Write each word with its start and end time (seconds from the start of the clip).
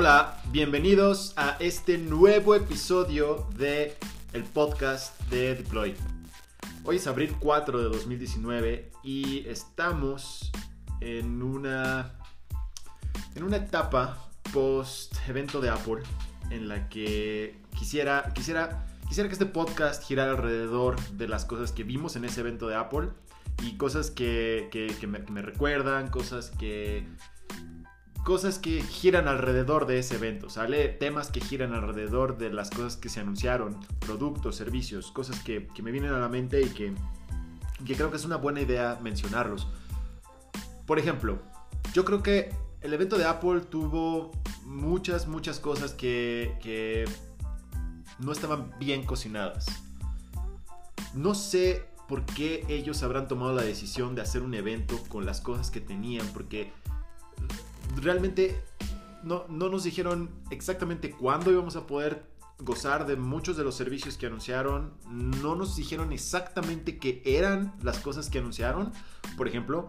Hola, 0.00 0.40
bienvenidos 0.52 1.32
a 1.36 1.56
este 1.58 1.98
nuevo 1.98 2.54
episodio 2.54 3.48
de 3.56 3.96
el 4.32 4.44
podcast 4.44 5.20
de 5.22 5.56
Deploy. 5.56 5.96
Hoy 6.84 6.96
es 6.98 7.08
abril 7.08 7.34
4 7.40 7.82
de 7.82 7.88
2019 7.88 8.92
y 9.02 9.44
estamos 9.48 10.52
en 11.00 11.42
una 11.42 12.12
en 13.34 13.42
una 13.42 13.56
etapa 13.56 14.30
post 14.52 15.16
evento 15.26 15.60
de 15.60 15.70
Apple 15.70 16.04
en 16.50 16.68
la 16.68 16.88
que 16.88 17.60
quisiera 17.76 18.32
quisiera 18.36 18.86
quisiera 19.08 19.28
que 19.28 19.32
este 19.32 19.46
podcast 19.46 20.04
girara 20.04 20.30
alrededor 20.30 21.00
de 21.14 21.26
las 21.26 21.44
cosas 21.44 21.72
que 21.72 21.82
vimos 21.82 22.14
en 22.14 22.24
ese 22.24 22.42
evento 22.42 22.68
de 22.68 22.76
Apple 22.76 23.08
y 23.64 23.76
cosas 23.76 24.12
que, 24.12 24.70
me, 25.08 25.24
que 25.24 25.32
me 25.32 25.42
recuerdan, 25.42 26.08
cosas 26.08 26.52
que 26.56 27.04
cosas 28.24 28.58
que 28.58 28.82
giran 28.82 29.28
alrededor 29.28 29.86
de 29.86 29.98
ese 29.98 30.16
evento, 30.16 30.50
¿sale? 30.50 30.88
Temas 30.88 31.30
que 31.30 31.40
giran 31.40 31.72
alrededor 31.72 32.38
de 32.38 32.50
las 32.50 32.70
cosas 32.70 32.96
que 32.96 33.08
se 33.08 33.20
anunciaron, 33.20 33.78
productos, 33.98 34.56
servicios, 34.56 35.10
cosas 35.12 35.40
que, 35.40 35.68
me 35.82 35.90
vienen 35.90 36.12
a 36.12 36.18
la 36.18 36.28
mente 36.28 36.60
y 36.60 36.68
que, 36.68 36.92
que 37.86 37.94
creo 37.94 38.10
que 38.10 38.16
es 38.16 38.24
una 38.24 38.36
buena 38.36 38.60
idea 38.60 38.98
mencionarlos. 39.02 39.68
Por 40.86 40.98
ejemplo, 40.98 41.38
yo 41.92 42.04
creo 42.04 42.22
que 42.22 42.50
el 42.82 42.92
evento 42.92 43.18
de 43.18 43.24
Apple 43.24 43.60
tuvo 43.60 44.30
muchas, 44.64 45.26
muchas 45.26 45.58
cosas 45.58 45.92
que, 45.92 46.56
que 46.62 47.04
no 48.18 48.32
estaban 48.32 48.72
bien 48.78 49.04
cocinadas. 49.04 49.66
No 51.14 51.34
sé 51.34 51.84
por 52.08 52.24
qué 52.24 52.64
ellos 52.68 53.02
habrán 53.02 53.28
tomado 53.28 53.54
la 53.54 53.62
decisión 53.62 54.14
de 54.14 54.22
hacer 54.22 54.42
un 54.42 54.54
evento 54.54 54.98
con 55.08 55.26
las 55.26 55.40
cosas 55.40 55.70
que 55.70 55.80
tenían, 55.80 56.26
porque 56.28 56.72
realmente 57.96 58.60
no, 59.22 59.46
nos 59.48 59.84
dijeron 59.84 60.30
exactamente 60.50 61.10
cuándo 61.10 61.50
íbamos 61.50 61.76
a 61.76 61.86
poder 61.86 62.26
gozar 62.60 63.06
de 63.06 63.16
muchos 63.16 63.56
de 63.56 63.64
los 63.64 63.74
servicios 63.74 64.16
que 64.16 64.26
anunciaron. 64.26 64.94
No 65.10 65.54
nos 65.54 65.76
dijeron 65.76 66.12
exactamente 66.12 66.98
qué 66.98 67.22
eran 67.24 67.74
las 67.82 67.98
cosas 67.98 68.30
que 68.30 68.38
anunciaron. 68.38 68.92
Por 69.36 69.48
ejemplo, 69.48 69.88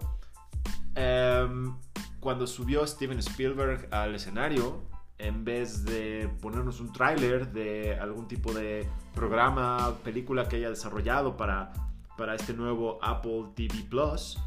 em, 0.96 1.76
cuando 2.20 2.48
subió 2.48 2.86
Steven 2.86 3.20
Spielberg 3.20 3.88
al 3.92 4.16
escenario, 4.16 4.84
en 5.18 5.44
vez 5.44 5.84
de 5.84 6.30
ponernos 6.42 6.80
un 6.80 6.94
tráiler 6.94 7.52
de 7.52 7.98
algún 8.00 8.28
tipo 8.28 8.54
de 8.54 8.88
programa, 9.14 9.96
película 10.04 10.48
que 10.48 10.58
haya 10.58 10.70
desarrollado 10.70 11.36
para, 11.36 11.74
para 12.18 12.36
este 12.36 12.54
nuevo 12.54 13.00
Apple 13.02 13.48
TV 13.56 13.86
Plus, 13.90 14.38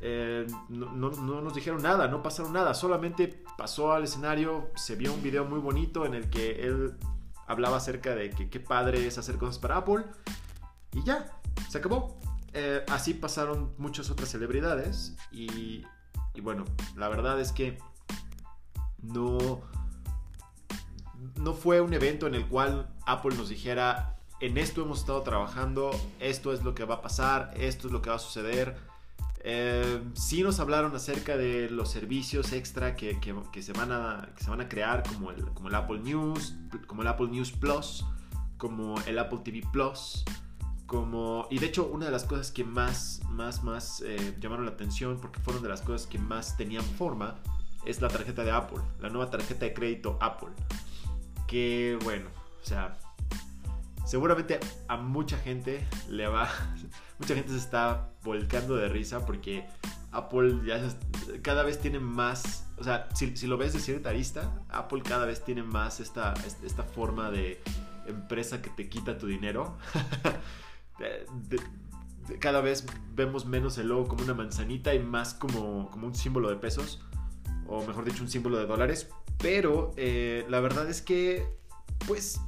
eh, 0.00 0.46
no, 0.68 1.10
nos 1.10 1.54
dijeron 1.54 1.80
nada, 1.82 2.08
no 2.08 2.22
pasaron 2.22 2.52
nada, 2.52 2.74
solamente 2.74 3.44
pasó 3.56 3.92
al 3.92 4.04
escenario, 4.04 4.70
se 4.74 4.96
vio 4.96 5.12
un 5.12 5.22
video 5.22 5.44
muy 5.44 5.60
bonito 5.60 6.04
en 6.04 6.14
el 6.14 6.28
que 6.28 6.66
él 6.66 6.94
hablaba 7.46 7.76
acerca 7.76 8.14
de 8.14 8.30
que 8.30 8.50
qué 8.50 8.58
padre 8.58 9.06
es 9.06 9.18
hacer 9.18 9.36
cosas 9.36 9.58
para 9.58 9.76
Apple 9.76 10.04
y 10.92 11.04
ya, 11.04 11.40
se 11.68 11.78
acabó. 11.78 12.18
Eh, 12.54 12.84
así 12.88 13.14
pasaron 13.14 13.74
muchas 13.78 14.10
otras 14.10 14.28
celebridades 14.28 15.16
y, 15.30 15.86
y 16.34 16.40
bueno, 16.40 16.64
la 16.96 17.08
verdad 17.08 17.40
es 17.40 17.52
que 17.52 17.78
no, 19.02 19.62
no 21.36 21.54
fue 21.54 21.80
un 21.80 21.94
evento 21.94 22.26
en 22.26 22.34
el 22.34 22.46
cual 22.46 22.90
Apple 23.06 23.36
nos 23.36 23.48
dijera, 23.48 24.16
en 24.40 24.58
esto 24.58 24.82
hemos 24.82 24.98
estado 24.98 25.22
trabajando, 25.22 25.92
esto 26.18 26.52
es 26.52 26.64
lo 26.64 26.74
que 26.74 26.84
va 26.84 26.96
a 26.96 27.02
pasar, 27.02 27.54
esto 27.56 27.86
es 27.86 27.92
lo 27.92 28.02
que 28.02 28.10
va 28.10 28.16
a 28.16 28.18
suceder 28.18 28.91
eh, 29.44 30.02
sí 30.14 30.42
nos 30.42 30.60
hablaron 30.60 30.94
acerca 30.94 31.36
de 31.36 31.68
los 31.68 31.90
servicios 31.90 32.52
extra 32.52 32.94
que, 32.94 33.18
se, 33.60 33.72
van 33.72 33.90
a, 33.90 34.28
se 34.36 34.50
van 34.50 34.60
a 34.60 34.68
crear, 34.68 35.02
como 35.02 35.30
el, 35.30 35.44
como 35.52 35.68
el 35.68 35.74
Apple 35.74 35.98
News, 35.98 36.54
como 36.86 37.02
el 37.02 37.08
Apple 37.08 37.28
News 37.28 37.50
Plus, 37.50 38.04
como 38.56 39.00
el 39.06 39.18
Apple 39.18 39.40
TV 39.42 39.62
Plus, 39.72 40.24
como... 40.86 41.48
Y 41.50 41.58
de 41.58 41.66
hecho, 41.66 41.88
una 41.88 42.06
de 42.06 42.12
las 42.12 42.24
cosas 42.24 42.52
que 42.52 42.62
más, 42.62 43.20
más, 43.30 43.64
más 43.64 44.02
eh, 44.06 44.36
llamaron 44.38 44.64
la 44.64 44.72
atención, 44.72 45.18
porque 45.20 45.40
fueron 45.40 45.62
de 45.62 45.68
las 45.68 45.80
cosas 45.80 46.06
que 46.06 46.18
más 46.18 46.56
tenían 46.56 46.84
forma, 46.84 47.34
es 47.84 48.00
la 48.00 48.08
tarjeta 48.08 48.44
de 48.44 48.52
Apple, 48.52 48.80
la 49.00 49.08
nueva 49.08 49.28
tarjeta 49.28 49.64
de 49.64 49.74
crédito 49.74 50.18
Apple. 50.20 50.50
Que 51.48 51.98
bueno, 52.04 52.28
o 52.62 52.64
sea, 52.64 52.96
seguramente 54.06 54.60
a 54.86 54.96
mucha 54.96 55.36
gente 55.38 55.84
le 56.08 56.28
va, 56.28 56.48
mucha 57.22 57.36
gente 57.36 57.52
se 57.52 57.58
está 57.58 58.10
volcando 58.24 58.74
de 58.74 58.88
risa 58.88 59.24
porque 59.24 59.64
Apple 60.10 60.60
ya 60.66 60.82
cada 61.40 61.62
vez 61.62 61.78
tiene 61.78 62.00
más, 62.00 62.66
o 62.78 62.82
sea, 62.82 63.08
si, 63.14 63.46
lo 63.46 63.56
ves 63.56 63.74
de 63.74 63.78
cierta 63.78 64.08
arista, 64.08 64.52
Apple 64.68 65.02
cada 65.04 65.24
vez 65.24 65.44
tiene 65.44 65.62
más 65.62 66.00
esta, 66.00 66.34
esta 66.64 66.82
forma 66.82 67.30
de 67.30 67.62
empresa 68.08 68.60
que 68.60 68.70
te 68.70 68.88
quita 68.88 69.18
tu 69.18 69.28
dinero. 69.28 69.78
cada 72.40 72.60
vez 72.60 72.84
vemos 73.14 73.46
menos 73.46 73.78
el 73.78 73.88
logo 73.88 74.08
como 74.08 74.24
una 74.24 74.34
manzanita 74.34 74.92
y 74.92 74.98
más 74.98 75.32
como, 75.32 75.90
como 75.92 76.08
un 76.08 76.14
símbolo 76.16 76.50
de 76.50 76.56
pesos, 76.56 77.04
o 77.68 77.86
mejor 77.86 78.04
dicho, 78.04 78.24
un 78.24 78.28
símbolo 78.28 78.58
de 78.58 78.66
dólares. 78.66 79.08
Pero 79.38 79.92
eh, 79.96 80.44
la 80.48 80.58
verdad 80.58 80.90
es 80.90 81.02
que, 81.02 81.46
pues, 82.08 82.40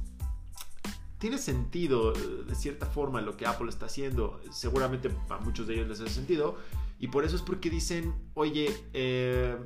tiene 1.25 1.39
sentido 1.39 2.13
eh, 2.13 2.43
de 2.47 2.53
cierta 2.53 2.85
forma 2.85 3.19
lo 3.19 3.35
que 3.35 3.47
Apple 3.47 3.67
está 3.67 3.87
haciendo. 3.87 4.39
Seguramente 4.51 5.09
a 5.29 5.37
muchos 5.39 5.65
de 5.65 5.73
ellos 5.73 5.87
les 5.87 5.99
hace 5.99 6.13
sentido. 6.13 6.57
Y 6.99 7.07
por 7.07 7.25
eso 7.25 7.35
es 7.35 7.41
porque 7.41 7.71
dicen, 7.71 8.13
oye, 8.35 8.71
eh, 8.93 9.57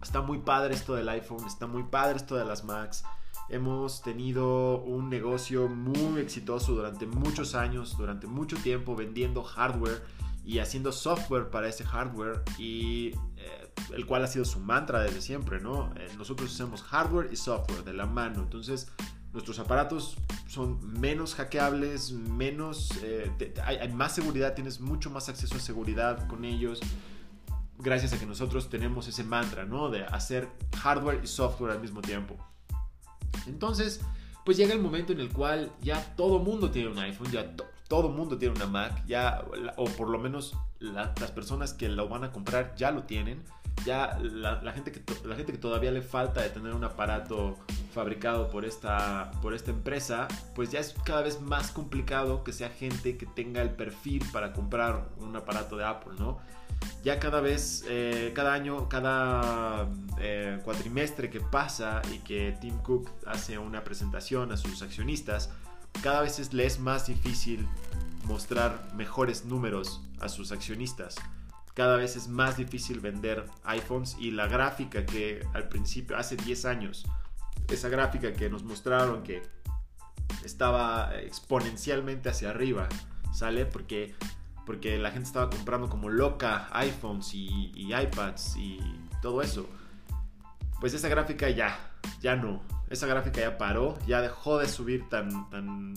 está 0.00 0.22
muy 0.22 0.38
padre 0.38 0.74
esto 0.74 0.94
del 0.94 1.08
iPhone, 1.08 1.44
está 1.44 1.66
muy 1.66 1.82
padre 1.82 2.18
esto 2.18 2.36
de 2.36 2.44
las 2.44 2.62
Macs. 2.62 3.02
Hemos 3.48 4.00
tenido 4.00 4.80
un 4.82 5.10
negocio 5.10 5.66
muy 5.66 6.20
exitoso 6.20 6.72
durante 6.72 7.04
muchos 7.04 7.56
años, 7.56 7.96
durante 7.98 8.28
mucho 8.28 8.56
tiempo 8.56 8.94
vendiendo 8.94 9.42
hardware 9.42 10.04
y 10.44 10.60
haciendo 10.60 10.92
software 10.92 11.50
para 11.50 11.68
ese 11.68 11.82
hardware 11.82 12.44
y 12.58 13.08
eh, 13.36 13.72
el 13.92 14.06
cual 14.06 14.22
ha 14.22 14.28
sido 14.28 14.44
su 14.44 14.60
mantra 14.60 15.02
desde 15.02 15.20
siempre, 15.20 15.60
¿no? 15.60 15.92
nosotros 16.16 16.54
hacemos 16.54 16.80
hardware 16.82 17.28
y 17.32 17.36
software 17.36 17.82
de 17.82 17.92
la 17.92 18.06
mano, 18.06 18.42
entonces 18.42 18.92
nuestros 19.32 19.58
aparatos 19.58 20.16
son 20.48 21.00
menos 21.00 21.34
hackeables, 21.34 22.12
menos, 22.12 22.90
eh, 23.02 23.54
hay, 23.64 23.92
más 23.92 24.14
seguridad, 24.14 24.54
tienes 24.54 24.80
mucho 24.80 25.10
más 25.10 25.28
acceso 25.28 25.56
a 25.56 25.60
seguridad 25.60 26.26
con 26.26 26.44
ellos, 26.44 26.80
gracias 27.78 28.12
a 28.12 28.18
que 28.18 28.26
nosotros 28.26 28.68
tenemos 28.68 29.06
ese 29.08 29.24
mantra, 29.24 29.64
¿no? 29.64 29.88
De 29.88 30.04
hacer 30.04 30.48
hardware 30.78 31.20
y 31.22 31.26
software 31.26 31.72
al 31.72 31.80
mismo 31.80 32.00
tiempo. 32.00 32.36
Entonces, 33.46 34.00
pues 34.44 34.56
llega 34.56 34.72
el 34.72 34.80
momento 34.80 35.12
en 35.12 35.20
el 35.20 35.30
cual 35.30 35.72
ya 35.80 36.14
todo 36.16 36.38
mundo 36.38 36.70
tiene 36.70 36.88
un 36.88 36.98
iPhone, 36.98 37.30
ya 37.30 37.54
todo 37.88 38.08
mundo 38.08 38.36
tiene 38.38 38.54
una 38.54 38.66
Mac, 38.66 39.04
ya, 39.06 39.44
o 39.76 39.84
por 39.84 40.08
lo 40.08 40.18
menos 40.18 40.56
las 40.80 41.30
personas 41.30 41.72
que 41.72 41.88
lo 41.88 42.08
van 42.08 42.24
a 42.24 42.32
comprar 42.32 42.74
ya 42.76 42.90
lo 42.90 43.04
tienen 43.04 43.44
ya 43.84 44.18
la, 44.20 44.72
gente 44.72 44.92
que 44.92 45.02
la 45.24 45.36
gente 45.36 45.52
que 45.52 45.58
todavía 45.58 45.90
le 45.90 46.02
falta 46.02 46.42
de 46.42 46.50
tener 46.50 46.74
un 46.74 46.84
aparato 46.84 47.56
fabricado 47.90 48.48
por 48.48 48.64
esta, 48.64 49.30
por 49.42 49.54
esta 49.54 49.70
empresa, 49.70 50.28
pues 50.54 50.70
ya 50.70 50.80
es 50.80 50.94
cada 51.04 51.22
vez 51.22 51.40
más 51.40 51.70
complicado 51.70 52.44
que 52.44 52.52
sea 52.52 52.70
gente 52.70 53.16
que 53.16 53.26
tenga 53.26 53.62
el 53.62 53.70
perfil 53.70 54.24
para 54.32 54.52
comprar 54.52 55.08
un 55.18 55.36
aparato 55.36 55.76
de 55.76 55.84
Apple, 55.84 56.14
¿no? 56.18 56.38
Ya 57.04 57.18
cada 57.18 57.40
vez, 57.40 57.84
eh, 57.88 58.32
cada 58.34 58.54
año, 58.54 58.88
cada 58.88 59.88
eh, 60.18 60.60
cuatrimestre 60.64 61.28
que 61.28 61.40
pasa 61.40 62.00
y 62.12 62.18
que 62.18 62.56
Tim 62.60 62.78
Cook 62.78 63.10
hace 63.26 63.58
una 63.58 63.84
presentación 63.84 64.50
a 64.52 64.56
sus 64.56 64.82
accionistas, 64.82 65.50
cada 66.02 66.22
vez 66.22 66.52
les 66.52 66.74
es 66.74 66.80
más 66.80 67.06
difícil 67.06 67.68
mostrar 68.24 68.92
mejores 68.94 69.44
números 69.44 70.00
a 70.20 70.28
sus 70.28 70.52
accionistas 70.52 71.16
cada 71.74 71.96
vez 71.96 72.16
es 72.16 72.28
más 72.28 72.56
difícil 72.56 73.00
vender 73.00 73.46
iPhones 73.64 74.16
y 74.18 74.32
la 74.32 74.46
gráfica 74.46 75.06
que 75.06 75.46
al 75.54 75.68
principio, 75.68 76.16
hace 76.16 76.36
10 76.36 76.64
años, 76.64 77.06
esa 77.74 77.88
gráfica 77.88 78.32
que 78.32 78.48
nos 78.48 78.62
mostraron 78.62 79.22
que 79.22 79.42
estaba 80.44 81.14
exponencialmente 81.18 82.28
hacia 82.28 82.50
arriba, 82.50 82.88
¿sale? 83.32 83.66
Porque, 83.66 84.14
porque 84.66 84.98
la 84.98 85.10
gente 85.10 85.26
estaba 85.26 85.50
comprando 85.50 85.88
como 85.88 86.08
loca 86.08 86.68
iPhones 86.72 87.34
y, 87.34 87.72
iPads 87.76 88.56
y 88.56 88.78
todo 89.22 89.42
eso. 89.42 89.68
Pues 90.80 90.94
esa 90.94 91.08
gráfica 91.08 91.50
ya, 91.50 91.78
ya 92.20 92.36
no. 92.36 92.62
Esa 92.88 93.06
gráfica 93.06 93.40
ya 93.40 93.58
paró, 93.58 93.98
ya 94.06 94.20
dejó 94.20 94.58
de 94.58 94.68
subir 94.68 95.08
tan, 95.08 95.48
tan, 95.50 95.94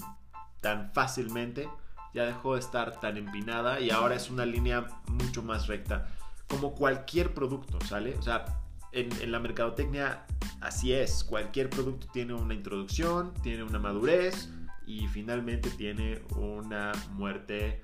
tan 0.61 0.91
fácilmente 0.93 1.67
ya 2.13 2.25
dejó 2.25 2.53
de 2.53 2.59
estar 2.59 2.99
tan 2.99 3.17
empinada 3.17 3.79
y 3.79 3.89
ahora 3.89 4.15
es 4.15 4.29
una 4.29 4.45
línea 4.45 4.85
mucho 5.07 5.41
más 5.41 5.67
recta. 5.67 6.07
Como 6.47 6.75
cualquier 6.75 7.33
producto, 7.33 7.79
¿sale? 7.81 8.15
O 8.17 8.21
sea, 8.21 8.45
en, 8.93 9.31
la 9.31 9.39
mercadotecnia 9.39 10.25
así 10.61 10.93
es. 10.93 11.23
Cualquier 11.23 11.69
producto 11.69 12.07
tiene 12.13 12.33
una 12.33 12.53
introducción, 12.53 13.33
tiene 13.41 13.63
una 13.63 13.79
madurez 13.79 14.49
y 14.85 15.07
finalmente 15.07 15.69
tiene 15.71 16.21
una 16.35 16.91
muerte 17.11 17.81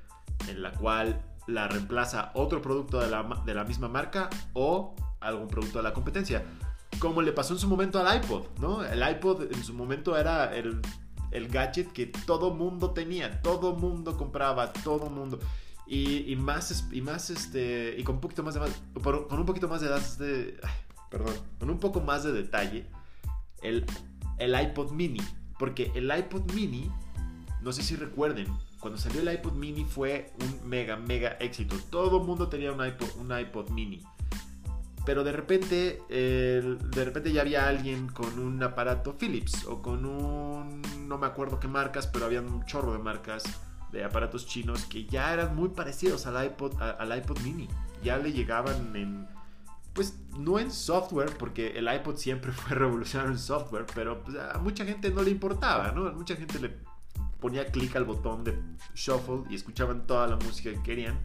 en 0.48 0.62
la 0.62 0.72
cual 0.72 1.22
la 1.48 1.68
reemplaza 1.68 2.32
otro 2.36 2.62
producto 2.62 3.00
de 3.00 3.10
la, 3.10 3.24
de 3.46 3.54
la 3.54 3.64
misma 3.64 3.88
marca 3.88 4.30
o 4.54 4.96
algún 5.20 5.48
producto 5.48 5.80
de 5.80 5.84
la 5.84 5.94
competencia. 5.94 6.44
como 7.00 7.22
le 7.22 7.32
pasó 7.32 7.54
en 7.54 7.60
su 7.60 7.68
momento 7.68 8.00
al 8.00 8.18
iPod, 8.18 8.46
¿no? 8.60 8.84
El 8.84 9.08
iPod 9.08 9.52
en 9.52 9.64
su 9.64 9.74
momento 9.74 10.18
era 10.18 10.56
el, 10.56 10.82
el 11.32 11.48
gadget 11.48 11.92
que 11.92 12.08
todo 12.08 12.52
mundo 12.54 12.92
tenía, 12.92 13.42
todo 13.42 13.76
mundo 13.76 14.18
compraba, 14.18 14.74
todo 14.74 15.10
mundo. 15.10 15.40
Y, 15.88 16.32
y, 16.32 16.36
más, 16.36 16.86
y 16.92 17.02
más, 17.02 17.32
este, 17.32 17.96
y 17.98 18.04
con 18.04 18.16
un 18.16 18.22
poquito 18.22 18.44
más 18.44 18.54
de, 18.54 18.62
con 19.02 19.40
un 19.40 19.46
poquito 19.46 19.68
más 19.68 19.82
de 19.82 19.88
edad, 19.88 20.18
de, 20.20 20.60
perdón, 21.10 21.36
con 21.60 21.70
un 21.70 21.80
poco 21.80 22.02
más 22.02 22.24
de 22.24 22.32
detalle, 22.32 22.86
el, 23.62 23.86
el 24.38 24.60
iPod 24.60 24.92
mini. 24.92 25.22
Porque 25.58 25.92
el 25.96 26.12
iPod 26.16 26.52
mini, 26.54 26.90
no 27.62 27.74
sé 27.74 27.84
si 27.84 27.96
recuerden, 27.96 28.48
cuando 28.80 28.98
salió 28.98 29.22
el 29.22 29.34
iPod 29.34 29.54
mini 29.54 29.84
fue 29.84 30.32
un 30.40 30.70
mega, 30.70 30.96
mega 30.96 31.32
éxito. 31.40 31.76
Todo 31.90 32.20
el 32.20 32.24
mundo 32.24 32.48
tenía 32.48 32.72
un 32.72 32.86
iPod, 32.86 33.08
un 33.18 33.38
iPod 33.38 33.70
mini. 33.72 34.02
Pero 35.06 35.24
de 35.24 35.32
repente, 35.32 36.02
de 36.10 37.06
repente 37.06 37.32
ya 37.32 37.42
había 37.42 37.68
alguien 37.68 38.08
con 38.08 38.38
un 38.38 38.62
aparato 38.62 39.18
Philips 39.18 39.66
o 39.66 39.82
con 39.82 40.06
un, 40.06 40.82
no 41.08 41.18
me 41.18 41.26
acuerdo 41.26 41.60
qué 41.60 41.68
marcas, 41.68 42.08
pero 42.08 42.26
había 42.26 42.42
un 42.42 42.64
chorro 42.66 42.94
de 42.94 43.00
marcas 43.00 43.44
de 43.92 44.04
aparatos 44.04 44.46
chinos 44.46 44.86
que 44.86 45.06
ya 45.06 45.34
eran 45.34 45.56
muy 45.56 45.70
parecidos 45.70 46.28
al 46.28 46.46
iPod, 46.46 46.80
al 46.82 47.18
iPod 47.18 47.40
mini. 47.40 47.68
Ya 48.04 48.18
le 48.18 48.32
llegaban 48.32 48.96
en, 48.96 49.28
pues 49.94 50.20
no 50.38 50.60
en 50.60 50.72
software, 50.72 51.38
porque 51.38 51.78
el 51.78 51.92
iPod 51.94 52.16
siempre 52.16 52.52
fue 52.54 52.76
revolucionario 52.76 53.34
en 53.34 53.40
software, 53.40 53.86
pero 53.94 54.24
pues, 54.24 54.38
a 54.38 54.58
mucha 54.60 54.86
gente 54.86 55.12
no 55.12 55.22
le 55.22 55.32
importaba, 55.32 55.92
¿no? 55.92 56.12
Mucha 56.14 56.36
gente 56.36 56.60
le 56.60 56.78
ponía 57.40 57.66
clic 57.68 57.96
al 57.96 58.04
botón 58.04 58.44
de 58.44 58.60
shuffle 58.94 59.44
y 59.50 59.56
escuchaban 59.56 60.06
toda 60.06 60.28
la 60.28 60.36
música 60.36 60.72
que 60.72 60.82
querían 60.84 61.20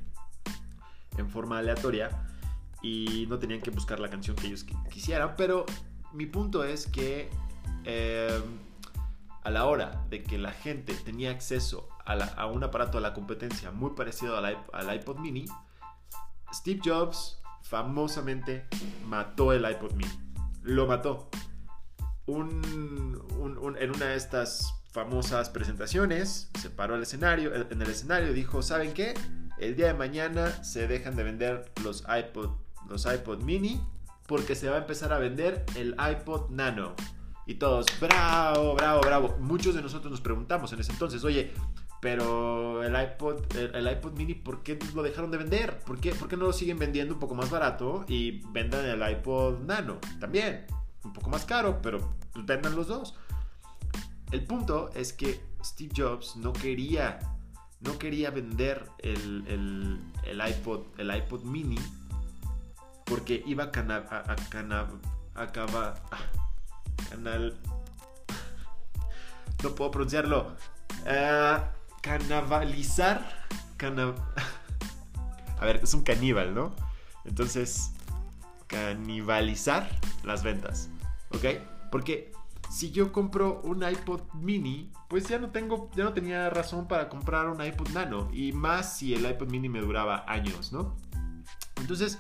en 1.17 1.29
forma 1.29 1.59
aleatoria 1.59 2.11
y 2.83 3.27
no 3.29 3.39
tenían 3.39 3.61
que 3.61 3.71
buscar 3.71 3.99
la 3.99 4.11
canción 4.11 4.37
que 4.37 4.47
ellos 4.47 4.65
quisieran, 4.91 5.35
pero 5.37 5.65
mi 6.13 6.27
punto 6.27 6.65
es 6.65 6.87
que 6.87 7.31
em, 7.85 8.43
a 9.43 9.51
la 9.51 9.67
hora 9.67 10.05
de 10.11 10.23
que 10.23 10.39
la 10.39 10.53
gente 10.53 10.95
tenía 10.95 11.31
acceso 11.31 11.89
a, 12.05 12.47
un 12.47 12.63
aparato 12.63 12.99
a 12.99 13.01
la 13.01 13.15
competencia 13.15 13.71
muy 13.71 13.91
parecido 13.91 14.37
al 14.37 14.95
iPod 14.95 15.19
mini, 15.19 15.47
Steve 16.53 16.81
Jobs 16.85 17.43
famosamente 17.75 18.69
mató 19.05 19.53
el 19.53 19.69
iPod 19.69 19.95
mini. 19.95 20.13
Lo 20.63 20.87
mató. 20.87 21.29
en 22.29 23.91
una 23.91 24.07
de 24.07 24.15
estas 24.15 24.73
famosas 24.93 25.51
presentaciones, 25.51 26.51
se 26.61 26.71
paró 26.71 26.95
el 26.95 27.03
escenario, 27.03 27.53
en 27.53 27.83
el 27.83 27.91
escenario 27.91 28.33
dijo, 28.33 28.63
¿saben 28.63 28.93
qué? 28.95 29.15
El 29.59 29.75
día 29.75 29.89
de 29.89 29.95
mañana 29.95 30.63
se 30.63 30.87
dejan 30.87 31.17
de 31.17 31.25
vender 31.25 31.73
los 31.83 32.05
iPod, 32.09 32.51
los 32.89 33.07
iPod 33.07 33.43
mini 33.43 33.81
porque 34.29 34.55
se 34.55 34.69
va 34.69 34.77
a 34.77 34.79
empezar 34.79 35.13
a 35.13 35.19
vender 35.19 35.67
el 35.75 35.97
iPod 35.99 36.51
Nano. 36.51 36.95
Y 37.45 37.55
todos, 37.55 37.87
bravo, 38.01 38.77
bravo, 38.77 39.01
bravo. 39.01 39.37
Muchos 39.41 39.75
de 39.75 39.83
nosotros 39.83 40.13
nos 40.13 40.21
preguntamos 40.21 40.73
en 40.73 40.79
ese 40.79 40.93
entonces, 40.93 41.25
oye, 41.25 41.53
pero 42.05 42.85
el 42.85 42.95
iPod, 43.03 43.57
el, 43.57 43.91
iPod 43.91 44.13
mini, 44.13 44.35
¿por 44.35 44.63
qué 44.63 44.79
lo 44.95 45.03
dejaron 45.03 45.31
de 45.31 45.39
vender? 45.39 45.79
¿Por 45.79 45.99
qué, 45.99 46.15
¿Por 46.15 46.29
qué 46.29 46.37
no 46.37 46.45
lo 46.45 46.53
siguen 46.53 46.79
vendiendo 46.79 47.15
un 47.15 47.19
poco 47.19 47.35
más 47.35 47.49
barato 47.49 48.05
y 48.07 48.43
vendan 48.53 48.85
el 48.85 49.11
iPod 49.11 49.61
Nano 49.61 49.97
también? 50.21 50.67
Un 51.03 51.15
poco 51.15 51.31
más 51.31 51.47
caro, 51.47 51.81
pero 51.81 52.15
pues 52.35 52.45
vendan 52.45 52.77
los 52.77 52.89
dos. 52.89 53.15
El 54.33 54.45
punto 54.45 54.91
es 54.95 55.15
que 55.15 55.41
Steve 55.65 55.95
Jobs 55.97 56.37
no 56.37 56.53
quería, 56.53 57.21
no 57.81 57.99
quería 57.99 58.31
vender 58.31 58.87
el, 58.99 60.03
iPod, 60.47 60.83
el 60.99 61.17
iPod 61.17 61.43
mini 61.45 61.79
porque 63.07 63.43
iba 63.47 63.65
a, 63.65 63.71
cana, 63.71 64.05
a, 64.11 65.43
acabar 65.43 66.03
canal 67.09 67.57
no 69.63 69.75
puedo 69.75 69.91
pronunciarlo 69.91 70.55
uh, 71.07 71.74
canabalizar 72.05 73.47
a 75.59 75.65
ver 75.65 75.81
es 75.83 75.95
un 75.95 76.03
caníbal 76.03 76.55
no 76.55 76.75
entonces 77.25 77.93
canibalizar 78.67 79.89
las 80.23 80.43
ventas 80.43 80.91
ok 81.31 81.45
porque 81.91 82.33
si 82.71 82.91
yo 82.91 83.13
compro 83.13 83.61
un 83.63 83.89
iPod 83.89 84.23
mini, 84.35 84.91
pues 85.09 85.29
ya 85.29 85.39
no 85.39 85.51
tengo, 85.51 85.91
ya 85.95 86.03
no 86.03 86.13
tenía 86.13 86.51
razón 86.51 86.89
para 86.89 87.09
comprar 87.09 87.49
un 87.49 87.65
iPod 87.65 87.91
nano. 87.91 88.29
Y 88.33 88.53
más 88.53 88.97
si 88.97 89.15
el 89.15 89.25
iPod 89.31 89.49
mini 89.49 89.69
me 89.69 89.81
duraba 89.81 90.25
años, 90.27 90.73
¿no? 90.73 90.97
Entonces, 91.77 92.19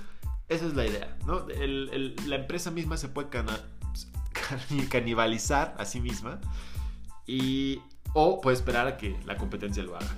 esa 0.49 0.67
es 0.67 0.75
la 0.75 0.87
idea, 0.87 1.17
¿no? 1.27 1.47
la 1.49 2.37
empresa 2.37 2.71
misma 2.71 2.97
se 2.97 3.09
puede 3.09 3.31
canibalizar 4.91 5.75
a 5.77 5.85
sí 5.85 6.01
misma. 6.01 6.41
Y, 7.27 7.81
o 8.15 8.41
puede 8.41 8.57
esperar 8.57 8.87
a 8.87 8.97
que 8.97 9.19
la 9.27 9.37
competencia 9.37 9.83
lo 9.83 9.97
haga. 9.97 10.17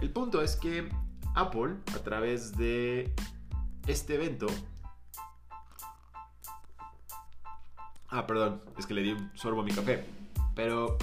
El 0.00 0.10
punto 0.10 0.40
es 0.40 0.56
que 0.56 0.88
Apple, 1.34 1.74
a 1.94 1.98
través 1.98 2.56
de 2.56 3.12
este 3.86 4.14
evento, 4.14 4.46
Ah, 8.10 8.26
perdón, 8.26 8.60
es 8.76 8.86
que 8.86 8.94
le 8.94 9.02
di 9.02 9.12
un 9.12 9.30
sorbo 9.36 9.60
a 9.60 9.64
mi 9.64 9.70
café. 9.70 10.04
Pero 10.56 10.98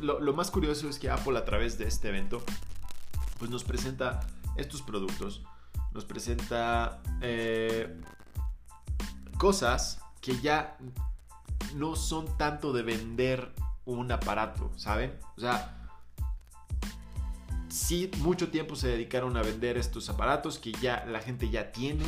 lo, 0.00 0.32
más 0.32 0.50
curioso 0.50 0.88
es 0.88 0.98
que 0.98 1.10
Apple 1.10 1.36
a 1.36 1.44
través 1.44 1.76
de 1.76 1.86
este 1.86 2.08
evento 2.08 2.42
pues 3.38 3.50
nos 3.50 3.64
presenta 3.64 4.20
estos 4.56 4.82
productos, 4.82 5.42
nos 5.92 6.04
presenta 6.04 7.02
eh, 7.20 8.00
cosas 9.38 10.00
que 10.20 10.38
ya 10.40 10.78
no 11.74 11.96
son 11.96 12.38
tanto 12.38 12.72
de 12.72 12.82
vender 12.82 13.52
un 13.86 14.12
aparato, 14.12 14.70
¿saben? 14.76 15.18
O 15.36 15.40
sea, 15.40 15.88
sí 17.68 18.10
mucho 18.18 18.50
tiempo 18.50 18.76
se 18.76 18.88
dedicaron 18.88 19.36
a 19.36 19.42
vender 19.42 19.78
estos 19.78 20.10
aparatos 20.10 20.58
que 20.58 20.72
ya 20.72 21.04
la 21.06 21.20
gente 21.20 21.48
ya 21.48 21.72
tiene 21.72 22.04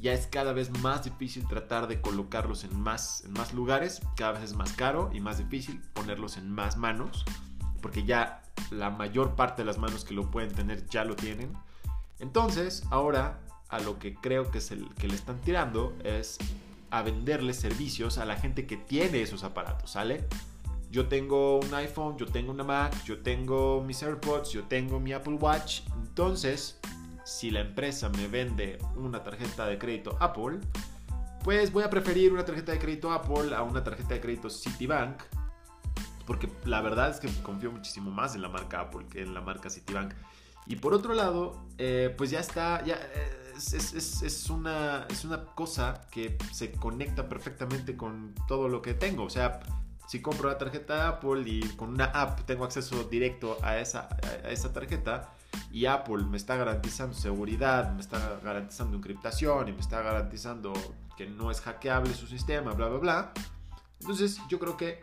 ya 0.00 0.12
es 0.12 0.26
cada 0.26 0.52
vez 0.52 0.70
más 0.80 1.04
difícil 1.04 1.46
tratar 1.46 1.88
de 1.88 2.00
colocarlos 2.00 2.64
en 2.64 2.78
más, 2.78 3.24
en 3.24 3.32
más 3.32 3.54
lugares, 3.54 4.00
cada 4.16 4.32
vez 4.32 4.42
es 4.42 4.52
más 4.54 4.72
caro 4.72 5.10
y 5.12 5.20
más 5.20 5.38
difícil 5.38 5.80
ponerlos 5.94 6.36
en 6.36 6.50
más 6.50 6.76
manos, 6.76 7.24
porque 7.80 8.04
ya 8.04 8.42
la 8.70 8.90
mayor 8.90 9.34
parte 9.34 9.62
de 9.62 9.66
las 9.66 9.78
manos 9.78 10.04
que 10.04 10.14
lo 10.14 10.30
pueden 10.30 10.52
tener 10.52 10.86
ya 10.88 11.04
lo 11.04 11.16
tienen. 11.16 11.52
Entonces, 12.18 12.84
ahora 12.90 13.40
a 13.68 13.80
lo 13.80 13.98
que 13.98 14.14
creo 14.14 14.50
que, 14.50 14.58
es 14.58 14.70
el, 14.70 14.88
que 14.94 15.08
le 15.08 15.14
están 15.14 15.40
tirando 15.40 15.96
es 16.04 16.38
a 16.90 17.02
venderle 17.02 17.52
servicios 17.52 18.18
a 18.18 18.24
la 18.24 18.36
gente 18.36 18.66
que 18.66 18.76
tiene 18.76 19.22
esos 19.22 19.44
aparatos, 19.44 19.90
¿sale? 19.90 20.24
Yo 20.96 21.08
tengo 21.08 21.60
un 21.60 21.74
iPhone, 21.74 22.16
yo 22.16 22.24
tengo 22.24 22.52
una 22.52 22.64
Mac, 22.64 23.04
yo 23.04 23.18
tengo 23.18 23.82
mis 23.82 24.02
AirPods, 24.02 24.52
yo 24.52 24.64
tengo 24.64 24.98
mi 24.98 25.12
Apple 25.12 25.34
Watch, 25.34 25.82
entonces 25.94 26.80
si 27.22 27.50
la 27.50 27.60
empresa 27.60 28.08
me 28.08 28.28
vende 28.28 28.78
una 28.94 29.22
tarjeta 29.22 29.66
de 29.66 29.76
crédito 29.76 30.16
Apple, 30.20 30.58
pues 31.44 31.70
voy 31.70 31.84
a 31.84 31.90
preferir 31.90 32.32
una 32.32 32.46
tarjeta 32.46 32.72
de 32.72 32.78
crédito 32.78 33.12
Apple 33.12 33.54
a 33.54 33.62
una 33.62 33.84
tarjeta 33.84 34.14
de 34.14 34.22
crédito 34.22 34.48
Citibank. 34.48 35.20
Porque 36.26 36.48
la 36.64 36.80
verdad 36.80 37.10
es 37.10 37.20
que 37.20 37.28
confío 37.42 37.70
muchísimo 37.70 38.10
más 38.10 38.34
en 38.34 38.40
la 38.40 38.48
marca 38.48 38.80
Apple 38.80 39.04
que 39.10 39.20
en 39.20 39.34
la 39.34 39.42
marca 39.42 39.68
Citibank. 39.68 40.14
Y 40.64 40.76
por 40.76 40.94
otro 40.94 41.12
lado, 41.12 41.66
eh, 41.76 42.14
pues 42.16 42.30
ya 42.30 42.40
está, 42.40 42.82
ya 42.86 42.94
eh, 42.94 43.52
es, 43.54 44.48
una, 44.48 45.06
es 45.10 45.26
una 45.26 45.44
cosa 45.44 46.00
que 46.10 46.38
se 46.54 46.72
conecta 46.72 47.28
perfectamente 47.28 47.98
con 47.98 48.34
todo 48.48 48.70
lo 48.70 48.80
que 48.80 48.94
tengo. 48.94 49.24
O 49.24 49.30
sea, 49.30 49.60
si 50.06 50.22
compro 50.22 50.48
la 50.48 50.58
tarjeta 50.58 51.08
Apple 51.08 51.42
y 51.46 51.60
con 51.76 51.90
una 51.90 52.06
app 52.06 52.40
tengo 52.42 52.64
acceso 52.64 53.04
directo 53.04 53.58
a 53.62 53.78
esa, 53.78 54.08
a 54.44 54.50
esa 54.50 54.72
tarjeta, 54.72 55.32
y 55.70 55.86
Apple 55.86 56.24
me 56.24 56.36
está 56.36 56.56
garantizando 56.56 57.14
seguridad, 57.14 57.92
me 57.92 58.00
está 58.00 58.38
garantizando 58.42 58.96
encriptación 58.96 59.68
y 59.68 59.72
me 59.72 59.80
está 59.80 60.02
garantizando 60.02 60.72
que 61.16 61.26
no 61.26 61.50
es 61.50 61.60
hackeable 61.60 62.14
su 62.14 62.26
sistema, 62.26 62.72
bla, 62.72 62.88
bla, 62.88 62.98
bla. 62.98 63.32
Entonces 64.00 64.40
yo 64.48 64.58
creo 64.58 64.76
que 64.76 65.00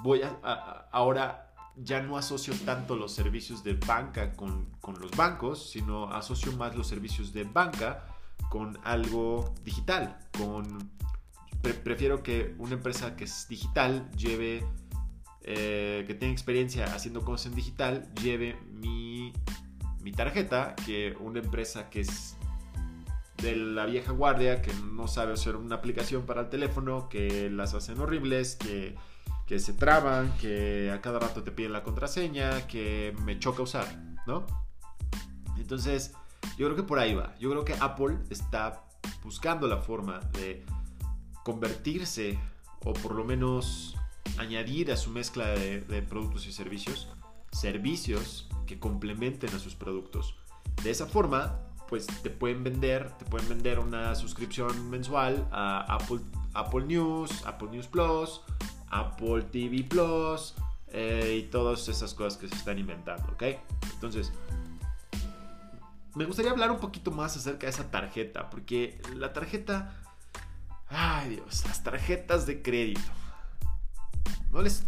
voy 0.00 0.22
a, 0.22 0.88
ahora 0.92 1.52
ya 1.76 2.02
no 2.02 2.16
asocio 2.16 2.54
tanto 2.64 2.96
los 2.96 3.12
servicios 3.12 3.64
de 3.64 3.74
banca 3.74 4.32
con, 4.32 4.66
con 4.80 4.98
los 5.00 5.10
bancos, 5.12 5.70
sino 5.70 6.12
asocio 6.12 6.52
más 6.52 6.76
los 6.76 6.86
servicios 6.86 7.32
de 7.32 7.44
banca 7.44 8.04
con 8.48 8.78
algo 8.84 9.54
digital, 9.64 10.18
con 10.36 10.90
prefiero 11.62 12.22
que 12.22 12.54
una 12.58 12.74
empresa 12.74 13.16
que 13.16 13.24
es 13.24 13.46
digital 13.48 14.10
lleve 14.12 14.64
eh, 15.42 16.04
que 16.06 16.14
tenga 16.14 16.32
experiencia 16.32 16.84
haciendo 16.94 17.24
cosas 17.24 17.46
en 17.46 17.54
digital 17.54 18.12
lleve 18.14 18.56
mi, 18.72 19.32
mi 20.00 20.12
tarjeta 20.12 20.74
que 20.86 21.16
una 21.20 21.40
empresa 21.40 21.88
que 21.88 22.00
es 22.00 22.36
de 23.42 23.56
la 23.56 23.86
vieja 23.86 24.12
guardia, 24.12 24.60
que 24.60 24.72
no 24.92 25.08
sabe 25.08 25.32
hacer 25.32 25.56
una 25.56 25.76
aplicación 25.76 26.26
para 26.26 26.42
el 26.42 26.48
teléfono, 26.50 27.08
que 27.08 27.48
las 27.50 27.74
hacen 27.74 27.98
horribles, 27.98 28.56
que, 28.56 28.96
que 29.46 29.58
se 29.58 29.72
traban, 29.72 30.36
que 30.38 30.90
a 30.90 31.00
cada 31.00 31.18
rato 31.18 31.42
te 31.42 31.50
piden 31.50 31.72
la 31.72 31.82
contraseña, 31.82 32.66
que 32.66 33.16
me 33.24 33.38
choca 33.38 33.62
usar, 33.62 33.86
¿no? 34.26 34.46
Entonces, 35.56 36.12
yo 36.58 36.66
creo 36.66 36.76
que 36.76 36.82
por 36.82 36.98
ahí 36.98 37.14
va. 37.14 37.34
Yo 37.38 37.50
creo 37.50 37.64
que 37.64 37.74
Apple 37.80 38.18
está 38.28 38.84
buscando 39.22 39.66
la 39.66 39.78
forma 39.78 40.20
de 40.32 40.64
convertirse 41.44 42.38
o 42.84 42.92
por 42.92 43.14
lo 43.14 43.24
menos 43.24 43.96
añadir 44.38 44.92
a 44.92 44.96
su 44.96 45.10
mezcla 45.10 45.46
de, 45.48 46.04
productos 46.08 46.46
y 46.46 46.52
servicios 46.52 47.08
servicios 47.52 48.48
que 48.66 48.78
complementen 48.78 49.52
a 49.54 49.58
sus 49.58 49.74
productos. 49.74 50.36
De 50.84 50.90
esa 50.90 51.06
forma, 51.06 51.58
pues 51.88 52.06
te 52.06 52.30
pueden 52.30 52.62
vender, 52.62 53.10
te 53.18 53.24
pueden 53.24 53.48
vender 53.48 53.80
una 53.80 54.14
suscripción 54.14 54.88
mensual 54.88 55.48
a 55.50 55.80
Apple, 55.92 56.20
Apple 56.54 56.86
News, 56.86 57.44
Apple 57.44 57.68
News 57.72 57.88
Plus, 57.88 58.42
Apple 58.90 59.42
TV 59.50 59.82
Plus 59.82 60.54
eh, 60.92 61.40
y 61.40 61.50
todas 61.50 61.88
esas 61.88 62.14
cosas 62.14 62.38
que 62.38 62.48
se 62.48 62.54
están 62.54 62.78
inventando, 62.78 63.32
¿ok? 63.32 63.42
Entonces, 63.94 64.32
me 66.14 66.24
gustaría 66.24 66.50
hablar 66.50 66.70
un 66.70 66.78
poquito 66.78 67.10
más 67.10 67.36
acerca 67.36 67.66
de 67.66 67.70
esa 67.70 67.90
tarjeta, 67.90 68.50
porque 68.50 69.00
la 69.14 69.32
tarjeta, 69.32 70.00
ay 70.90 71.30
Dios, 71.30 71.64
las 71.66 71.82
tarjetas 71.82 72.46
de 72.46 72.62
crédito. 72.62 73.00
No 74.50 74.62
les, 74.62 74.84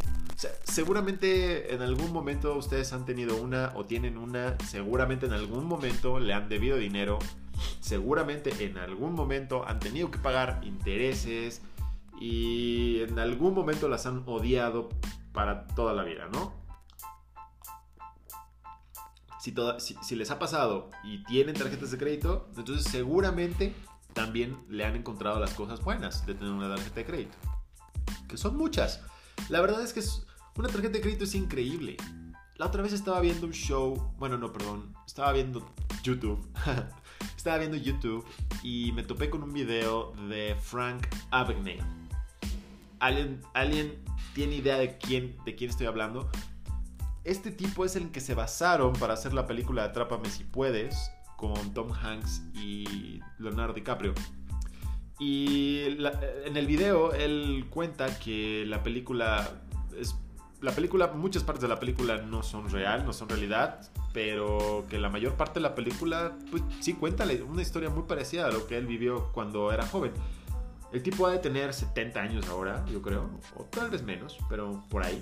seguramente 0.65 1.75
en 1.75 1.83
algún 1.83 2.13
momento 2.13 2.57
ustedes 2.57 2.93
han 2.93 3.05
tenido 3.05 3.37
una 3.37 3.73
o 3.77 3.85
tienen 3.85 4.19
una, 4.19 4.57
seguramente 4.69 5.27
en 5.27 5.33
algún 5.33 5.65
momento 5.67 6.19
le 6.19 6.35
han 6.35 6.49
debido 6.49 6.77
dinero, 6.77 7.19
seguramente 7.81 8.65
en 8.65 8.79
algún 8.79 9.15
momento 9.15 9.67
han 9.67 9.79
tenido 9.79 10.11
que 10.11 10.19
pagar 10.19 10.61
intereses 10.65 11.63
y 12.21 13.03
en 13.03 13.19
algún 13.19 13.55
momento 13.55 13.89
las 13.89 14.07
han 14.07 14.23
odiado 14.27 14.89
para 15.33 15.67
toda 15.69 15.93
la 15.93 16.05
vida, 16.05 16.29
¿no? 16.33 16.61
Si, 19.41 19.53
si, 20.03 20.15
les 20.15 20.31
ha 20.31 20.39
pasado 20.39 20.89
y 21.03 21.25
tienen 21.25 21.57
tarjetas 21.57 21.91
de 21.91 21.99
crédito, 21.99 22.49
entonces 22.57 22.85
seguramente 22.85 23.75
también 24.15 24.57
le 24.69 24.85
han 24.85 24.97
encontrado 24.97 25.41
las 25.41 25.55
cosas 25.55 25.83
buenas 25.83 26.27
de 26.27 26.35
tener 26.35 26.53
una 26.53 26.75
tarjeta 26.75 26.97
de 26.97 27.05
crédito. 27.05 27.37
Que 28.29 28.37
son 28.37 28.57
muchas. 28.57 29.01
La 29.49 29.61
verdad 29.61 29.83
es 29.83 29.93
que 29.93 30.03
una 30.57 30.69
tarjeta 30.69 30.95
de 30.95 31.01
crédito 31.01 31.25
es 31.25 31.35
increíble. 31.35 31.97
La 32.57 32.67
otra 32.67 32.83
vez 32.83 32.93
estaba 32.93 33.21
viendo 33.21 33.47
un 33.47 33.53
show, 33.53 34.13
bueno, 34.19 34.39
no, 34.39 34.53
perdón, 34.53 34.95
estaba 35.07 35.33
viendo 35.33 35.67
YouTube. 36.03 36.47
estaba 37.37 37.59
viendo 37.59 37.77
YouTube 37.77 38.25
y 38.63 38.93
me 38.93 39.03
topé 39.03 39.31
con 39.31 39.43
un 39.43 39.53
video 39.53 40.13
de 40.29 40.57
Frank 40.61 41.07
Abagnale. 41.31 41.83
¿Alguien, 43.01 43.41
¿Alguien 43.55 44.05
tiene 44.35 44.57
idea 44.57 44.77
de 44.77 44.97
quién, 44.99 45.37
de 45.45 45.57
quién 45.57 45.71
estoy 45.71 45.87
hablando? 45.87 46.31
Este 47.25 47.51
tipo 47.51 47.85
es 47.85 47.97
el 47.97 48.11
que 48.11 48.21
se 48.21 48.35
basaron 48.35 48.93
para 48.93 49.15
hacer 49.15 49.33
la 49.33 49.47
película 49.47 49.85
Atrápame 49.85 50.29
si 50.29 50.45
puedes 50.45 51.11
con 51.43 51.75
Tom 51.75 51.91
Hanks 51.93 52.41
y 52.55 53.19
Leonardo 53.41 53.75
DiCaprio. 53.75 54.15
Y 55.19 55.81
en 56.45 56.57
el 56.57 56.67
video 56.69 57.13
él 57.13 57.67
cuenta 57.69 58.17
que 58.21 58.65
la 58.65 58.85
película 58.85 59.51
es 59.99 60.15
la 60.61 60.71
película, 60.71 61.09
muchas 61.09 61.43
partes 61.43 61.63
de 61.63 61.69
la 61.69 61.81
película 61.81 62.19
no 62.19 62.45
son 62.45 62.71
real, 62.71 63.05
no 63.05 63.13
son 63.13 63.29
realidad, 63.29 63.81
pero 64.13 64.87
que 64.89 64.99
la 64.99 65.09
mayor 65.09 65.35
parte 65.35 65.55
de 65.55 65.63
la 65.63 65.75
película, 65.75 66.37
pues 66.53 66.63
sí 66.79 66.93
cuenta 66.93 67.27
una 67.49 67.61
historia 67.61 67.91
muy 67.91 68.05
parecida 68.05 68.47
a 68.47 68.51
lo 68.53 68.69
que 68.69 68.79
él 68.79 68.87
vivió 68.87 69.33
cuando 69.33 69.73
era 69.73 69.85
joven. 69.85 70.13
El 70.93 71.03
tipo 71.03 71.27
ha 71.27 71.33
de 71.33 71.39
tener 71.39 71.75
70 71.75 72.21
años 72.21 72.49
ahora, 72.49 72.85
yo 72.87 73.03
creo, 73.03 73.29
o 73.57 73.65
tal 73.65 73.91
vez 73.91 74.05
menos, 74.05 74.39
pero 74.49 74.85
por 74.89 75.03
ahí. 75.03 75.21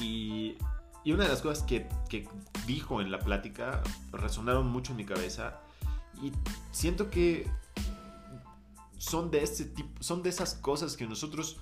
Y, 0.00 0.56
y 1.04 1.12
una 1.12 1.24
de 1.24 1.30
las 1.30 1.42
cosas 1.42 1.64
que, 1.64 1.88
que 2.08 2.28
dijo 2.66 3.00
en 3.00 3.10
la 3.10 3.18
plática 3.18 3.82
resonaron 4.12 4.68
mucho 4.68 4.92
en 4.92 4.98
mi 4.98 5.04
cabeza 5.04 5.60
y 6.22 6.32
siento 6.70 7.10
que 7.10 7.48
son 8.98 9.30
de 9.30 9.42
este 9.42 9.64
tipo, 9.64 9.90
son 10.00 10.22
de 10.22 10.30
esas 10.30 10.54
cosas 10.54 10.96
que 10.96 11.06
nosotros 11.06 11.60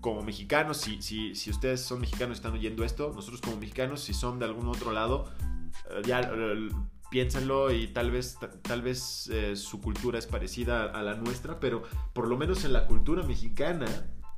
como 0.00 0.22
mexicanos, 0.22 0.76
si, 0.76 1.02
si, 1.02 1.34
si 1.34 1.50
ustedes 1.50 1.80
son 1.80 2.00
mexicanos 2.00 2.36
y 2.36 2.38
están 2.38 2.52
oyendo 2.52 2.84
esto, 2.84 3.12
nosotros 3.12 3.40
como 3.40 3.56
mexicanos, 3.56 4.02
si 4.02 4.14
son 4.14 4.38
de 4.38 4.44
algún 4.44 4.68
otro 4.68 4.92
lado, 4.92 5.32
eh, 5.90 6.02
ya 6.06 6.20
eh, 6.20 6.68
piénsenlo 7.10 7.72
y 7.72 7.88
tal 7.88 8.12
vez, 8.12 8.38
tal 8.62 8.82
vez 8.82 9.28
eh, 9.32 9.56
su 9.56 9.80
cultura 9.80 10.18
es 10.18 10.26
parecida 10.28 10.84
a 10.84 11.02
la 11.02 11.14
nuestra, 11.14 11.58
pero 11.58 11.82
por 12.12 12.28
lo 12.28 12.36
menos 12.36 12.64
en 12.64 12.72
la 12.72 12.86
cultura 12.86 13.24
mexicana, 13.24 13.86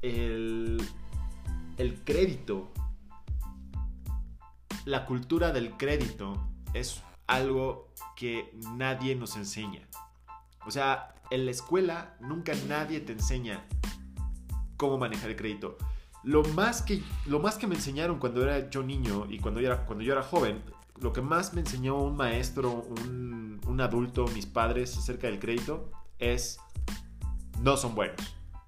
el, 0.00 0.80
el 1.76 2.02
crédito, 2.04 2.72
la 4.84 5.06
cultura 5.06 5.52
del 5.52 5.76
crédito 5.76 6.34
es 6.74 7.02
algo 7.26 7.88
que 8.16 8.52
nadie 8.76 9.14
nos 9.14 9.36
enseña. 9.36 9.86
O 10.66 10.70
sea, 10.70 11.14
en 11.30 11.44
la 11.44 11.50
escuela 11.50 12.16
nunca 12.20 12.52
nadie 12.68 13.00
te 13.00 13.12
enseña 13.12 13.64
cómo 14.76 14.98
manejar 14.98 15.30
el 15.30 15.36
crédito. 15.36 15.76
Lo 16.24 16.42
más 16.42 16.82
que, 16.82 17.02
lo 17.26 17.38
más 17.38 17.56
que 17.56 17.66
me 17.66 17.76
enseñaron 17.76 18.18
cuando 18.18 18.42
era 18.42 18.70
yo 18.70 18.82
niño 18.82 19.26
y 19.28 19.38
cuando 19.38 19.60
yo 19.60 19.68
era, 19.68 19.86
cuando 19.86 20.04
yo 20.04 20.12
era 20.12 20.22
joven, 20.22 20.62
lo 21.00 21.12
que 21.12 21.20
más 21.20 21.54
me 21.54 21.60
enseñó 21.60 21.96
un 22.00 22.16
maestro, 22.16 22.72
un, 22.72 23.60
un 23.66 23.80
adulto, 23.80 24.26
mis 24.28 24.46
padres 24.46 24.96
acerca 24.96 25.28
del 25.28 25.38
crédito 25.38 25.90
es 26.18 26.58
no 27.60 27.76
son 27.76 27.94
buenos. 27.94 28.16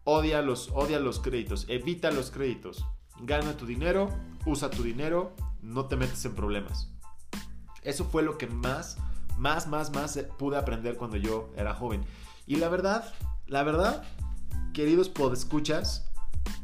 Odia 0.04 0.42
los, 0.42 0.70
odia 0.72 0.98
los 1.00 1.20
créditos, 1.20 1.66
evita 1.68 2.10
los 2.10 2.30
créditos. 2.30 2.86
Gana 3.20 3.56
tu 3.56 3.66
dinero, 3.66 4.08
usa 4.46 4.70
tu 4.70 4.82
dinero, 4.82 5.34
no 5.62 5.86
te 5.86 5.96
metes 5.96 6.24
en 6.24 6.34
problemas. 6.34 6.90
Eso 7.82 8.04
fue 8.04 8.22
lo 8.22 8.38
que 8.38 8.46
más, 8.46 8.98
más, 9.38 9.66
más, 9.66 9.90
más 9.92 10.18
pude 10.38 10.56
aprender 10.56 10.96
cuando 10.96 11.16
yo 11.16 11.50
era 11.56 11.74
joven. 11.74 12.04
Y 12.46 12.56
la 12.56 12.68
verdad, 12.68 13.12
la 13.46 13.62
verdad, 13.62 14.02
queridos 14.72 15.08
podescuchas, 15.08 16.10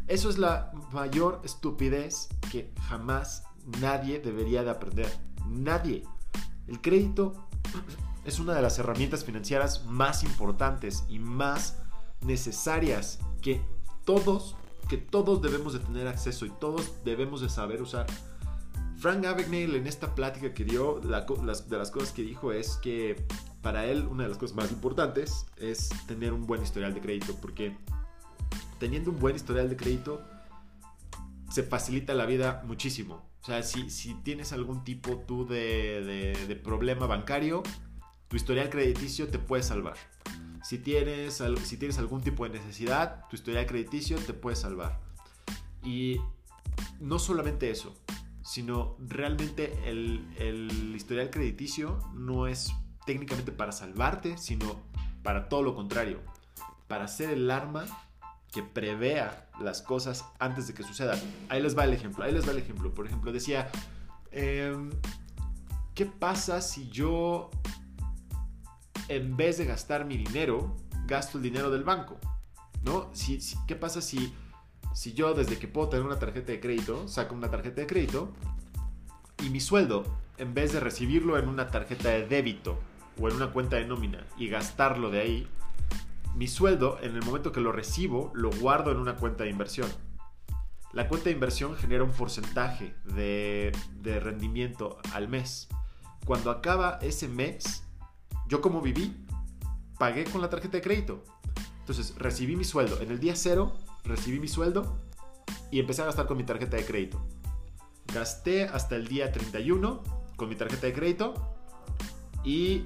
eso 0.09 0.31
es 0.31 0.38
la 0.38 0.73
mayor 0.93 1.41
estupidez 1.45 2.29
que 2.50 2.73
jamás 2.83 3.45
nadie 3.81 4.21
debería 4.21 4.62
de 4.62 4.71
aprender. 4.71 5.11
Nadie. 5.49 6.05
El 6.67 6.81
crédito 6.81 7.49
es 8.25 8.38
una 8.38 8.55
de 8.55 8.62
las 8.62 8.79
herramientas 8.79 9.25
financieras 9.25 9.85
más 9.87 10.23
importantes 10.23 11.05
y 11.09 11.19
más 11.19 11.79
necesarias 12.21 13.19
que 13.43 13.61
todos, 14.05 14.57
que 14.88 14.97
todos 14.97 15.43
debemos 15.43 15.73
de 15.73 15.81
tener 15.81 16.09
acceso 16.09 16.47
y 16.47 16.50
todos 16.50 16.93
debemos 17.05 17.41
de 17.41 17.49
saber 17.49 17.83
usar. 17.83 18.07
Frank 18.99 19.25
Abagnale 19.25 19.76
en 19.76 19.87
esta 19.87 20.15
plática 20.15 20.53
que 20.55 20.65
dio, 20.65 21.00
de 21.00 21.09
las 21.09 21.91
cosas 21.91 22.12
que 22.12 22.23
dijo 22.23 22.53
es 22.53 22.76
que 22.76 23.25
para 23.62 23.87
él 23.87 24.07
una 24.07 24.25
de 24.25 24.29
las 24.31 24.38
cosas 24.38 24.57
más 24.57 24.71
importantes 24.71 25.47
es 25.57 25.91
tener 26.07 26.33
un 26.33 26.47
buen 26.47 26.62
historial 26.62 26.95
de 26.95 27.00
crédito 27.00 27.37
porque 27.41 27.76
teniendo 28.79 29.11
un 29.11 29.19
buen 29.19 29.37
historial 29.37 29.69
de 29.69 29.76
crédito, 29.76 30.23
se 31.50 31.62
facilita 31.62 32.15
la 32.15 32.26
vida 32.26 32.62
muchísimo. 32.67 33.23
O 33.43 33.45
sea, 33.47 33.62
si, 33.62 33.91
si 33.91 34.15
tienes 34.15 34.53
algún 34.53 34.85
tipo 34.85 35.19
tú 35.19 35.47
de, 35.47 36.37
de, 36.47 36.57
problema 36.57 37.07
bancario, 37.07 37.62
tu 38.29 38.37
historial 38.37 38.71
crediticio 38.71 39.29
te 39.29 39.38
puede 39.38 39.62
salvar. 39.62 39.97
Si 40.62 40.79
tienes, 40.79 41.43
si 41.62 41.76
tienes 41.76 41.99
algún 41.99 42.23
tipo 42.23 42.45
de 42.45 42.59
necesidad, 42.59 43.26
tu 43.31 43.37
historial 43.37 43.67
crediticio 43.67 44.17
te 44.19 44.35
puede 44.35 44.57
salvar. 44.57 45.00
Y 45.85 46.21
no 46.99 47.21
solamente 47.21 47.71
eso, 47.71 47.95
sino 48.47 48.97
realmente 49.00 49.76
el, 49.87 50.26
el 50.38 50.95
historial 50.95 51.31
crediticio 51.31 51.99
no 52.15 52.47
es 52.47 52.73
técnicamente 53.05 53.50
para 53.50 53.73
salvarte, 53.73 54.38
sino 54.38 54.81
para 55.23 55.49
todo 55.49 55.62
lo 55.62 55.75
contrario, 55.75 56.21
para 56.87 57.09
ser 57.09 57.31
el 57.31 57.50
arma 57.50 57.85
que 58.53 58.62
prevea 58.62 59.50
las 59.61 59.83
cosas 59.83 60.25
antes 60.38 60.69
de 60.69 60.75
que 60.75 60.85
sucedan. 60.85 61.19
Ahí 61.49 61.61
les 61.61 61.76
va 61.76 61.85
el 61.85 61.93
ejemplo, 61.93 62.25
ahí 62.25 62.33
les 62.33 62.47
va 62.47 62.53
el 62.53 62.59
ejemplo. 62.59 62.95
Por 62.95 63.07
ejemplo, 63.07 63.33
decía, 63.33 63.69
em, 64.31 64.91
¿qué 65.95 66.07
pasa 66.07 66.61
si 66.61 66.88
yo, 66.88 67.50
en 69.09 69.37
vez 69.37 69.59
de 69.59 69.65
gastar 69.65 70.05
mi 70.05 70.17
dinero, 70.17 70.76
gasto 71.07 71.38
el 71.38 71.45
dinero 71.45 71.71
del 71.71 71.85
banco? 71.85 72.19
¿No? 72.83 73.11
Si, 73.12 73.41
¿Qué 73.67 73.75
pasa 73.75 74.00
si, 74.00 74.33
si 74.97 75.12
yo, 75.12 75.35
desde 75.35 75.59
que 75.59 75.69
puedo 75.69 75.91
tener 75.91 76.07
una 76.07 76.19
tarjeta 76.19 76.53
de 76.53 76.59
crédito, 76.59 77.07
saco 77.07 77.35
una 77.35 77.50
tarjeta 77.50 77.83
de 77.83 77.87
crédito 77.87 78.33
y 79.45 79.50
mi 79.50 79.61
sueldo, 79.61 80.05
en 80.38 80.55
vez 80.55 80.73
de 80.73 80.81
recibirlo 80.81 81.37
en 81.37 81.50
una 81.50 81.69
tarjeta 81.69 82.09
de 82.09 82.26
débito 82.26 82.79
o 83.21 83.29
en 83.29 83.37
una 83.37 83.53
cuenta 83.53 83.76
de 83.76 83.85
nómina 83.85 84.26
y 84.38 84.49
gastarlo 84.49 85.11
de 85.11 85.21
ahí, 85.21 85.49
mi 86.35 86.49
sueldo, 86.49 86.99
en 87.03 87.15
el 87.15 87.23
momento 87.23 87.53
que 87.53 87.61
lo 87.61 87.73
recibo, 87.73 88.33
lo 88.35 88.50
guardo 88.50 88.91
en 88.91 88.97
una 88.97 89.17
cuenta 89.17 89.45
de 89.45 89.50
inversión. 89.50 89.91
La 90.95 91.09
cuenta 91.09 91.26
de 91.26 91.33
inversión 91.33 91.76
genera 91.76 92.03
un 92.03 92.12
porcentaje 92.12 92.95
de, 93.05 93.73
rendimiento 94.23 94.97
al 95.12 95.29
mes. 95.29 95.69
Cuando 96.25 96.50
acaba 96.50 96.99
ese 97.03 97.29
mes, 97.29 97.85
yo 98.49 98.62
como 98.62 98.81
viví, 98.81 99.15
pagué 99.99 100.25
con 100.25 100.41
la 100.41 100.49
tarjeta 100.49 100.79
de 100.79 100.83
crédito. 100.83 101.23
Entonces, 101.81 102.15
recibí 102.17 102.57
mi 102.57 102.65
sueldo. 102.65 102.99
En 103.03 103.11
el 103.11 103.21
día 103.21 103.37
cero, 103.37 103.76
recibí 104.06 104.40
mi 104.40 104.48
sueldo 104.48 105.00
y 105.70 105.80
empecé 105.80 106.02
a 106.02 106.06
gastar 106.06 106.26
con 106.26 106.36
mi 106.36 106.44
tarjeta 106.44 106.76
de 106.76 106.84
crédito. 106.84 107.25
Gasté 108.12 108.64
hasta 108.64 108.96
el 108.96 109.08
día 109.08 109.32
31 109.32 110.02
con 110.36 110.48
mi 110.48 110.56
tarjeta 110.56 110.86
de 110.86 110.92
crédito 110.92 111.34
y 112.44 112.84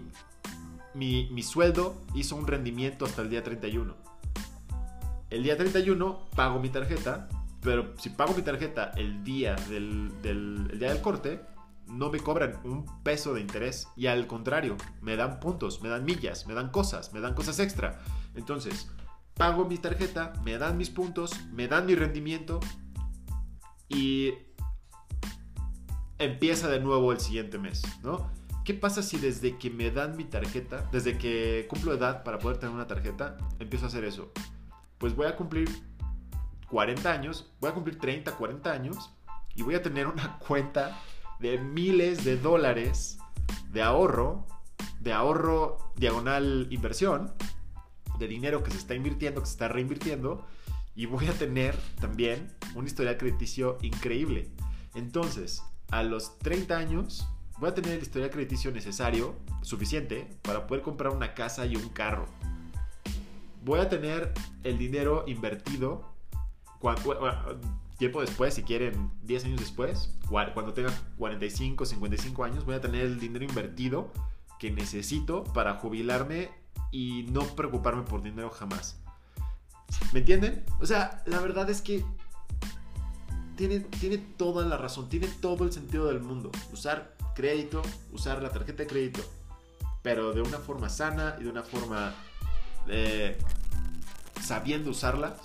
mi, 0.95 1.43
sueldo 1.43 2.01
hizo 2.15 2.37
un 2.37 2.47
rendimiento 2.47 3.05
hasta 3.05 3.23
el 3.23 3.31
día 3.31 3.43
31. 3.43 3.95
el 5.31 5.43
día 5.43 5.57
31 5.57 6.31
pago 6.35 6.59
mi 6.59 6.71
tarjeta, 6.71 7.29
pero 7.61 7.95
si 7.99 8.11
pago 8.11 8.35
mi 8.35 8.43
tarjeta 8.43 8.91
el 8.97 9.23
día 9.23 9.55
del, 9.69 10.11
del, 10.23 10.69
el 10.73 10.79
día 10.79 10.93
del 10.93 11.03
corte, 11.03 11.41
no 11.87 12.11
me 12.11 12.21
cobran 12.21 12.59
un 12.65 12.87
peso 13.03 13.35
de 13.35 13.41
interés 13.41 13.89
y 13.97 14.07
al 14.07 14.27
contrario, 14.27 14.77
me 15.03 15.17
dan 15.17 15.41
puntos, 15.41 15.83
me 15.83 15.89
dan 15.89 16.05
millas, 16.05 16.47
me 16.47 16.55
dan 16.55 16.71
cosas, 16.71 17.13
me 17.13 17.21
dan 17.21 17.35
cosas 17.35 17.59
extra. 17.59 18.01
Entonces, 18.35 18.91
pago 19.41 19.65
mi 19.65 19.79
tarjeta, 19.79 20.35
me 20.45 20.59
dan 20.59 20.77
mis 20.77 20.91
puntos, 20.91 21.33
me 21.51 21.67
dan 21.67 21.87
mi 21.87 21.95
rendimiento 21.95 22.61
y 23.89 24.35
empieza 26.19 26.69
de 26.69 26.79
nuevo 26.79 27.11
el 27.11 27.21
siguiente 27.21 27.57
mes, 27.57 27.81
¿no? 28.03 28.31
¿Qué 28.67 28.75
pasa 28.75 29.03
si 29.03 29.17
desde 29.17 29.57
que 29.57 29.71
me 29.71 29.91
dan 29.91 30.15
mi 30.15 30.25
tarjeta, 30.25 30.87
desde 30.93 31.17
que 31.17 31.67
cumplo 31.71 31.95
edad 31.95 32.23
para 32.23 32.39
poder 32.39 32.59
tener 32.59 32.75
una 32.75 32.87
tarjeta, 32.87 33.39
empiezo 33.59 33.87
a 33.87 33.89
hacer 33.89 34.05
eso? 34.05 34.31
Pues 34.99 35.17
voy 35.17 35.27
a 35.27 35.37
cumplir 35.37 35.71
40 36.69 37.11
años, 37.11 37.51
voy 37.63 37.71
a 37.71 37.73
cumplir 37.73 37.99
30, 37.99 38.33
40 38.33 38.71
años 38.71 39.11
y 39.55 39.63
voy 39.63 39.75
a 39.75 39.83
tener 39.83 40.07
una 40.07 40.39
cuenta 40.47 41.01
de 41.39 41.57
miles 41.57 42.25
de 42.25 42.37
dólares 42.37 43.17
de 43.73 43.81
ahorro, 43.81 44.47
de 45.01 45.15
ahorro 45.15 45.79
diagonal 45.97 46.67
inversión, 46.71 47.33
de 48.21 48.29
dinero 48.29 48.63
que 48.63 48.71
se 48.71 48.79
está 48.79 48.95
invirtiendo, 48.95 49.41
que 49.41 49.47
se 49.47 49.55
está 49.55 49.67
reinvirtiendo 49.67 50.47
y 50.95 51.07
voy 51.07 51.27
a 51.27 51.33
tener 51.33 51.75
también 52.01 52.53
un 52.75 52.87
historial 52.87 53.17
crediticio 53.17 53.79
increíble. 53.83 54.51
Entonces, 54.95 55.63
a 55.91 56.05
los 56.05 56.39
30 56.39 56.77
años 56.77 57.27
voy 57.59 57.71
a 57.71 57.75
tener 57.75 57.93
el 57.93 58.03
historial 58.03 58.31
crediticio 58.31 58.71
necesario, 58.71 59.35
suficiente, 59.63 60.29
para 60.43 60.67
poder 60.67 60.83
comprar 60.83 61.13
una 61.13 61.35
casa 61.35 61.67
y 61.67 61.75
un 61.77 61.89
carro. 61.89 62.27
Voy 63.65 63.81
a 63.81 63.89
tener 63.89 64.33
el 64.63 64.79
dinero 64.79 65.25
invertido 65.27 66.09
tiempo 67.99 68.23
después, 68.23 68.55
si 68.55 68.63
quieren 68.63 69.11
10 69.25 69.45
años 69.45 69.61
después, 69.61 70.15
cuando 70.29 70.73
tenga 70.73 70.91
45, 71.19 71.85
55 71.85 72.45
años, 72.45 72.65
voy 72.65 72.75
a 72.75 72.81
tener 72.81 73.03
el 73.03 73.21
dinero 73.21 73.45
invertido 73.45 74.11
que 74.59 74.71
necesito 74.71 75.45
para 75.45 75.75
jubilarme 75.75 76.51
y 76.91 77.25
no 77.31 77.43
preocuparme 77.43 78.03
por 78.03 78.23
dinero 78.23 78.51
jamás. 78.51 78.97
¿Me 80.13 80.21
entienden? 80.21 80.65
O 80.81 80.87
sea, 80.87 81.23
la 81.27 81.41
verdad 81.41 81.69
es 81.71 81.83
que 81.83 82.05
tiene, 83.57 83.81
tiene 83.81 84.19
toda 84.19 84.65
la 84.67 84.77
razón, 84.77 85.09
tiene 85.09 85.27
todo 85.27 85.65
el 85.65 85.73
sentido 85.73 86.07
del 86.07 86.21
mundo. 86.21 86.51
Usar 86.73 87.17
crédito, 87.35 87.83
usar 88.13 88.43
la 88.43 88.51
tarjeta 88.51 88.83
de 88.83 88.89
crédito, 88.89 89.21
pero 90.03 90.33
de 90.33 90.43
una 90.43 90.59
forma 90.59 90.89
sana 90.89 91.37
y 91.39 91.45
de 91.45 91.51
una 91.51 91.63
forma 91.63 92.15
eh, 92.89 93.39
sabiendo 94.41 94.91
usarla, 94.91 95.37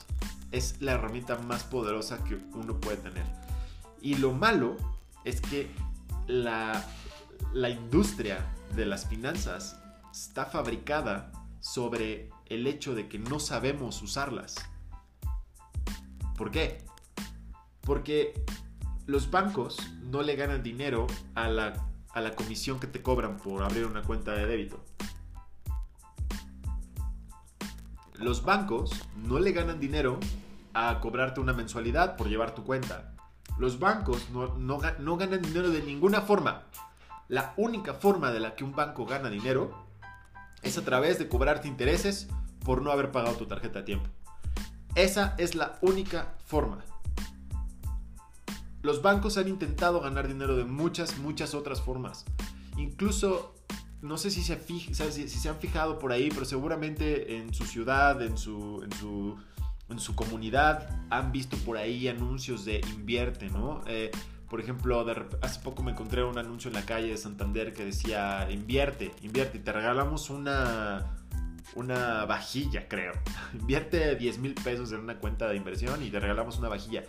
es 0.51 0.81
la 0.81 0.93
herramienta 0.93 1.37
más 1.37 1.63
poderosa 1.63 2.23
que 2.23 2.35
uno 2.53 2.79
puede 2.79 2.97
tener. 2.97 3.25
Y 4.01 4.15
lo 4.15 4.31
malo 4.31 4.77
es 5.23 5.41
que 5.41 5.69
la, 6.27 6.85
la 7.53 7.69
industria 7.69 8.45
de 8.75 8.85
las 8.85 9.07
finanzas 9.07 9.79
está 10.15 10.45
fabricada 10.45 11.29
sobre 11.59 12.29
el 12.45 12.67
hecho 12.67 12.95
de 12.95 13.09
que 13.09 13.19
no 13.19 13.37
sabemos 13.39 14.01
usarlas. 14.01 14.55
¿Por 16.37 16.51
qué? 16.51 16.85
Porque 17.81 18.33
los 19.07 19.29
bancos 19.29 19.77
no 20.03 20.21
le 20.21 20.37
ganan 20.37 20.63
dinero 20.63 21.05
a 21.35 21.49
la, 21.49 21.85
a 22.13 22.21
la 22.21 22.33
comisión 22.33 22.79
que 22.79 22.87
te 22.87 23.01
cobran 23.01 23.37
por 23.37 23.61
abrir 23.61 23.85
una 23.85 24.03
cuenta 24.03 24.31
de 24.31 24.45
débito. 24.45 24.83
Los 28.13 28.43
bancos 28.43 28.91
no 29.27 29.39
le 29.39 29.51
ganan 29.51 29.81
dinero 29.81 30.17
a 30.73 31.01
cobrarte 31.01 31.41
una 31.41 31.51
mensualidad 31.51 32.15
por 32.15 32.29
llevar 32.29 32.55
tu 32.55 32.63
cuenta. 32.63 33.13
Los 33.57 33.79
bancos 33.79 34.29
no, 34.29 34.55
no, 34.57 34.79
no, 34.99 35.17
ganan 35.17 35.41
dinero 35.41 35.69
de 35.69 35.81
ninguna 35.81 36.21
forma. 36.21 36.63
La 37.27 37.53
única 37.57 37.93
forma 37.95 38.31
de 38.31 38.39
la 38.39 38.55
que 38.55 38.63
un 38.63 38.75
banco 38.75 39.05
gana 39.05 39.29
dinero 39.29 39.84
es 40.65 40.77
a 40.77 40.83
través 40.83 41.19
de 41.19 41.29
cobrarte 41.29 41.67
intereses 41.67 42.27
por 42.63 42.81
no 42.81 42.91
haber 42.91 43.11
pagado 43.11 43.35
tu 43.37 43.45
tarjeta 43.45 43.79
a 43.79 43.85
tiempo. 43.85 44.09
Esa 44.95 45.35
es 45.37 45.55
la 45.55 45.77
única 45.81 46.35
forma. 46.45 46.83
Los 48.81 49.01
bancos 49.01 49.37
han 49.37 49.47
intentado 49.47 50.01
ganar 50.01 50.27
dinero 50.27 50.57
de 50.57 50.65
muchas, 50.65 51.17
muchas 51.19 51.53
otras 51.53 51.81
formas. 51.81 52.25
Incluso, 52.77 53.55
no 54.01 54.17
sé 54.17 54.31
si 54.31 54.43
se, 54.43 55.49
han 55.49 55.57
fijado 55.57 55.99
por 55.99 56.11
ahí, 56.11 56.29
pero 56.29 56.45
seguramente 56.45 57.37
en 57.37 57.53
su 57.53 57.65
ciudad, 57.65 58.21
en 58.21 58.37
su 58.37 59.35
comunidad, 60.15 60.89
han 61.09 61.31
visto 61.31 61.57
por 61.57 61.77
ahí 61.77 62.07
anuncios 62.07 62.65
de 62.65 62.81
invierte, 62.95 63.49
¿no? 63.49 63.81
Eh, 63.87 64.11
por 64.49 64.59
ejemplo, 64.61 65.05
hace 65.41 65.59
poco 65.61 65.83
me 65.83 65.91
encontré 65.91 66.23
un 66.23 66.37
anuncio 66.37 66.69
en 66.69 66.75
la 66.75 66.85
calle 66.85 67.07
de 67.07 67.17
Santander 67.17 67.73
que 67.73 67.85
decía, 67.85 68.47
invierte, 68.51 69.11
invierte, 69.21 69.57
y 69.57 69.61
te 69.61 69.71
regalamos 69.71 70.29
una, 70.29 71.17
una 71.75 72.25
vajilla, 72.25 72.87
creo. 72.87 73.13
Invierte 73.53 74.15
10 74.15 74.37
mil 74.39 74.53
pesos 74.53 74.91
en 74.91 74.99
una 74.99 75.17
cuenta 75.19 75.47
de 75.47 75.55
inversión 75.55 76.03
y 76.03 76.09
te 76.09 76.19
regalamos 76.19 76.57
una 76.59 76.69
vajilla 76.69 77.03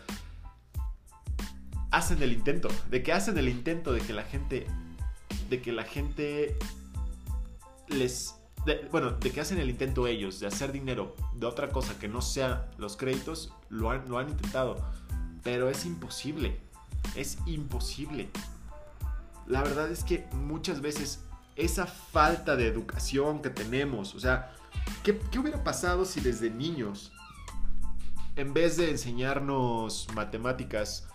hacen 1.91 2.23
el 2.23 2.33
intento, 2.33 2.69
de 2.91 3.03
que 3.03 3.13
hacen 3.13 3.39
el 3.39 3.49
intento 3.49 3.93
de 3.93 4.01
que 4.01 4.13
la 4.13 4.23
gente, 4.23 4.67
de 5.49 5.63
que 5.63 5.73
la 5.73 5.85
gente 5.85 6.57
les, 7.89 8.35
bueno, 8.91 9.13
de 9.13 9.31
que 9.31 9.41
hacen 9.41 9.59
el 9.59 9.71
intento 9.71 10.07
ellos 10.07 10.41
de 10.41 10.47
hacer 10.47 10.73
dinero 10.73 11.15
de 11.35 11.47
otra 11.47 11.71
cosa 11.71 11.99
que 11.99 12.09
no 12.09 12.21
sea 12.21 12.69
los 12.77 12.97
créditos, 12.97 13.53
lo 13.71 13.91
han, 13.91 14.09
lo 14.09 14.19
han 14.19 14.29
intentado, 14.29 14.77
pero 15.43 15.71
es 15.71 15.87
imposible, 15.87 16.59
es 17.15 17.39
imposible. 17.47 18.31
La 19.47 19.63
verdad 19.63 19.91
es 19.91 20.05
que 20.05 20.27
muchas 20.33 20.81
veces 20.81 21.21
esa 21.55 21.87
falta 21.87 22.57
de 22.57 22.67
educación 22.67 23.41
que 23.41 23.51
tenemos, 23.51 24.15
o 24.15 24.21
sea, 24.21 24.53
¿qué, 25.03 25.19
qué 25.31 25.39
hubiera 25.39 25.63
pasado 25.65 26.05
si 26.05 26.21
desde 26.21 26.51
niños, 26.51 27.13
en 28.35 28.53
vez 28.53 28.77
de 28.77 28.91
enseñarnos 28.91 30.09
matemáticas, 30.15 31.07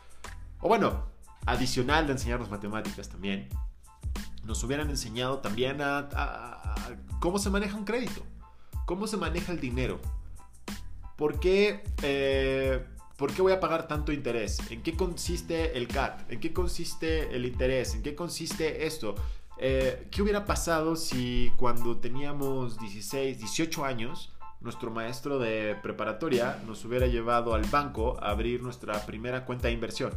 o 0.59 0.67
bueno, 0.67 1.05
adicional 1.45 2.07
de 2.07 2.13
enseñarnos 2.13 2.49
matemáticas 2.49 3.09
también, 3.09 3.49
nos 4.43 4.63
hubieran 4.63 4.89
enseñado 4.89 5.39
también 5.39 5.81
a, 5.81 6.09
cómo 7.19 7.37
se 7.37 7.49
maneja 7.49 7.77
un 7.77 7.85
crédito, 7.85 8.23
cómo 8.85 9.07
se 9.07 9.17
maneja 9.17 9.51
el 9.51 9.59
dinero, 9.59 9.99
por 11.15 11.39
qué, 11.39 11.83
eh, 12.01 12.85
por 13.21 13.31
qué 13.31 13.43
voy 13.43 13.53
a 13.53 13.59
pagar 13.59 13.87
tanto 13.87 14.11
interés, 14.11 14.59
en 14.71 14.81
qué 14.81 14.95
consiste 14.95 15.77
el 15.77 15.87
CAT, 15.87 16.31
en 16.31 16.39
qué 16.39 16.51
consiste 16.51 17.35
el 17.35 17.45
interés, 17.45 17.93
en 17.93 18.01
qué 18.01 18.15
consiste 18.15 18.87
esto. 18.87 19.13
Eh, 19.59 20.07
¿Qué 20.09 20.23
hubiera 20.23 20.43
pasado 20.45 20.95
si 20.95 21.53
cuando 21.55 21.99
teníamos 21.99 22.79
16, 22.79 23.37
18 23.37 23.85
años, 23.85 24.33
nuestro 24.59 24.89
maestro 24.89 25.37
de 25.37 25.75
preparatoria 25.83 26.59
nos 26.65 26.83
hubiera 26.83 27.05
llevado 27.05 27.53
al 27.53 27.63
banco 27.65 28.17
a 28.19 28.31
abrir 28.31 28.63
nuestra 28.63 29.05
primera 29.05 29.45
cuenta 29.45 29.67
de 29.67 29.75
inversión? 29.75 30.11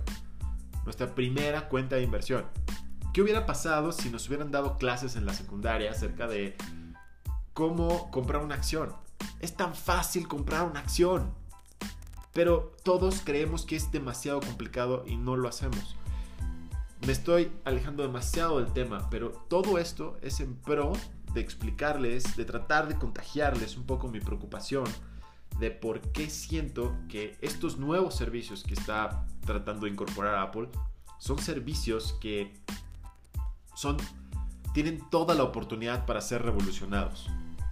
nuestra 0.84 1.14
primera 1.14 1.68
cuenta 1.68 1.96
de 1.96 2.02
inversión. 2.02 2.46
¿Qué 3.12 3.20
hubiera 3.20 3.44
pasado 3.44 3.92
si 3.92 4.08
nos 4.08 4.26
hubieran 4.28 4.50
dado 4.50 4.78
clases 4.78 5.14
en 5.16 5.26
la 5.26 5.34
secundaria 5.34 5.90
acerca 5.90 6.26
de 6.26 6.56
cómo 7.52 8.10
comprar 8.10 8.42
una 8.42 8.54
acción? 8.54 8.94
Es 9.40 9.54
tan 9.54 9.74
fácil 9.74 10.26
comprar 10.26 10.64
una 10.64 10.80
acción, 10.80 11.34
pero 12.34 12.72
todos 12.82 13.22
creemos 13.24 13.64
que 13.64 13.76
es 13.76 13.90
demasiado 13.90 14.40
complicado 14.40 15.04
y 15.06 15.16
no 15.16 15.36
lo 15.36 15.48
hacemos. 15.48 15.96
Me 17.06 17.12
estoy 17.12 17.52
alejando 17.64 18.02
demasiado 18.02 18.60
del 18.60 18.72
tema, 18.72 19.08
pero 19.10 19.30
todo 19.48 19.78
esto 19.78 20.18
es 20.20 20.40
en 20.40 20.56
pro 20.56 20.92
de 21.32 21.40
explicarles, 21.40 22.36
de 22.36 22.44
tratar 22.44 22.88
de 22.88 22.98
contagiarles 22.98 23.76
un 23.76 23.84
poco 23.84 24.08
mi 24.08 24.20
preocupación 24.20 24.84
de 25.58 25.70
por 25.70 26.00
qué 26.00 26.28
siento 26.30 26.96
que 27.08 27.36
estos 27.40 27.76
nuevos 27.78 28.16
servicios 28.16 28.64
que 28.64 28.74
está 28.74 29.26
tratando 29.46 29.86
de 29.86 29.92
incorporar 29.92 30.36
Apple 30.36 30.68
son 31.18 31.38
servicios 31.38 32.16
que 32.20 32.52
son 33.74 33.96
tienen 34.72 35.08
toda 35.10 35.34
la 35.34 35.44
oportunidad 35.44 36.04
para 36.04 36.20
ser 36.20 36.42
revolucionados. 36.42 37.28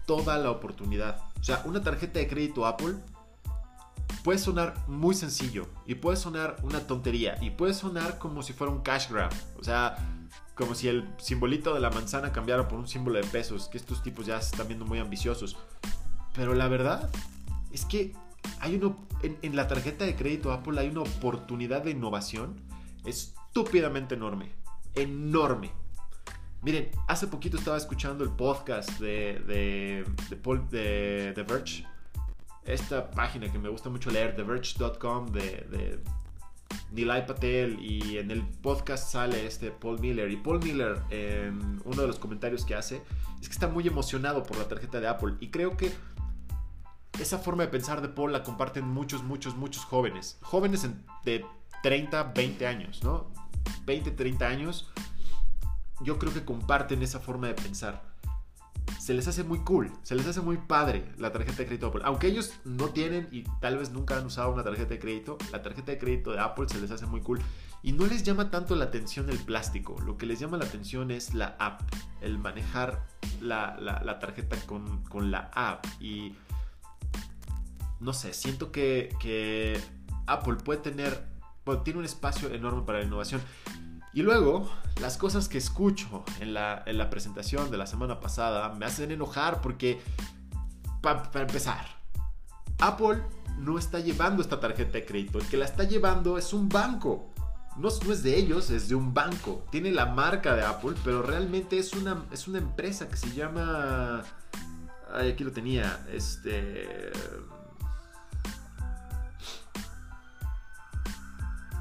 Toda 0.07 0.39
la 0.39 0.51
oportunidad. 0.51 1.21
O 1.41 1.43
sea, 1.43 1.63
una 1.65 1.83
tarjeta 1.83 2.21
de 2.21 2.29
crédito 2.29 2.65
Apple 2.65 2.95
puede 4.23 4.39
sonar 4.39 4.75
muy 4.87 5.15
sencillo 5.15 5.67
y 5.87 5.97
puede 5.97 6.17
sonar 6.17 6.57
una 6.63 6.87
tontería 6.87 7.37
y 7.41 7.51
puede 7.51 7.75
sonar 7.75 8.19
como 8.19 8.43
si 8.43 8.53
fuera 8.53 8.73
un 8.73 8.81
cash 8.83 9.11
grab. 9.11 9.33
O 9.59 9.65
sea, 9.65 9.97
como 10.55 10.75
si 10.75 10.89
el 10.89 11.09
simbolito 11.19 11.75
de 11.75 11.81
la 11.81 11.91
manzana 11.91 12.33
cambiara 12.33 12.69
por 12.69 12.79
un 12.79 12.87
símbolo 12.87 13.19
de 13.19 13.25
pesos, 13.25 13.69
que 13.69 13.79
estos 13.79 14.03
tipos 14.03 14.27
ya 14.27 14.41
se 14.41 14.51
están 14.53 14.69
viendo 14.69 14.85
muy 14.85 14.99
ambiciosos. 14.99 15.57
Pero 16.35 16.55
la 16.55 16.69
verdad 16.69 17.11
es 17.73 17.85
que 17.85 18.15
hay 18.61 18.77
uno, 18.77 18.97
en, 19.23 19.57
la 19.57 19.69
tarjeta 19.69 20.05
de 20.05 20.17
crédito 20.17 20.53
Apple 20.53 20.79
hay 20.81 20.89
una 20.89 21.03
oportunidad 21.03 21.83
de 21.83 21.91
innovación 21.91 22.61
estúpidamente 23.05 24.15
enorme. 24.15 24.53
Enorme. 24.95 25.73
Miren, 26.63 26.91
hace 27.09 27.27
poquito 27.27 27.57
estaba 27.57 27.77
escuchando 27.77 28.23
el 28.23 28.31
podcast 28.31 29.01
de, 29.01 29.43
de, 29.47 30.05
de 30.31 30.37
Paul 30.37 30.61
Verge 30.71 31.85
esta 32.65 33.11
página 33.11 33.51
que 33.51 33.59
me 33.59 33.69
gusta 33.69 33.91
mucho 33.91 34.11
leer, 34.11 34.37
TheVerge.com, 34.37 35.27
de, 35.33 35.41
de 35.41 36.03
Nilay 36.93 37.27
Patel, 37.27 37.79
y 37.81 38.19
en 38.19 38.31
el 38.31 38.43
podcast 38.43 39.11
sale 39.11 39.47
este 39.47 39.71
Paul 39.71 40.01
Miller. 40.01 40.31
Y 40.31 40.37
Paul 40.37 40.61
Miller, 40.63 41.01
en 41.11 41.81
uno 41.85 42.03
de 42.03 42.07
los 42.07 42.19
comentarios 42.19 42.65
que 42.65 42.75
hace, 42.75 43.03
es 43.41 43.49
que 43.49 43.53
está 43.53 43.69
muy 43.69 43.87
emocionado 43.87 44.43
por 44.43 44.57
la 44.59 44.69
tarjeta 44.69 45.01
de 45.01 45.09
Apple. 45.09 45.35
Y 45.41 45.51
creo 45.51 45.77
que 45.77 45.93
esa 47.21 47.39
forma 47.39 47.65
de 47.65 47.69
pensar 47.69 48.01
de 48.01 48.09
Paul 48.09 48.33
la 48.33 48.43
comparten 48.43 48.87
muchos, 48.87 49.23
muchos, 49.23 49.57
muchos 49.57 49.85
jóvenes. 49.85 50.39
Jóvenes 50.43 50.87
de 51.25 51.45
30, 51.83 52.33
20 52.35 52.67
años, 52.67 53.03
¿no? 53.03 53.31
20, 53.85 54.13
30 54.13 54.47
años. 54.47 54.91
Yo 56.01 56.19
creo 56.19 56.33
que 56.33 56.45
comparten 56.45 57.03
esa 57.03 57.21
forma 57.21 57.49
de 57.49 57.55
pensar 57.55 58.12
se 58.99 59.15
les 59.15 59.27
hace 59.29 59.45
muy 59.45 59.61
cool, 59.61 59.91
se 60.03 60.15
les 60.15 60.27
hace 60.27 60.41
muy 60.41 60.57
padre 60.57 61.13
la 61.19 61.33
tarjeta 61.33 61.59
de 61.59 61.67
crédito 61.67 61.87
de 61.87 61.91
Apple. 61.91 62.03
Aunque 62.05 62.27
ellos 62.27 62.53
no 62.65 62.89
tienen 62.89 63.29
y 63.31 63.45
tal 63.61 63.79
vez 63.79 63.91
nunca 63.91 64.17
han 64.17 64.27
usado 64.27 64.53
una 64.53 64.63
tarjeta 64.63 64.91
de 64.91 64.99
crédito, 64.99 65.39
la 65.51 65.63
tarjeta 65.63 65.93
de 65.93 65.99
crédito 65.99 66.33
de 66.33 66.41
Apple 66.41 66.67
se 66.69 66.81
les 66.81 66.91
hace 66.91 67.07
muy 67.07 67.21
cool. 67.21 67.41
Y 67.83 67.93
no 67.93 68.07
les 68.07 68.23
llama 68.23 68.51
tanto 68.51 68.77
la 68.77 68.85
atención 68.85 69.29
el 69.29 69.39
plástico, 69.39 69.97
lo 70.07 70.17
que 70.17 70.25
les 70.25 70.39
llama 70.39 70.57
la 70.57 70.65
atención 70.65 71.11
es 71.11 71.35
la 71.35 71.57
app, 71.59 71.81
el 72.21 72.39
manejar 72.39 73.05
la, 73.41 74.19
tarjeta 74.21 74.57
con, 74.67 75.31
la 75.31 75.51
app. 75.53 75.85
Y 76.01 76.37
no 77.99 78.13
sé, 78.13 78.35
siento 78.35 78.71
que, 78.71 79.09
que 79.21 79.81
Apple 80.27 80.57
puede 80.65 80.81
tener, 80.81 81.27
tiene 81.85 81.99
un 81.99 82.05
espacio 82.05 82.53
enorme 82.53 82.83
para 82.83 82.99
la 83.01 83.05
innovación. 83.05 83.41
Y 84.15 84.23
luego, 84.23 84.71
las 85.01 85.17
cosas 85.17 85.49
que 85.49 85.59
escucho 85.59 86.25
en 86.41 86.53
la, 86.53 86.85
presentación 87.11 87.71
de 87.71 87.79
la 87.79 87.87
semana 87.87 88.21
pasada 88.21 88.75
me 88.75 88.85
hacen 88.85 89.11
enojar 89.11 89.61
porque, 89.63 90.01
para 91.01 91.23
empezar, 91.35 91.87
Apple 92.79 93.23
no 93.59 93.79
está 93.79 94.01
llevando 94.01 94.43
esta 94.43 94.61
tarjeta 94.61 94.93
de 94.93 95.07
crédito. 95.07 95.39
El 95.39 95.47
que 95.47 95.57
la 95.57 95.65
está 95.65 95.85
llevando 95.85 96.37
es 96.37 96.53
un 96.53 96.69
banco. 96.69 97.33
No, 97.77 97.89
no, 98.05 98.13
es 98.13 98.23
de 98.23 98.37
ellos, 98.37 98.69
es 98.71 98.89
de 98.89 98.95
un 98.95 99.15
banco. 99.15 99.65
Tiene 99.71 99.91
la 99.91 100.05
marca 100.05 100.55
de 100.55 100.63
Apple, 100.63 100.95
pero 101.03 101.23
realmente 101.23 101.79
es 101.79 101.95
una, 101.95 102.25
es 102.31 102.49
una 102.49 102.59
empresa 102.59 103.09
que 103.09 103.17
se 103.17 103.33
llama... 103.33 104.23
Ay, 105.11 105.31
aquí 105.31 105.43
lo 105.43 105.53
tenía. 105.53 106.05
Este... 106.13 107.13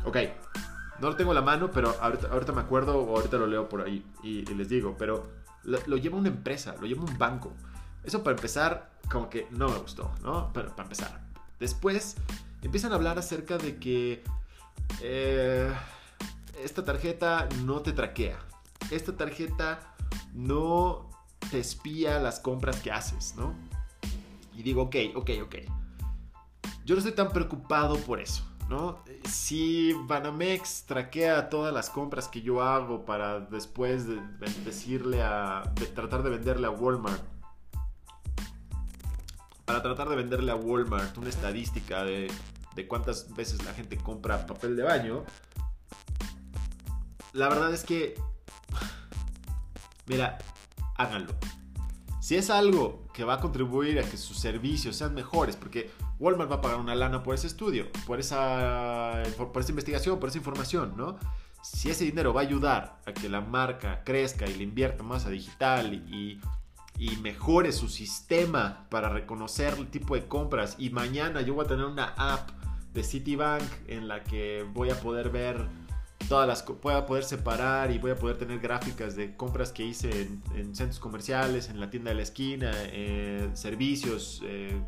Ok, 0.05 0.17
no 1.01 1.09
lo 1.09 1.15
tengo 1.15 1.31
a 1.31 1.33
la 1.33 1.41
mano, 1.41 1.71
pero 1.71 1.95
ahorita, 1.99 2.53
me 2.53 2.61
acuerdo 2.61 2.97
o 2.99 3.17
ahorita 3.17 3.37
lo 3.37 3.47
leo 3.47 3.67
por 3.67 3.81
ahí 3.81 4.05
y, 4.23 4.45
les 4.45 4.69
digo, 4.69 4.95
pero 4.97 5.31
lo, 5.63 5.97
lleva 5.97 6.17
una 6.17 6.29
empresa, 6.29 6.75
lo 6.79 6.85
lleva 6.85 7.01
un 7.01 7.17
banco. 7.17 7.51
Eso 8.03 8.23
para 8.23 8.35
empezar, 8.35 8.91
como 9.11 9.27
que 9.29 9.47
no 9.49 9.67
me 9.67 9.77
gustó, 9.79 10.11
¿no? 10.21 10.51
Pero 10.53 10.69
para 10.69 10.83
empezar. 10.83 11.19
Después 11.59 12.17
empiezan 12.61 12.91
a 12.91 12.95
hablar 12.95 13.17
acerca 13.17 13.57
de 13.57 13.77
que 13.77 14.23
eh, 15.01 15.73
esta 16.63 16.85
tarjeta 16.85 17.49
no 17.63 17.81
te 17.81 17.93
traquea. 17.93 18.37
Esta 18.91 19.17
tarjeta 19.17 19.95
no 20.33 21.09
te 21.49 21.59
espía 21.59 22.19
las 22.19 22.39
compras 22.39 22.79
que 22.79 22.91
haces, 22.91 23.33
¿no? 23.35 23.55
Y 24.55 24.61
digo, 24.61 24.83
ok, 24.83 24.95
ok, 25.15 25.29
ok. 25.43 25.55
Yo 26.85 26.93
no 26.93 26.99
estoy 26.99 27.13
tan 27.13 27.29
preocupado 27.29 27.97
por 27.97 28.19
eso. 28.19 28.50
Si 29.29 29.93
Banamex 29.93 30.85
traquea 30.85 31.49
todas 31.49 31.73
las 31.73 31.89
compras 31.89 32.27
que 32.27 32.41
yo 32.41 32.61
hago 32.61 33.05
para 33.05 33.39
después 33.39 34.05
decirle 34.65 35.21
a. 35.21 35.63
tratar 35.95 36.23
de 36.23 36.29
venderle 36.29 36.67
a 36.67 36.69
Walmart. 36.69 37.21
Para 39.65 39.81
tratar 39.81 40.09
de 40.09 40.15
venderle 40.15 40.51
a 40.51 40.55
Walmart 40.55 41.17
una 41.17 41.29
estadística 41.29 42.03
de, 42.03 42.31
de 42.75 42.87
cuántas 42.87 43.33
veces 43.35 43.63
la 43.63 43.73
gente 43.73 43.97
compra 43.97 44.45
papel 44.45 44.75
de 44.75 44.83
baño. 44.83 45.23
La 47.33 47.49
verdad 47.49 47.73
es 47.73 47.83
que. 47.83 48.15
Mira, 50.07 50.37
háganlo. 50.97 51.33
Si 52.19 52.35
es 52.35 52.49
algo 52.49 53.07
que 53.13 53.23
va 53.23 53.35
a 53.35 53.39
contribuir 53.39 53.99
a 53.99 54.03
que 54.03 54.17
sus 54.17 54.37
servicios 54.37 54.95
sean 54.95 55.13
mejores, 55.13 55.55
porque 55.55 55.91
Walmart 56.21 56.51
va 56.51 56.57
a 56.57 56.61
pagar 56.61 56.79
una 56.79 56.93
lana 56.93 57.23
por 57.23 57.33
ese 57.33 57.47
estudio, 57.47 57.87
por 58.05 58.19
esa, 58.19 59.23
por 59.35 59.59
esa 59.59 59.71
investigación, 59.71 60.19
por 60.19 60.29
esa 60.29 60.37
información, 60.37 60.93
¿no? 60.95 61.17
Si 61.63 61.89
ese 61.89 62.05
dinero 62.05 62.31
va 62.31 62.41
a 62.41 62.43
ayudar 62.43 62.99
a 63.07 63.13
que 63.13 63.27
la 63.27 63.41
marca 63.41 64.03
crezca 64.03 64.45
y 64.45 64.53
le 64.53 64.63
invierta 64.63 65.03
más 65.03 65.25
a 65.25 65.31
digital 65.31 65.95
y, 65.95 66.39
y 66.99 67.15
mejore 67.17 67.71
su 67.71 67.89
sistema 67.89 68.85
para 68.89 69.09
reconocer 69.09 69.73
el 69.79 69.87
tipo 69.89 70.13
de 70.13 70.27
compras 70.27 70.75
y 70.77 70.91
mañana 70.91 71.41
yo 71.41 71.55
voy 71.55 71.65
a 71.65 71.67
tener 71.67 71.85
una 71.85 72.13
app 72.17 72.51
de 72.93 73.03
Citibank 73.03 73.63
en 73.87 74.07
la 74.07 74.23
que 74.23 74.63
voy 74.73 74.91
a 74.91 74.99
poder 74.99 75.31
ver 75.31 75.67
todas 76.29 76.47
las 76.47 76.63
voy 76.83 76.93
a 76.93 77.07
poder 77.07 77.23
separar 77.23 77.91
y 77.91 77.97
voy 77.97 78.11
a 78.11 78.15
poder 78.15 78.37
tener 78.37 78.59
gráficas 78.59 79.15
de 79.15 79.35
compras 79.35 79.71
que 79.71 79.83
hice 79.83 80.29
en, 80.55 80.75
centros 80.75 80.99
comerciales, 80.99 81.69
en 81.69 81.79
la 81.79 81.89
tienda 81.89 82.11
de 82.11 82.15
la 82.15 82.21
esquina, 82.21 82.71
eh, 82.75 83.49
servicios, 83.53 84.41
eh, 84.45 84.79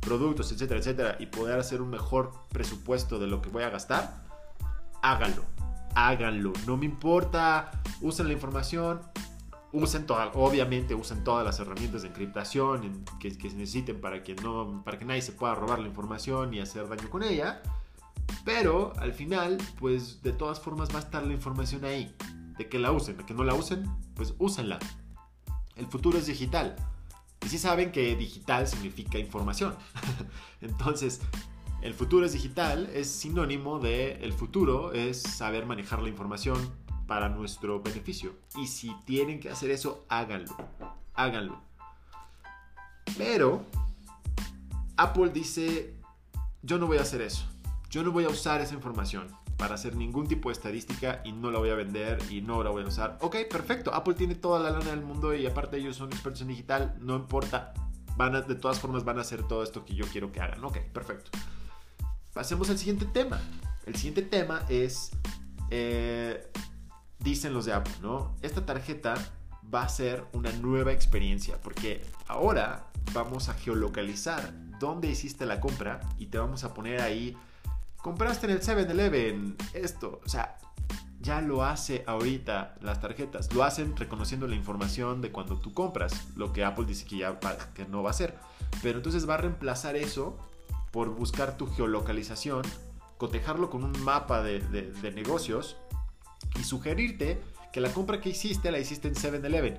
productos, 0.00 0.50
etcétera, 0.52 0.80
etcétera, 0.80 1.16
y 1.18 1.26
poder 1.26 1.58
hacer 1.58 1.82
un 1.82 1.90
mejor 1.90 2.32
presupuesto 2.48 3.18
de 3.18 3.26
lo 3.26 3.42
que 3.42 3.50
voy 3.50 3.62
a 3.62 3.70
gastar, 3.70 4.24
háganlo, 5.02 5.44
háganlo. 5.94 6.52
No 6.66 6.76
me 6.76 6.86
importa, 6.86 7.70
usen 8.00 8.26
la 8.26 8.32
información, 8.32 9.00
usen 9.72 10.06
toda, 10.06 10.30
obviamente 10.34 10.94
usen 10.94 11.22
todas 11.22 11.44
las 11.44 11.60
herramientas 11.60 12.02
de 12.02 12.08
encriptación 12.08 13.04
que, 13.20 13.30
se 13.30 13.56
necesiten 13.56 14.00
para 14.00 14.22
que, 14.22 14.34
no, 14.34 14.82
para 14.84 14.98
que 14.98 15.04
nadie 15.04 15.22
se 15.22 15.32
pueda 15.32 15.54
robar 15.54 15.78
la 15.78 15.88
información 15.88 16.54
y 16.54 16.60
hacer 16.60 16.88
daño 16.88 17.08
con 17.10 17.22
ella. 17.22 17.62
Pero 18.44 18.92
al 18.98 19.12
final, 19.12 19.58
pues 19.78 20.22
de 20.22 20.32
todas 20.32 20.60
formas 20.60 20.90
va 20.90 20.96
a 20.96 21.02
estar 21.02 21.22
la 21.24 21.32
información 21.32 21.84
ahí. 21.84 22.14
De 22.56 22.68
que 22.68 22.78
la 22.78 22.92
usen, 22.92 23.16
de 23.16 23.24
que 23.24 23.34
no 23.34 23.42
la 23.42 23.54
usen, 23.54 23.84
pues 24.14 24.34
úsenla. 24.38 24.78
El 25.76 25.86
futuro 25.86 26.18
es 26.18 26.26
digital. 26.26 26.76
Y 27.44 27.48
sí 27.48 27.58
saben 27.58 27.90
que 27.90 28.16
digital 28.16 28.66
significa 28.66 29.18
información. 29.18 29.74
Entonces, 30.60 31.20
el 31.82 31.94
futuro 31.94 32.26
es 32.26 32.32
digital, 32.32 32.90
es 32.92 33.10
sinónimo 33.10 33.78
de 33.78 34.12
el 34.22 34.32
futuro 34.32 34.92
es 34.92 35.22
saber 35.22 35.64
manejar 35.64 36.02
la 36.02 36.10
información 36.10 36.58
para 37.06 37.28
nuestro 37.28 37.82
beneficio. 37.82 38.34
Y 38.56 38.66
si 38.66 38.94
tienen 39.06 39.40
que 39.40 39.50
hacer 39.50 39.70
eso, 39.70 40.04
háganlo. 40.08 40.54
Háganlo. 41.14 41.60
Pero 43.16 43.64
Apple 44.96 45.30
dice, 45.30 45.94
yo 46.62 46.78
no 46.78 46.86
voy 46.86 46.98
a 46.98 47.02
hacer 47.02 47.22
eso. 47.22 47.46
Yo 47.88 48.02
no 48.02 48.12
voy 48.12 48.24
a 48.24 48.28
usar 48.28 48.60
esa 48.60 48.74
información 48.74 49.39
para 49.60 49.74
hacer 49.74 49.94
ningún 49.94 50.26
tipo 50.26 50.48
de 50.48 50.54
estadística 50.54 51.20
y 51.22 51.32
no 51.32 51.50
la 51.50 51.58
voy 51.58 51.68
a 51.68 51.74
vender 51.74 52.18
y 52.30 52.40
no 52.40 52.64
la 52.64 52.70
voy 52.70 52.82
a 52.82 52.86
usar. 52.86 53.18
Ok, 53.20 53.36
perfecto. 53.50 53.94
Apple 53.94 54.14
tiene 54.14 54.34
toda 54.34 54.58
la 54.58 54.70
lana 54.70 54.90
del 54.90 55.02
mundo 55.02 55.34
y 55.34 55.46
aparte 55.46 55.76
ellos 55.76 55.96
son 55.96 56.10
expertos 56.10 56.40
en 56.40 56.48
digital. 56.48 56.96
No 56.98 57.14
importa. 57.14 57.74
Van 58.16 58.32
de 58.32 58.54
todas 58.54 58.80
formas 58.80 59.04
van 59.04 59.18
a 59.18 59.20
hacer 59.20 59.46
todo 59.46 59.62
esto 59.62 59.84
que 59.84 59.94
yo 59.94 60.06
quiero 60.06 60.32
que 60.32 60.40
hagan. 60.40 60.64
Ok, 60.64 60.78
perfecto. 60.94 61.30
Pasemos 62.32 62.70
al 62.70 62.78
siguiente 62.78 63.04
tema. 63.04 63.38
El 63.84 63.96
siguiente 63.96 64.22
tema 64.22 64.64
es, 64.70 65.10
eh, 65.68 66.50
dicen 67.18 67.52
los 67.52 67.66
de 67.66 67.74
Apple, 67.74 67.92
¿no? 68.00 68.34
Esta 68.40 68.64
tarjeta 68.64 69.14
va 69.72 69.82
a 69.82 69.88
ser 69.90 70.24
una 70.32 70.52
nueva 70.52 70.92
experiencia 70.92 71.60
porque 71.60 72.02
ahora 72.28 72.86
vamos 73.12 73.50
a 73.50 73.54
geolocalizar 73.54 74.54
dónde 74.78 75.08
hiciste 75.08 75.44
la 75.44 75.60
compra 75.60 76.00
y 76.16 76.26
te 76.26 76.38
vamos 76.38 76.64
a 76.64 76.72
poner 76.72 77.02
ahí 77.02 77.36
compraste 78.02 78.46
en 78.46 78.52
el 78.52 78.60
7-Eleven 78.60 79.56
esto, 79.74 80.20
o 80.24 80.28
sea, 80.28 80.58
ya 81.20 81.40
lo 81.40 81.64
hace 81.64 82.02
ahorita 82.06 82.76
las 82.80 83.00
tarjetas, 83.00 83.52
lo 83.54 83.62
hacen 83.62 83.96
reconociendo 83.96 84.46
la 84.46 84.56
información 84.56 85.20
de 85.20 85.30
cuando 85.30 85.58
tú 85.58 85.74
compras, 85.74 86.28
lo 86.36 86.52
que 86.52 86.64
Apple 86.64 86.86
dice 86.86 87.04
que 87.04 87.18
ya 87.18 87.38
que 87.74 87.84
no 87.86 88.02
va 88.02 88.10
a 88.10 88.12
hacer, 88.12 88.38
pero 88.82 88.98
entonces 88.98 89.28
va 89.28 89.34
a 89.34 89.38
reemplazar 89.38 89.96
eso 89.96 90.38
por 90.90 91.10
buscar 91.10 91.56
tu 91.56 91.66
geolocalización, 91.66 92.62
cotejarlo 93.18 93.68
con 93.70 93.84
un 93.84 94.02
mapa 94.02 94.42
de, 94.42 94.60
de 94.60 95.12
negocios 95.12 95.76
y 96.58 96.64
sugerirte 96.64 97.40
que 97.72 97.80
la 97.80 97.92
compra 97.92 98.20
que 98.20 98.30
hiciste 98.30 98.70
la 98.70 98.78
hiciste 98.78 99.08
en 99.08 99.14
7-Eleven. 99.14 99.78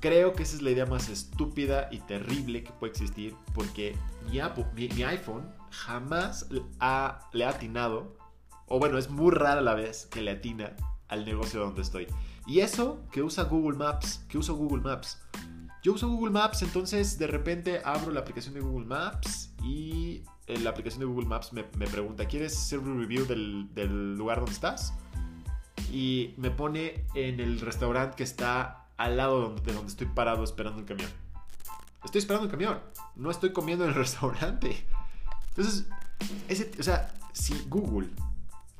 Creo 0.00 0.32
que 0.32 0.42
esa 0.42 0.56
es 0.56 0.62
la 0.62 0.70
idea 0.70 0.86
más 0.86 1.08
estúpida 1.08 1.88
y 1.90 2.00
terrible 2.00 2.64
que 2.64 2.72
puede 2.72 2.90
existir 2.90 3.36
porque 3.54 3.96
mi, 4.28 4.40
Apple, 4.40 4.66
mi, 4.74 4.88
iPhone 5.04 5.48
jamás 5.72 6.48
ha, 6.78 7.28
le 7.32 7.44
ha 7.44 7.50
atinado, 7.50 8.16
o 8.66 8.78
bueno, 8.78 8.98
es 8.98 9.10
muy 9.10 9.32
rara 9.32 9.60
la 9.60 9.74
vez 9.74 10.06
que 10.06 10.20
le 10.20 10.30
atina 10.30 10.76
al 11.08 11.24
negocio 11.24 11.60
donde 11.60 11.82
estoy. 11.82 12.06
Y 12.46 12.60
eso 12.60 13.00
que 13.10 13.22
usa 13.22 13.44
Google 13.44 13.76
Maps, 13.76 14.24
que 14.28 14.38
uso 14.38 14.54
Google 14.54 14.82
Maps. 14.82 15.20
Yo 15.82 15.94
uso 15.94 16.08
Google 16.08 16.30
Maps, 16.30 16.62
entonces 16.62 17.18
de 17.18 17.26
repente 17.26 17.82
abro 17.84 18.12
la 18.12 18.20
aplicación 18.20 18.54
de 18.54 18.60
Google 18.60 18.86
Maps 18.86 19.52
y 19.64 20.22
en 20.46 20.62
la 20.62 20.70
aplicación 20.70 21.00
de 21.00 21.06
Google 21.06 21.26
Maps 21.26 21.52
me, 21.52 21.64
pregunta, 21.64 22.26
¿quieres 22.26 22.56
hacer 22.56 22.78
un 22.78 23.00
review 23.00 23.26
del, 23.26 23.68
del 23.74 24.14
lugar 24.16 24.38
donde 24.38 24.52
estás? 24.52 24.94
Y 25.90 26.34
me 26.36 26.50
pone 26.50 27.04
en 27.14 27.40
el 27.40 27.60
restaurante 27.60 28.16
que 28.16 28.22
está 28.22 28.86
al 28.96 29.16
lado 29.16 29.56
de 29.56 29.72
donde 29.72 29.88
estoy 29.88 30.06
parado 30.06 30.44
esperando 30.44 30.78
el 30.78 30.84
camión. 30.84 31.10
Estoy 32.04 32.20
esperando 32.20 32.46
el 32.46 32.50
camión. 32.50 32.80
No 33.16 33.30
estoy 33.30 33.52
comiendo 33.52 33.84
en 33.84 33.90
el 33.90 33.96
restaurante. 33.96 34.86
Entonces, 35.56 35.86
ese, 36.48 36.70
o 36.78 36.82
sea, 36.82 37.12
si 37.32 37.54
Google, 37.68 38.08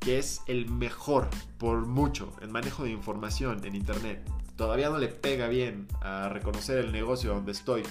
que 0.00 0.18
es 0.18 0.40
el 0.46 0.68
mejor 0.70 1.28
por 1.58 1.86
mucho 1.86 2.32
en 2.40 2.50
manejo 2.50 2.84
de 2.84 2.90
información 2.90 3.64
en 3.64 3.74
Internet, 3.74 4.28
todavía 4.56 4.90
no 4.90 4.98
le 4.98 5.08
pega 5.08 5.48
bien 5.48 5.88
a 6.00 6.28
reconocer 6.28 6.78
el 6.78 6.92
negocio 6.92 7.34
donde 7.34 7.52
estoy 7.52 7.82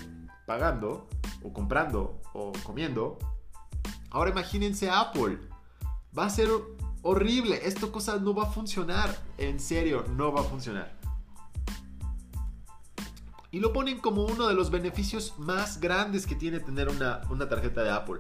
pagando, 0.45 1.07
o 1.43 1.53
comprando, 1.53 2.21
o 2.33 2.51
comiendo, 2.63 3.17
ahora 4.09 4.31
imagínense 4.31 4.89
Apple. 4.89 5.37
Va 6.17 6.25
a 6.25 6.29
ser 6.29 6.49
horrible. 7.01 7.61
Esto 7.63 7.91
cosa 7.91 8.17
no 8.17 8.33
va 8.33 8.43
a 8.43 8.51
funcionar. 8.51 9.15
En 9.37 9.59
serio, 9.59 10.05
no 10.15 10.31
va 10.31 10.41
a 10.41 10.43
funcionar. 10.43 10.99
Y 13.51 13.59
lo 13.59 13.73
ponen 13.73 13.99
como 13.99 14.25
uno 14.25 14.47
de 14.47 14.53
los 14.53 14.71
beneficios 14.71 15.37
más 15.37 15.79
grandes 15.79 16.25
que 16.25 16.35
tiene 16.35 16.59
tener 16.59 16.87
una, 16.87 17.21
una 17.29 17.49
tarjeta 17.49 17.83
de 17.83 17.91
Apple. 17.91 18.17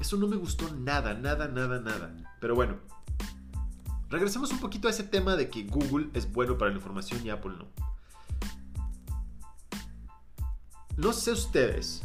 Eso 0.00 0.16
no 0.16 0.26
me 0.26 0.36
gustó 0.36 0.72
nada, 0.74 1.14
nada, 1.14 1.46
nada, 1.46 1.78
nada. 1.78 2.14
Pero 2.40 2.54
bueno, 2.54 2.78
regresemos 4.08 4.50
un 4.50 4.58
poquito 4.58 4.88
a 4.88 4.90
ese 4.90 5.04
tema 5.04 5.36
de 5.36 5.50
que 5.50 5.64
Google 5.64 6.08
es 6.14 6.32
bueno 6.32 6.56
para 6.56 6.70
la 6.70 6.76
información 6.78 7.24
y 7.24 7.30
Apple 7.30 7.52
no. 7.58 7.66
No 10.96 11.12
sé 11.12 11.32
ustedes, 11.32 12.02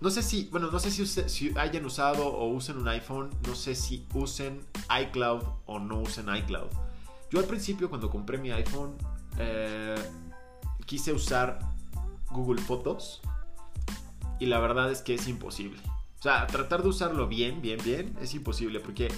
no 0.00 0.08
sé 0.08 0.22
si, 0.22 0.48
bueno, 0.50 0.70
no 0.70 0.78
sé 0.78 0.90
si, 0.90 1.06
si 1.06 1.52
hayan 1.58 1.84
usado 1.84 2.26
o 2.26 2.48
usen 2.48 2.78
un 2.78 2.88
iPhone, 2.88 3.30
no 3.46 3.54
sé 3.54 3.74
si 3.74 4.06
usen 4.14 4.66
iCloud 5.02 5.42
o 5.66 5.78
no 5.78 6.00
usen 6.00 6.34
iCloud. 6.34 6.68
Yo 7.30 7.38
al 7.38 7.44
principio 7.44 7.90
cuando 7.90 8.10
compré 8.10 8.38
mi 8.38 8.50
iPhone 8.50 8.94
eh, 9.38 9.94
quise 10.86 11.12
usar 11.12 11.58
Google 12.30 12.60
Fotos 12.62 13.20
y 14.38 14.46
la 14.46 14.58
verdad 14.58 14.90
es 14.90 15.02
que 15.02 15.14
es 15.14 15.28
imposible. 15.28 15.80
O 16.20 16.22
sea, 16.22 16.46
tratar 16.46 16.82
de 16.82 16.88
usarlo 16.90 17.26
bien, 17.26 17.62
bien, 17.62 17.80
bien 17.82 18.14
es 18.20 18.34
imposible 18.34 18.78
porque 18.78 19.08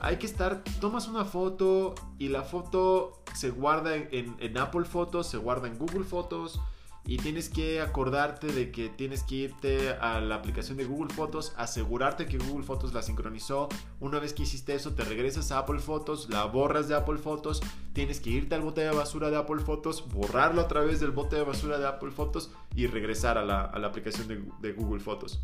hay 0.00 0.16
que 0.16 0.26
estar, 0.26 0.62
tomas 0.80 1.08
una 1.08 1.24
foto 1.24 1.94
y 2.18 2.28
la 2.28 2.44
foto 2.44 3.20
se 3.34 3.50
guarda 3.50 3.96
en, 3.96 4.36
en 4.38 4.56
Apple 4.56 4.84
Fotos, 4.84 5.26
se 5.26 5.38
guarda 5.38 5.66
en 5.66 5.76
Google 5.76 6.04
Fotos 6.04 6.60
y 7.04 7.18
tienes 7.18 7.48
que 7.48 7.80
acordarte 7.80 8.48
de 8.48 8.70
que 8.72 8.88
tienes 8.88 9.22
que 9.22 9.34
irte 9.36 9.90
a 9.90 10.20
la 10.20 10.36
aplicación 10.36 10.76
de 10.76 10.84
Google 10.84 11.12
Fotos, 11.14 11.52
asegurarte 11.56 12.26
que 12.26 12.38
Google 12.38 12.64
Fotos 12.64 12.92
la 12.92 13.02
sincronizó. 13.02 13.68
Una 14.00 14.18
vez 14.18 14.32
que 14.32 14.42
hiciste 14.42 14.74
eso, 14.74 14.94
te 14.94 15.04
regresas 15.04 15.52
a 15.52 15.58
Apple 15.58 15.78
Fotos, 15.78 16.28
la 16.28 16.44
borras 16.44 16.88
de 16.88 16.96
Apple 16.96 17.18
Fotos, 17.18 17.60
tienes 17.92 18.20
que 18.20 18.30
irte 18.30 18.56
al 18.56 18.62
bote 18.62 18.80
de 18.80 18.90
basura 18.90 19.30
de 19.30 19.36
Apple 19.36 19.62
Fotos, 19.62 20.04
borrarlo 20.12 20.60
a 20.60 20.68
través 20.68 20.98
del 20.98 21.12
bote 21.12 21.36
de 21.36 21.42
basura 21.42 21.78
de 21.78 21.86
Apple 21.86 22.10
Fotos 22.10 22.50
y 22.74 22.86
regresar 22.86 23.38
a 23.38 23.44
la, 23.44 23.62
aplicación 23.86 24.26
de, 24.26 24.44
de 24.60 24.72
Google 24.72 25.00
Fotos. 25.00 25.40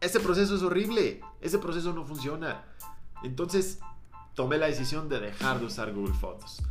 Ese 0.00 0.18
proceso 0.20 0.56
es 0.56 0.62
horrible, 0.62 1.20
ese 1.40 1.58
proceso 1.58 1.92
no 1.92 2.04
funciona. 2.04 2.64
Entonces 3.22 3.80
tomé 4.34 4.56
la 4.56 4.66
decisión 4.66 5.08
de 5.08 5.20
dejar 5.20 5.60
de 5.60 5.66
usar 5.66 5.92
Google 5.92 6.14
Fotos 6.14 6.62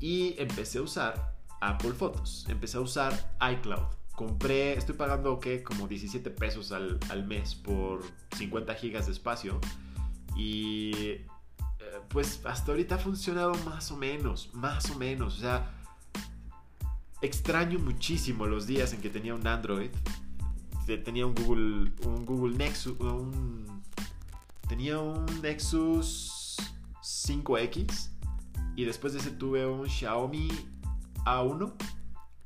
y 0.00 0.34
empecé 0.38 0.78
a 0.78 0.82
usar 0.82 1.34
Apple 1.60 1.92
Fotos. 1.92 2.46
Empecé 2.48 2.78
a 2.78 2.80
usar 2.80 3.36
iCloud. 3.52 3.86
Compré, 4.14 4.72
estoy 4.72 4.96
pagando 4.96 5.38
¿qué? 5.38 5.62
como 5.62 5.86
17 5.86 6.30
pesos 6.30 6.72
al, 6.72 7.26
mes 7.26 7.54
por 7.54 8.02
50 8.36 8.74
gigas 8.74 9.06
de 9.06 9.12
espacio. 9.12 9.60
Y 10.36 10.92
eh, 10.94 11.26
pues 12.08 12.40
hasta 12.44 12.72
ahorita 12.72 12.96
ha 12.96 12.98
funcionado 12.98 13.54
más 13.64 13.90
o 13.90 13.96
menos, 13.96 14.50
más 14.54 14.90
o 14.90 14.98
menos. 14.98 15.36
O 15.36 15.40
sea, 15.40 15.70
extraño 17.20 17.78
muchísimo 17.78 18.46
los 18.46 18.66
días 18.66 18.92
en 18.92 19.00
que 19.00 19.10
tenía 19.10 19.34
un 19.34 19.46
Android. 19.46 19.90
Tenía 20.96 21.26
un 21.26 21.34
Google, 21.34 21.92
un 22.06 22.24
Google 22.24 22.56
Nexus, 22.56 22.96
tenía 24.68 24.98
un 24.98 25.26
Nexus 25.42 26.56
5X. 27.02 28.10
Y 28.76 28.84
después 28.84 29.12
de 29.12 29.18
ese 29.18 29.32
tuve 29.32 29.66
un 29.66 29.88
Xiaomi 29.88 30.48
a1 31.26 31.72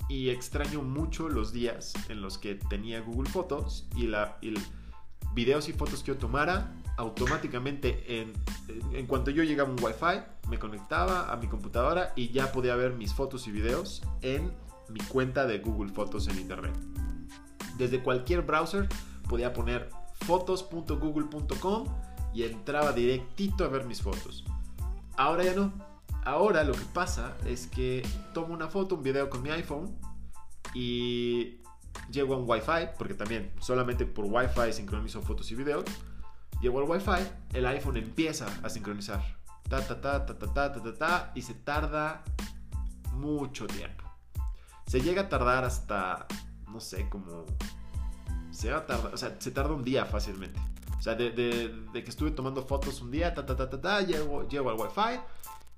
y 0.09 0.31
extraño 0.31 0.83
mucho 0.83 1.29
los 1.29 1.53
días 1.53 1.93
en 2.09 2.21
los 2.21 2.39
que 2.39 2.55
tenía 2.55 3.01
Google 3.01 3.31
Fotos 3.31 3.87
y, 3.97 4.07
la, 4.07 4.39
videos 5.35 5.69
y 5.69 5.73
fotos 5.73 6.03
que 6.03 6.09
yo 6.09 6.19
tomara 6.19 6.75
automáticamente 6.97 8.21
en, 8.21 8.33
en 8.93 9.07
cuanto 9.07 9.31
yo 9.31 9.43
llegaba 9.45 9.71
a 9.71 9.73
un 9.73 9.83
Wi-Fi 9.83 10.49
me 10.49 10.59
conectaba 10.59 11.33
a 11.33 11.37
mi 11.37 11.47
computadora 11.47 12.13
y 12.17 12.31
ya 12.31 12.53
podía 12.53 12.77
ver 12.77 12.93
mis 12.93 13.15
fotos 13.15 13.47
y 13.47 13.53
videos 13.53 14.03
en 14.21 14.53
mi 14.89 15.01
cuenta 15.01 15.47
de 15.47 15.59
Google 15.61 15.91
Fotos 15.93 16.29
en 16.29 16.39
internet. 16.39 16.75
Desde 17.77 18.03
cualquier 18.03 18.43
browser 18.43 18.89
podía 19.29 19.53
poner 19.53 19.89
fotos.google.com 20.27 21.87
y 22.35 22.45
entraba 22.45 22.93
directito 22.93 23.65
a 23.65 23.69
ver 23.69 23.85
mis 23.85 24.01
fotos. 24.01 24.45
Ahora 25.17 25.45
ya 25.45 25.55
no, 25.55 25.73
Ahora 26.25 26.63
lo 26.63 26.73
que 26.73 26.85
pasa 26.93 27.37
es 27.45 27.67
que 27.67 28.07
tomo 28.33 28.55
una 28.55 28.69
foto, 28.69 28.95
un 28.95 29.03
video 29.03 29.29
con 29.29 29.43
mi 29.43 29.51
iPhone 29.51 29.99
y 30.73 31.61
llego 32.11 32.35
a 32.35 32.39
un 32.39 32.49
Wi-Fi, 32.49 32.95
porque 32.97 33.15
también 33.15 33.53
solamente 33.61 34.07
por 34.07 34.27
Wi-Fi 34.27 34.73
sincronizo 34.73 35.21
fotos 35.23 35.51
y 35.51 35.57
videos. 35.57 35.85
Llego 36.61 36.79
al 36.79 36.89
Wi-Fi, 36.89 37.29
el 37.55 37.67
iPhone 37.67 37.97
empieza 37.97 38.47
a 38.63 38.71
sincronizar. 38.71 39.21
Ta, 39.69 39.85
ta, 39.85 40.01
ta, 40.01 40.25
ta, 40.25 40.39
ta, 40.39 40.53
ta, 40.53 40.73
ta, 40.73 40.95
ta, 40.95 41.33
y 41.35 41.43
se 41.43 41.55
tarda 41.55 42.23
mucho 43.13 43.67
tiempo. 43.67 44.05
Se 44.87 45.01
llega 45.01 45.23
a 45.23 45.29
tardar 45.29 45.65
hasta, 45.65 46.29
no 46.73 46.81
sé, 46.81 47.09
como... 47.09 47.45
Se 48.51 48.71
va 48.71 48.79
a 48.79 48.87
tardar, 48.87 49.15
o 49.15 49.17
sea, 49.17 49.37
se 49.39 49.51
tarda 49.51 49.73
un 49.75 49.85
día 49.85 50.05
fácilmente. 50.05 50.61
O 50.99 51.03
sea, 51.03 51.15
de, 51.15 51.33
que 51.93 52.01
estuve 52.07 52.31
tomando 52.31 52.63
fotos 52.63 53.01
un 53.01 53.11
día, 53.11 53.35
ta, 53.35 53.45
ta, 53.45 53.57
ta, 53.57 53.69
ta, 53.69 53.81
ta, 53.81 54.01
llego, 54.03 54.47
llego 54.49 54.71
al 54.71 54.77
Wi-Fi, 54.77 55.21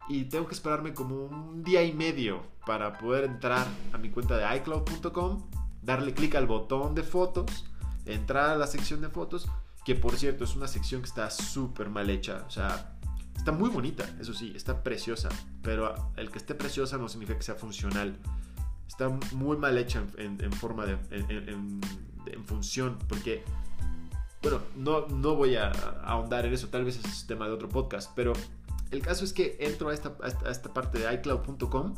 y 0.08 0.24
tengo 0.24 0.46
que 0.46 0.54
esperarme 0.54 0.92
como 0.92 1.24
un 1.24 1.62
día 1.62 1.82
y 1.82 1.92
medio 1.92 2.42
para 2.66 2.98
poder 2.98 3.24
entrar 3.24 3.66
a 3.92 3.98
mi 3.98 4.10
cuenta 4.10 4.36
de 4.36 4.56
iCloud.com, 4.58 5.48
darle 5.82 6.12
clic 6.12 6.34
al 6.34 6.46
botón 6.46 6.94
de 6.94 7.02
fotos, 7.02 7.64
entrar 8.04 8.50
a 8.50 8.56
la 8.56 8.66
sección 8.66 9.00
de 9.00 9.08
fotos, 9.08 9.48
que 9.84 9.94
por 9.94 10.16
cierto 10.16 10.44
es 10.44 10.56
una 10.56 10.68
sección 10.68 11.00
que 11.00 11.08
está 11.08 11.30
súper 11.30 11.88
mal 11.88 12.10
hecha, 12.10 12.44
o 12.46 12.50
sea, 12.50 12.96
está 13.36 13.52
muy 13.52 13.70
bonita, 13.70 14.04
eso 14.20 14.34
sí, 14.34 14.52
está 14.54 14.82
preciosa, 14.82 15.28
pero 15.62 16.12
el 16.16 16.30
que 16.30 16.38
esté 16.38 16.54
preciosa 16.54 16.98
no 16.98 17.08
significa 17.08 17.38
que 17.38 17.44
sea 17.44 17.54
funcional. 17.54 18.18
Está 18.86 19.08
muy 19.32 19.56
mal 19.56 19.76
hecha 19.78 20.04
en, 20.18 20.52
forma 20.52 20.86
de... 20.86 20.98
En, 21.10 21.80
función, 22.46 22.98
porque 23.08 23.44
bueno, 24.42 24.60
no, 24.76 25.06
no 25.06 25.36
voy 25.36 25.56
a 25.56 25.70
ahondar 26.04 26.44
en 26.44 26.52
eso, 26.52 26.68
tal 26.68 26.84
vez 26.84 27.02
es 27.02 27.26
tema 27.26 27.46
de 27.46 27.52
otro 27.52 27.68
podcast, 27.68 28.12
pero 28.14 28.34
el 28.90 29.00
caso 29.02 29.24
es 29.24 29.32
que 29.32 29.56
entro 29.60 29.88
a 29.88 29.94
esta, 29.94 30.14
esta 30.50 30.74
parte 30.74 30.98
de 30.98 31.12
iCloud.com 31.14 31.94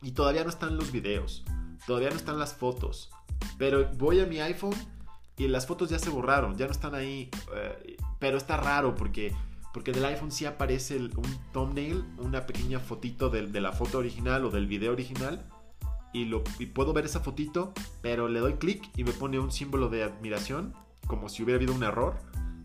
y 0.00 0.12
todavía 0.12 0.44
no 0.44 0.50
están 0.50 0.76
los 0.76 0.92
videos, 0.92 1.44
todavía 1.86 2.10
no 2.10 2.16
están 2.16 2.38
las 2.38 2.54
fotos, 2.54 3.10
pero 3.58 3.90
voy 3.96 4.20
a 4.20 4.26
mi 4.26 4.40
iPhone 4.40 4.74
y 5.36 5.48
las 5.48 5.66
fotos 5.66 5.90
ya 5.90 5.98
se 5.98 6.10
borraron, 6.10 6.56
ya 6.56 6.66
no 6.66 6.72
están 6.72 6.94
ahí, 6.94 7.30
eh, 7.54 7.96
pero 8.18 8.38
está 8.38 8.56
raro 8.56 8.94
porque, 8.94 9.34
porque 9.74 9.92
del 9.92 10.04
iPhone 10.06 10.32
sí 10.32 10.46
aparece 10.46 10.96
un 10.96 11.38
thumbnail, 11.52 12.04
una 12.18 12.46
pequeña 12.46 12.80
fotito 12.80 13.28
de, 13.28 13.46
de, 13.46 13.60
la 13.60 13.72
foto 13.72 13.98
original 13.98 14.44
o 14.44 14.50
del 14.50 14.66
video 14.66 14.92
original 14.92 15.44
y, 16.18 16.24
lo, 16.24 16.42
y 16.58 16.66
puedo 16.66 16.92
ver 16.92 17.04
esa 17.04 17.20
fotito, 17.20 17.72
pero 18.02 18.28
le 18.28 18.40
doy 18.40 18.54
clic 18.54 18.90
y 18.96 19.04
me 19.04 19.12
pone 19.12 19.38
un 19.38 19.52
símbolo 19.52 19.88
de 19.88 20.02
admiración, 20.02 20.74
como 21.06 21.28
si 21.28 21.42
hubiera 21.42 21.56
habido 21.56 21.74
un 21.74 21.84
error, 21.84 22.18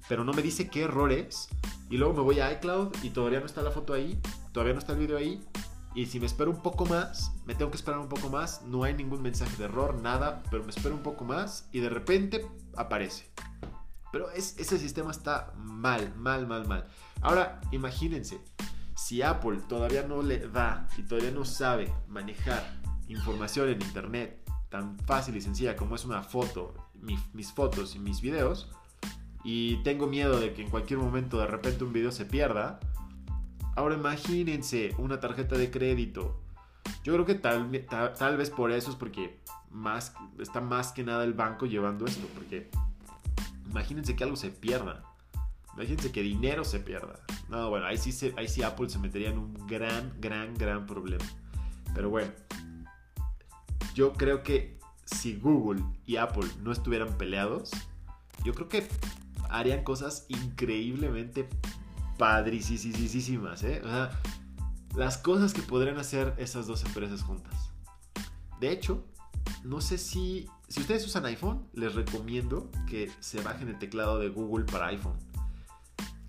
pero 0.10 0.24
no 0.24 0.34
me 0.34 0.42
dice 0.42 0.70
qué 0.70 0.84
error 0.84 1.12
es 1.12 1.50
y 1.90 1.98
luego 1.98 2.14
me 2.14 2.22
voy 2.22 2.40
a 2.40 2.52
iCloud 2.54 2.96
y 3.04 3.12
todavía 3.12 3.40
no 3.40 3.46
está 3.46 3.62
la 3.62 3.72
foto 3.72 3.94
ahí, 3.94 4.20
todavía 4.52 4.74
no 4.74 4.80
está 4.80 4.94
el 4.94 5.00
video 5.00 5.18
ahí. 5.18 5.46
Y 5.96 6.08
si 6.08 6.20
me 6.20 6.26
espero 6.26 6.50
un 6.50 6.64
poco 6.64 6.88
más, 6.88 7.32
me 7.46 7.54
tengo 7.54 7.70
que 7.70 7.78
esperar 7.78 8.00
un 8.00 8.10
poco 8.10 8.28
más, 8.28 8.64
no 8.64 8.84
hay 8.84 8.96
ningún 8.96 9.22
mensaje 9.22 9.56
de 9.58 9.66
error, 9.66 10.02
nada, 10.02 10.42
pero 10.50 10.64
me 10.64 10.72
espero 10.72 10.96
un 10.96 11.04
poco 11.04 11.24
más 11.24 11.70
y 11.72 11.80
de 11.80 11.90
repente 11.90 12.48
aparece. 12.76 13.30
Pero 14.12 14.32
ese 14.32 14.80
sistema 14.80 15.12
está 15.12 15.54
mal, 15.56 16.16
mal, 16.16 16.48
mal, 16.48 16.68
mal. 16.68 16.88
Ahora, 17.22 17.62
imagínense, 17.72 18.42
si 18.96 19.22
Apple 19.22 19.60
todavía 19.70 20.02
no 20.04 20.24
le 20.24 20.48
da 20.48 20.88
y 20.98 21.04
todavía 21.04 21.32
no 21.32 21.46
sabe 21.46 21.94
manejar 22.08 22.83
información 23.08 23.70
en 23.70 23.82
Internet 23.82 24.40
tan 24.70 24.98
fácil 25.00 25.36
y 25.36 25.42
sencilla 25.42 25.76
como 25.76 25.96
es 25.96 26.06
una 26.06 26.24
foto, 26.24 26.74
mis 27.34 27.52
fotos 27.52 27.96
y 27.96 28.00
mis 28.00 28.22
videos, 28.22 28.70
y 29.44 29.78
tengo 29.84 30.08
miedo 30.08 30.40
de 30.40 30.54
que 30.54 30.62
en 30.62 30.70
cualquier 30.70 31.00
momento 31.00 31.38
de 31.38 31.48
repente 31.48 31.84
un 31.84 31.92
video 31.92 32.12
se 32.12 32.26
pierda. 32.26 32.80
Ahora 33.76 33.96
imagínense 33.96 34.96
una 34.98 35.20
tarjeta 35.20 35.58
de 35.58 35.70
crédito. 35.70 36.40
Yo 37.04 37.14
creo 37.14 37.26
que 37.26 37.36
tal, 37.36 37.70
tal, 38.18 38.38
vez 38.38 38.50
por 38.50 38.72
eso 38.72 38.90
es 38.90 38.96
porque 38.96 39.40
más, 39.70 40.14
está 40.40 40.62
más 40.62 40.94
que 40.94 41.04
nada 41.04 41.26
el 41.26 41.34
banco 41.34 41.66
llevando 41.66 42.06
esto. 42.06 42.26
Porque 42.34 42.70
imagínense 43.70 44.16
que 44.16 44.24
algo 44.24 44.38
se 44.38 44.50
pierda. 44.50 45.04
Imagínense 45.74 46.12
que 46.12 46.22
dinero 46.22 46.64
se 46.64 46.80
pierda. 46.80 47.20
No, 47.50 47.70
bueno, 47.70 47.86
ahí 47.86 47.98
sí, 47.98 48.34
ahí 48.38 48.48
sí 48.48 48.64
Apple 48.64 48.90
se 48.90 49.00
metería 49.00 49.30
en 49.30 49.40
un 49.40 49.54
gran, 49.68 50.14
gran, 50.22 50.54
gran 50.54 50.86
problema. 50.86 51.26
Pero 51.94 52.10
bueno, 52.10 52.32
yo 53.94 54.14
creo 54.14 54.44
que 54.44 54.80
si 55.06 55.38
Google 55.38 55.84
y 56.06 56.18
Apple 56.18 56.48
no 56.62 56.72
estuvieran 56.72 57.18
peleados, 57.18 57.72
yo 58.44 58.54
creo 58.54 58.70
que 58.70 58.88
harían 59.50 59.84
cosas 59.84 60.26
increíblemente 60.30 61.48
padricísimas, 62.18 63.64
¿eh? 63.64 63.82
O 63.84 63.88
sea, 63.88 64.20
las 64.96 65.18
cosas 65.18 65.54
que 65.54 65.62
podrían 65.62 65.98
hacer 65.98 66.34
esas 66.38 66.68
dos 66.68 66.84
empresas 66.86 67.22
juntas. 67.22 67.72
De 68.60 68.72
hecho, 68.72 69.04
no 69.64 69.82
sé 69.82 69.98
si, 69.98 70.48
si 70.68 70.82
ustedes 70.82 71.06
usan 71.06 71.26
iPhone, 71.26 71.68
les 71.74 71.96
recomiendo 71.96 72.70
que 72.88 73.12
se 73.20 73.42
bajen 73.42 73.70
el 73.70 73.80
teclado 73.80 74.20
de 74.20 74.30
Google 74.30 74.66
para 74.66 74.88
iPhone. 74.88 75.18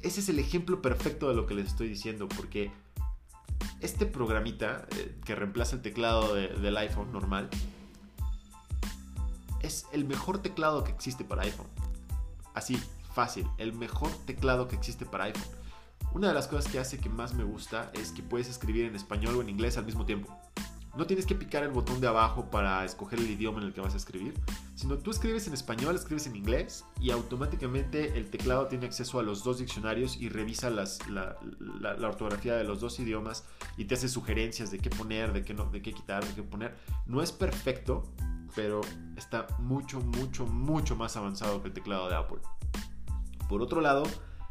Ese 0.00 0.20
es 0.20 0.29
el 0.29 0.38
ejemplo 0.38 0.83
perfecto 0.83 1.29
de 1.29 1.35
lo 1.35 1.46
que 1.46 1.55
les 1.55 1.66
estoy 1.68 1.88
diciendo, 1.88 2.29
porque 2.29 2.70
este 3.80 4.06
programita 4.06 4.86
eh, 4.96 5.14
que 5.24 5.34
reemplaza 5.34 5.76
el 5.76 5.82
teclado 5.82 6.34
del 6.34 6.76
iPhone 6.76 7.12
normal 7.12 7.50
es 9.62 9.86
el 9.92 10.04
mejor 10.04 10.42
teclado 10.42 10.84
que 10.84 10.92
existe 10.92 11.24
para 11.24 11.42
iPhone. 11.42 11.66
Así, 12.54 12.80
fácil, 13.14 13.46
el 13.58 13.72
mejor 13.72 14.10
teclado 14.26 14.68
que 14.68 14.76
existe 14.76 15.06
para 15.06 15.24
iPhone. 15.24 15.42
Una 16.12 16.28
de 16.28 16.34
las 16.34 16.46
cosas 16.46 16.70
que 16.70 16.78
hace 16.78 16.98
que 16.98 17.08
más 17.08 17.34
me 17.34 17.44
gusta 17.44 17.90
es 17.94 18.12
que 18.12 18.22
puedes 18.22 18.48
escribir 18.48 18.84
en 18.84 18.94
español 18.94 19.36
o 19.36 19.42
en 19.42 19.48
inglés 19.48 19.76
al 19.76 19.84
mismo 19.84 20.04
tiempo. 20.04 20.32
No 20.96 21.07
tienes 21.07 21.26
que 21.26 21.35
picar 21.35 21.64
el 21.64 21.70
botón 21.70 22.00
de 22.00 22.07
abajo 22.07 22.50
para 22.50 22.85
escoger 22.85 23.18
el 23.18 23.28
idioma 23.28 23.59
en 23.61 23.66
el 23.66 23.72
que 23.72 23.80
vas 23.80 23.94
a 23.94 23.96
escribir, 23.96 24.35
sino 24.76 24.96
tú 24.96 25.11
escribes 25.11 25.48
en 25.48 25.54
español, 25.54 25.96
escribes 25.96 26.26
en 26.28 26.37
inglés 26.37 26.85
y 27.00 27.11
automáticamente 27.11 28.16
el 28.16 28.30
teclado 28.30 28.66
tiene 28.66 28.87
acceso 28.87 29.18
a 29.18 29.24
los 29.24 29.42
dos 29.42 29.59
diccionarios 29.59 30.16
y 30.16 30.28
revisa 30.28 30.70
la, 30.70 31.37
ortografía 32.07 32.54
de 32.54 32.62
los 32.62 32.80
dos 32.80 33.00
idiomas 33.00 33.44
y 33.76 33.87
te 33.87 33.94
hace 33.94 34.09
sugerencias 34.09 34.70
de 34.70 34.78
qué 34.78 34.88
poner, 34.90 35.33
de 35.33 35.44
qué, 35.44 35.52
no, 35.52 35.64
de 35.66 35.83
qué 35.83 35.92
quitar, 35.92 36.24
de 36.24 36.33
qué 36.33 36.44
poner. 36.44 36.76
No 37.07 37.22
es 37.22 37.33
perfecto, 37.33 38.04
pero 38.54 38.80
está 39.16 39.48
mucho, 39.59 40.00
mucho, 40.00 40.46
mucho 40.46 40.94
más 40.94 41.16
avanzado 41.16 41.61
que 41.61 41.68
el 41.68 41.74
teclado 41.74 42.09
de 42.09 42.14
Apple. 42.14 42.38
Por 43.48 43.62
otro 43.62 43.80
lado, 43.80 44.04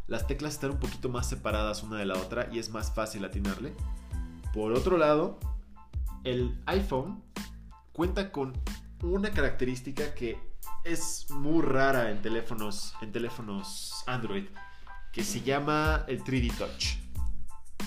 las 0.08 0.28
teclas 0.28 0.54
están 0.54 0.72
un 0.72 0.80
poquito 0.80 1.08
más 1.08 1.28
separadas 1.28 1.84
una 1.84 1.98
de 1.98 2.06
la 2.06 2.16
otra 2.16 2.50
y 2.52 2.60
es 2.60 2.70
más 2.70 2.94
fácil 2.94 3.24
atinarle. 3.24 3.74
Por 4.54 4.74
otro 4.74 4.98
lado, 4.98 5.40
el 6.24 6.60
iPhone 6.66 7.24
cuenta 7.92 8.32
con 8.32 8.54
una 9.02 9.32
característica 9.32 10.14
que 10.14 10.38
es 10.84 11.28
muy 11.30 11.62
rara 11.62 12.12
en 12.12 12.22
teléfonos, 12.22 12.94
en 13.02 13.12
teléfonos 13.12 14.04
Android, 14.08 14.46
que 15.12 15.24
se 15.24 15.42
llama 15.42 16.06
el 16.08 16.24
3D 16.24 16.56
Touch. 16.58 16.98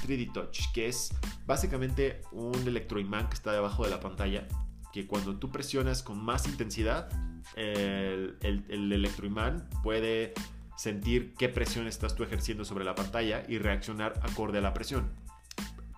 3D 0.07 0.33
Touch, 0.33 0.72
que 0.72 0.88
es 0.88 1.12
básicamente 1.46 2.22
un 2.33 2.55
electroimán 2.66 3.29
que 3.29 3.35
está 3.35 3.53
debajo 3.53 3.85
de 3.85 3.90
la 3.90 4.01
pantalla, 4.01 4.46
que 4.92 5.07
cuando 5.07 5.37
tú 5.37 5.51
presionas 5.51 6.03
con 6.03 6.22
más 6.22 6.46
intensidad, 6.46 7.09
el, 7.55 8.37
el, 8.42 8.64
el 8.68 8.92
electroimán 8.92 9.68
puede 9.83 10.35
sentir 10.77 11.35
qué 11.35 11.49
presión 11.49 11.87
estás 11.87 12.14
tú 12.14 12.22
ejerciendo 12.22 12.64
sobre 12.64 12.85
la 12.85 12.94
pantalla 12.94 13.44
y 13.49 13.59
reaccionar 13.59 14.14
acorde 14.22 14.59
a 14.59 14.61
la 14.62 14.75
presión. 14.75 15.11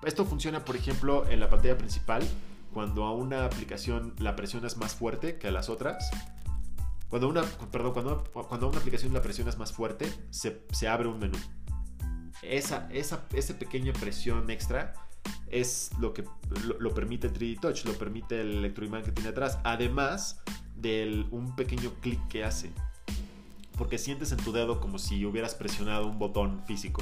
Esto 0.05 0.25
funciona, 0.25 0.65
por 0.65 0.77
ejemplo, 0.77 1.29
en 1.29 1.41
la 1.41 1.51
pantalla 1.51 1.77
principal, 1.77 2.23
cuando 2.73 3.05
a 3.05 3.13
una 3.13 3.45
aplicación 3.45 4.15
la 4.19 4.37
presión 4.37 4.65
es 4.65 4.77
más 4.77 4.95
fuerte 4.95 5.39
que 5.39 5.49
a 5.49 5.51
las 5.51 5.69
otras. 5.69 6.11
Cuando 7.09 7.29
una, 7.29 7.43
perdón, 7.43 7.93
cuando, 7.93 8.25
cuando 8.33 8.67
a 8.67 8.69
una 8.69 8.79
aplicación 8.79 9.13
la 9.13 9.23
presión 9.23 9.49
es 9.49 9.59
más 9.59 9.73
fuerte, 9.73 10.13
se, 10.31 10.63
se 10.73 10.89
abre 10.89 11.09
un 11.09 11.19
menú. 11.19 11.39
Esa, 12.43 12.89
esa, 12.93 13.27
esa, 13.33 13.59
pequeña 13.59 13.93
presión 13.93 14.49
extra 14.51 14.95
es 15.51 15.91
lo 15.99 16.15
que 16.15 16.25
lo, 16.79 16.95
permite 16.95 17.27
el 17.27 17.33
3D 17.33 17.61
Touch, 17.61 17.85
lo 17.85 17.95
permite 17.95 18.41
el 18.41 18.59
electroimán 18.59 19.03
que 19.03 19.11
tiene 19.11 19.31
atrás, 19.31 19.59
además 19.65 20.41
de 20.77 21.27
un 21.31 21.57
pequeño 21.57 21.91
clic 22.01 22.21
que 22.29 22.45
hace 22.45 22.71
porque 23.79 23.97
sientes 23.97 24.33
en 24.33 24.39
tu 24.39 24.53
dedo 24.53 24.81
como 24.81 24.99
si 24.99 25.25
hubieras 25.25 25.55
presionado 25.55 26.09
un 26.09 26.19
botón 26.19 26.63
físico. 26.67 27.01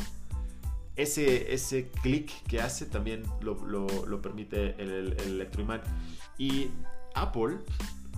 Ese, 0.97 1.53
ese 1.53 1.91
clic 2.03 2.33
que 2.45 2.61
hace 2.61 2.87
también 2.87 3.23
lo, 3.41 4.23
permite 4.23 4.75
el, 4.83 4.91
el, 4.91 5.21
electroimán. 5.21 5.83
Y 6.39 6.69
Apple 7.15 7.59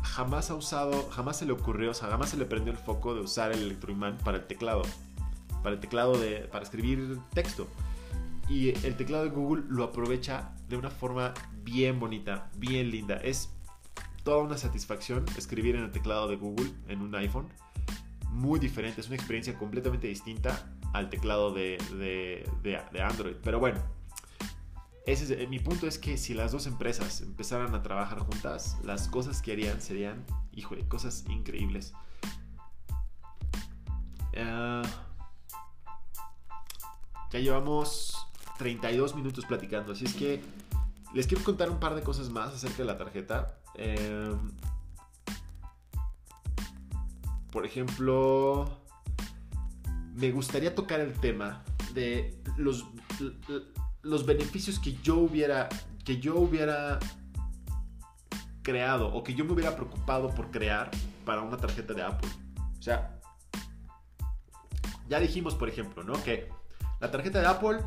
jamás 0.02 0.50
ha 0.50 0.54
usado, 0.54 1.08
jamás 1.10 1.38
se 1.38 1.46
le 1.46 1.52
ocurrió, 1.52 1.90
o 1.90 1.94
sea, 1.94 2.08
jamás 2.08 2.30
se 2.30 2.36
le 2.36 2.44
prendió 2.44 2.72
el 2.72 2.78
foco 2.78 3.14
de 3.14 3.20
usar 3.20 3.52
el 3.52 3.62
electroimán 3.62 4.16
para 4.18 4.38
el 4.38 4.46
teclado. 4.46 4.82
Para 5.62 5.74
el 5.74 5.80
teclado 5.80 6.16
de, 6.16 6.48
para 6.50 6.64
escribir 6.64 7.18
texto. 7.34 7.66
Y 8.48 8.70
el 8.86 8.96
teclado 8.96 9.24
de 9.24 9.30
Google 9.30 9.64
lo 9.68 9.84
aprovecha 9.84 10.52
de 10.68 10.76
una 10.76 10.90
forma 10.90 11.34
bien 11.64 11.98
bonita, 12.00 12.50
bien 12.56 12.90
linda. 12.90 13.16
Es 13.16 13.50
toda 14.22 14.38
una 14.38 14.56
satisfacción 14.56 15.24
escribir 15.36 15.76
en 15.76 15.84
el 15.84 15.90
teclado 15.90 16.28
de 16.28 16.36
Google 16.36 16.70
en 16.88 17.02
un 17.02 17.14
iPhone 17.14 17.48
muy 18.30 18.60
diferente, 18.60 19.00
es 19.00 19.06
una 19.08 19.16
experiencia 19.16 19.58
completamente 19.58 20.06
distinta 20.06 20.70
al 20.92 21.11
teclado 21.11 21.53
de, 21.53 21.79
de, 22.62 23.03
Android. 23.03 23.37
Pero 23.42 23.59
bueno, 23.61 23.81
ese 25.07 25.42
es, 25.42 25.48
mi 25.48 25.59
punto 25.59 25.87
es 25.87 25.98
que 25.98 26.16
si 26.16 26.35
las 26.35 26.53
dos 26.53 26.66
empresas 26.66 27.20
empezaran 27.20 27.74
a 27.74 27.83
trabajar 27.83 28.18
juntas, 28.20 28.79
las 28.85 29.09
cosas 29.09 29.42
que 29.42 29.53
harían 29.53 29.81
serían, 29.81 30.24
híjole, 30.53 30.87
cosas 30.87 31.24
increíbles. 31.29 31.94
Ah, 34.37 34.83
ya 37.31 37.40
llevamos 37.40 38.16
32 38.59 39.14
minutos 39.14 39.44
platicando, 39.44 39.92
así 39.92 40.05
es 40.05 40.14
que 40.14 40.42
les 41.14 41.27
quiero 41.27 41.42
contar 41.44 41.70
un 41.70 41.81
par 41.81 41.94
de 41.94 42.03
cosas 42.03 42.31
más 42.31 42.55
acerca 42.55 42.79
de 42.79 42.85
la 42.85 42.98
tarjeta. 42.98 43.59
Eh, 43.74 44.35
por 47.51 47.64
ejemplo, 47.64 48.68
me 50.18 50.31
gustaría 50.33 50.74
tocar 50.74 51.00
el 51.00 51.12
tema 51.12 51.64
de 51.94 52.40
los, 52.57 52.87
los 54.02 54.26
beneficios 54.26 54.78
que 54.78 54.94
yo 55.02 55.16
hubiera 55.16 55.68
que 56.04 56.18
yo 56.18 56.37
hubiera 56.37 56.98
creado 58.62 59.12
o 59.12 59.22
que 59.22 59.35
yo 59.35 59.44
me 59.44 59.52
hubiera 59.52 59.76
preocupado 59.76 60.35
por 60.35 60.50
crear 60.50 60.90
para 61.24 61.42
una 61.42 61.59
tarjeta 61.59 61.92
de 61.92 62.02
Apple. 62.02 62.31
O 62.78 62.83
sea, 62.83 63.20
ya 65.09 65.20
dijimos, 65.20 65.54
por 65.54 65.68
ejemplo, 65.68 66.02
¿no? 66.02 66.14
Que 66.22 66.48
la 67.00 67.11
tarjeta 67.11 67.40
de 67.40 67.46
Apple 67.46 67.81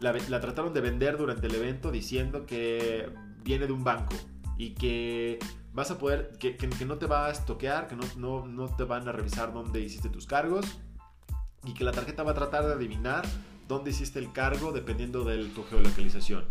la, 0.00 0.12
la, 0.12 0.40
trataron 0.40 0.72
de 0.72 0.80
vender 0.80 1.18
durante 1.18 1.46
el 1.46 1.54
evento 1.54 1.90
diciendo 1.90 2.46
que 2.46 3.12
viene 3.44 3.66
de 3.66 3.72
un 3.72 3.84
banco 3.84 4.16
y 4.56 4.70
que 4.70 5.38
vas 5.72 5.90
a 5.90 5.98
poder, 5.98 6.32
que, 6.38 6.56
no 6.86 6.96
te 6.98 7.06
va 7.06 7.26
a 7.26 7.30
estoquear, 7.30 7.86
que 7.86 7.96
no, 7.96 8.46
no, 8.46 8.76
te 8.76 8.84
van 8.84 9.08
a 9.08 9.12
revisar 9.12 9.52
dónde 9.52 9.80
hiciste 9.80 10.08
tus 10.08 10.26
cargos 10.26 10.66
y 11.64 11.74
que 11.74 11.84
la 11.84 11.92
tarjeta 11.92 12.22
va 12.22 12.32
a 12.32 12.34
tratar 12.34 12.66
de 12.66 12.72
adivinar 12.72 13.24
dónde 13.68 13.90
hiciste 13.90 14.18
el 14.18 14.32
cargo 14.32 14.72
dependiendo 14.72 15.24
de 15.24 15.44
tu 15.46 15.64
geolocalización. 15.64 16.44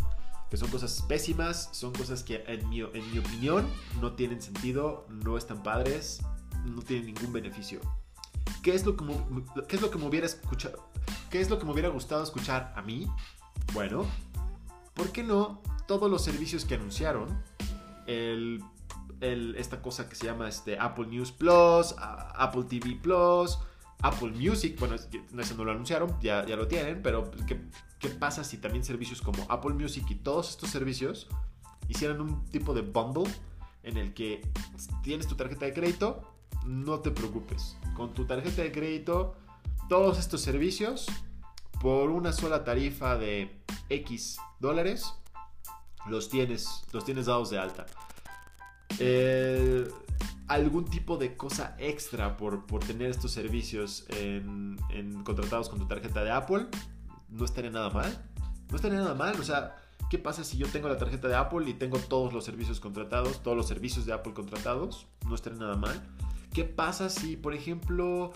Que 0.50 0.58
son 0.58 0.70
cosas 0.70 1.02
pésimas, 1.08 1.70
son 1.72 1.94
cosas 1.94 2.24
que 2.24 2.44
en 2.48 2.68
mi, 2.70 2.82
en 2.82 3.12
mi 3.12 3.20
opinión 3.20 3.68
no 4.02 4.14
tienen 4.14 4.42
sentido, 4.42 5.06
no 5.10 5.38
están 5.38 5.64
padres, 5.64 6.22
no 6.66 6.82
tienen 6.82 7.08
ningún 7.08 7.32
beneficio. 7.32 7.80
¿Qué 8.62 8.74
es 8.76 8.86
lo 8.86 8.96
que 8.96 9.06
qué 9.68 9.76
es 9.78 9.82
lo 9.82 9.90
que 9.90 9.98
me 9.98 10.06
hubiera 10.06 10.26
escuchado? 10.26 10.90
¿Qué 11.30 11.40
es 11.40 11.50
lo 11.50 11.58
que 11.58 11.66
me 11.66 11.72
hubiera 11.72 11.90
gustado 11.90 12.24
escuchar 12.24 12.74
a 12.76 12.82
mí? 12.82 13.08
Bueno, 13.74 14.06
¿por 14.94 15.12
qué 15.12 15.24
no 15.24 15.62
todos 15.88 16.12
los 16.12 16.24
servicios 16.24 16.66
que 16.66 16.76
anunciaron? 16.76 17.42
El 18.08 18.64
esta 19.22 19.82
cosa 19.82 20.10
que 20.10 20.16
se 20.16 20.26
llama 20.26 20.50
este, 20.50 20.80
Apple 20.80 21.06
News 21.08 21.32
Plus, 21.32 21.96
Apple 21.98 22.64
TV 22.64 22.98
Plus, 23.02 23.60
Apple 24.02 24.32
Music, 24.32 24.80
bueno, 24.80 24.96
eso 24.96 25.56
no 25.56 25.64
lo 25.64 25.72
anunciaron, 25.72 26.18
ya, 26.22 26.46
ya 26.46 26.56
lo 26.56 26.68
tienen, 26.68 27.02
pero 27.02 27.30
¿qué, 27.48 27.62
¿qué, 28.00 28.10
pasa 28.10 28.44
si 28.44 28.58
también 28.58 28.84
servicios 28.84 29.22
como 29.22 29.46
Apple 29.50 29.74
Music 29.74 30.06
y 30.10 30.16
todos 30.16 30.50
estos 30.50 30.70
servicios 30.70 31.28
hicieran 31.88 32.22
un 32.22 32.46
tipo 32.46 32.74
de 32.74 32.82
bundle 32.82 33.32
en 33.84 33.98
el 33.98 34.14
que 34.14 34.42
tienes 35.04 35.28
tu 35.28 35.36
tarjeta 35.36 35.66
de 35.66 35.74
crédito, 35.74 36.22
no 36.66 37.00
te 37.00 37.12
preocupes, 37.12 37.78
con 37.96 38.14
tu 38.14 38.26
tarjeta 38.26 38.62
de 38.62 38.72
crédito, 38.72 39.36
todos 39.90 40.20
estos 40.20 40.42
servicios 40.42 41.08
por 41.82 42.10
una 42.12 42.32
sola 42.32 42.64
tarifa 42.64 43.18
de 43.18 43.62
X 43.90 44.38
dólares, 44.60 45.14
los 46.08 46.30
tienes, 46.30 46.84
los 46.92 47.06
tienes 47.06 47.26
dados 47.26 47.50
de 47.50 47.60
alta. 47.60 47.86
Eh, 49.00 49.88
algún 50.48 50.86
tipo 50.86 51.18
de 51.18 51.38
cosa 51.38 51.76
extra 51.80 52.36
por, 52.36 52.66
por 52.66 52.84
tener 52.84 53.10
estos 53.10 53.32
servicios 53.32 54.06
contratados 55.24 55.70
con 55.70 55.80
tu 55.80 55.88
tarjeta 55.88 56.24
de 56.24 56.32
Apple, 56.32 56.68
no 57.30 57.46
estaría 57.46 57.72
nada 57.72 57.90
mal. 57.90 58.30
No 58.70 58.76
estaría 58.76 59.00
nada 59.00 59.16
mal. 59.16 59.40
O 59.40 59.44
sea, 59.44 59.76
¿qué 60.10 60.18
pasa 60.18 60.44
si 60.44 60.58
yo 60.58 60.68
tengo 60.68 60.90
la 60.90 60.98
tarjeta 60.98 61.28
de 61.28 61.36
Apple 61.36 61.70
y 61.70 61.74
tengo 61.74 61.98
todos 62.00 62.34
los 62.34 62.44
servicios 62.44 62.80
contratados, 62.80 63.42
todos 63.44 63.56
los 63.56 63.68
servicios 63.68 64.06
de 64.06 64.14
Apple 64.14 64.34
contratados? 64.34 65.08
No 65.26 65.36
estaría 65.36 65.60
nada 65.60 65.76
mal. 65.76 66.02
¿Qué 66.54 66.66
pasa 66.66 67.10
si, 67.10 67.38
por 67.38 67.54
ejemplo, 67.54 68.34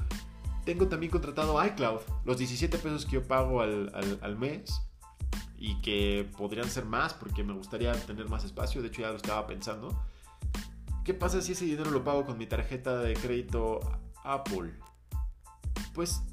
tengo 0.64 0.88
también 0.88 1.12
contratado 1.12 1.64
iCloud? 1.66 1.99
Los 2.24 2.38
17 2.38 2.78
pesos 2.78 3.06
que 3.06 3.14
yo 3.14 3.28
pago 3.28 3.62
al, 3.62 3.91
al 4.22 4.38
mes 4.38 4.82
y 5.58 5.82
que 5.82 6.30
podrían 6.38 6.70
ser 6.70 6.86
más 6.86 7.14
porque 7.14 7.43
me 7.43 7.53
gustaría 7.53 7.91
tener 8.06 8.30
más 8.30 8.45
espacio. 8.45 8.82
De 8.82 8.88
hecho, 8.88 9.01
ya 9.01 9.10
lo 9.10 9.18
estaba 9.18 9.45
pensando 9.47 10.01
¿Qué 11.06 11.14
pasa 11.14 11.39
si 11.39 11.51
ese 11.51 11.66
dinero 11.66 11.91
lo 11.91 12.03
pago 12.03 12.26
con 12.26 12.36
mi 12.36 12.47
tarjeta 12.47 12.97
de 12.97 13.14
crédito 13.14 13.80
Apple? 14.24 14.74
Pues 15.93 16.24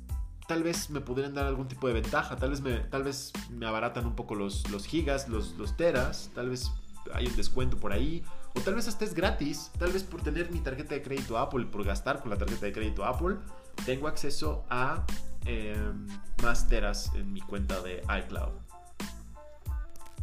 tal 0.49 0.63
vez 0.63 0.89
me 0.89 1.03
podrían 1.03 1.35
dar 1.35 1.45
algún 1.45 1.69
tipo 1.69 1.89
de 1.89 1.93
ventaja, 1.93 2.37
tal 2.37 2.51
vez 2.51 2.63
me, 2.63 2.79
tal 2.79 3.03
vez 3.03 3.33
me 3.51 3.67
abaratan 3.67 4.07
un 4.07 4.17
poco 4.17 4.35
los, 4.35 4.69
los 4.71 4.87
gigas, 4.87 5.29
los, 5.29 5.59
los 5.59 5.77
teras, 5.77 6.31
tal 6.35 6.49
vez 6.49 6.71
hay 7.13 7.27
un 7.27 7.37
descuento 7.37 7.77
por 7.77 7.93
ahí, 7.93 8.25
o 8.55 8.61
tal 8.61 8.75
vez 8.75 8.89
hasta 8.89 9.05
es 9.05 9.13
gratis, 9.13 9.71
tal 9.79 9.93
vez 9.93 10.05
por 10.05 10.23
tener 10.23 10.51
mi 10.51 10.61
tarjeta 10.61 10.95
de 10.95 11.03
crédito 11.03 11.37
Apple, 11.37 11.67
por 11.67 11.85
gastar 11.85 12.21
con 12.23 12.31
la 12.31 12.39
tarjeta 12.39 12.65
de 12.65 12.73
crédito 12.73 13.05
Apple, 13.05 13.37
tengo 13.85 14.09
acceso 14.09 14.65
a 14.71 15.05
em, 15.45 16.07
más 16.43 16.67
teras 16.67 17.13
en 17.15 17.31
mi 17.31 17.43
cuenta 17.43 17.83
de 17.83 18.03
iCloud. 18.25 18.53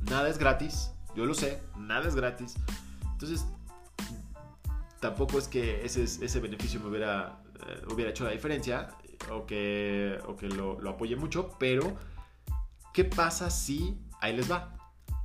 Nada 0.10 0.28
es 0.28 0.39
gratis, 0.39 0.91
yo 1.16 1.26
lo 1.26 1.36
sé, 1.36 1.62
nada 1.78 2.08
es 2.08 2.16
gratis. 2.16 2.56
Entonces, 3.12 3.45
tampoco 5.00 5.39
es 5.39 5.47
que 5.47 5.86
ese, 5.86 6.04
ese 6.04 6.39
beneficio 6.39 6.80
me 6.80 6.88
hubiera, 6.88 7.41
eh, 7.68 7.82
hubiera 7.91 8.12
hecho 8.12 8.24
la 8.24 8.32
diferencia 8.32 8.89
o 9.32 9.45
que, 9.45 10.20
o 10.28 10.36
que 10.36 10.47
lo, 10.47 10.80
lo 10.80 10.91
apoye 10.91 11.16
mucho, 11.16 11.56
pero 11.60 11.97
¿qué 12.93 13.06
pasa 13.06 13.50
si, 13.50 14.00
ahí 14.22 14.36
les 14.36 14.52
va, 14.52 14.76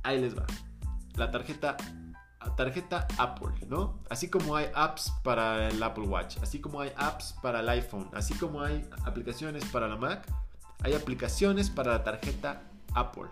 ahí 0.03 0.19
les 0.19 0.37
va, 0.37 0.45
la 1.15 1.31
tarjeta 1.31 1.77
tarjeta 2.55 3.07
Apple, 3.17 3.53
¿no? 3.67 3.99
Así 4.09 4.29
como 4.29 4.55
hay 4.55 4.67
apps 4.73 5.11
para 5.23 5.69
el 5.69 5.81
Apple 5.81 6.05
Watch, 6.05 6.37
así 6.41 6.59
como 6.59 6.81
hay 6.81 6.91
apps 6.95 7.35
para 7.41 7.59
el 7.59 7.69
iPhone, 7.69 8.09
así 8.13 8.33
como 8.35 8.61
hay 8.61 8.87
aplicaciones 9.05 9.65
para 9.65 9.87
la 9.87 9.97
Mac, 9.97 10.27
hay 10.83 10.93
aplicaciones 10.93 11.69
para 11.69 11.93
la 11.93 12.03
tarjeta 12.03 12.63
Apple. 12.93 13.29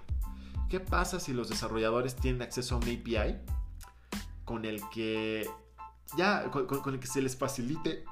¿Qué 0.69 0.79
pasa 0.79 1.19
si 1.19 1.33
los 1.33 1.49
desarrolladores 1.49 2.15
tienen 2.15 2.41
acceso 2.41 2.75
a 2.75 2.77
un 2.79 2.83
API 2.83 3.37
con 4.45 4.65
el 4.65 4.81
que 4.89 5.47
ya 6.17 6.49
con, 6.51 6.93
el 6.93 6.99
que 6.99 7.07
se 7.07 7.21
les 7.21 7.35
facilite 7.35 8.03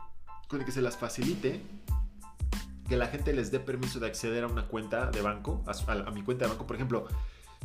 con 0.48 0.60
el 0.60 0.66
que 0.66 0.72
se 0.72 0.82
las 0.82 0.98
facilite 0.98 1.62
que 2.88 2.98
la 2.98 3.08
gente 3.08 3.32
les 3.32 3.52
dé 3.52 3.60
permiso 3.60 4.00
de 4.00 4.08
acceder 4.08 4.44
a 4.44 4.48
una 4.48 4.68
cuenta 4.68 5.10
de 5.12 5.22
banco, 5.22 5.64
a 5.88 6.12
mi 6.12 6.24
cuenta 6.24 6.46
de 6.46 6.52
banco, 6.52 6.68
por 6.68 6.76
ejemplo, 6.76 7.08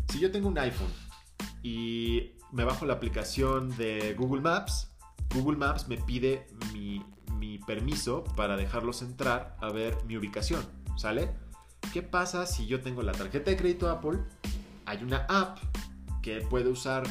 si 0.09 0.21
yo 0.21 0.31
tengo 0.31 0.47
un 0.47 0.57
iPhone 0.59 0.93
y 1.65 2.37
me 2.53 2.65
bajo 2.65 2.87
la 2.87 2.95
aplicación 2.95 3.77
de 3.77 4.15
Google 4.15 4.41
Maps. 4.41 4.93
Google 5.35 5.57
Maps 5.57 5.89
me 5.89 5.97
pide 5.97 6.47
mi, 6.73 7.05
permiso 7.67 8.23
para 8.37 8.57
dejarlos 8.57 9.03
entrar 9.03 9.57
a 9.61 9.71
ver 9.73 9.97
mi 10.05 10.17
ubicación, 10.17 10.65
¿sale? 10.97 11.35
¿Qué 11.93 12.03
pasa 12.03 12.47
si 12.47 12.67
yo 12.67 12.81
tengo 12.81 13.03
la 13.03 13.11
tarjeta 13.11 13.51
de 13.51 13.57
crédito 13.57 13.91
Apple? 13.91 14.21
Hay 14.85 15.03
una 15.03 15.27
app 15.29 15.59
que 16.23 16.43
puede 16.43 16.69
usar, 16.69 17.03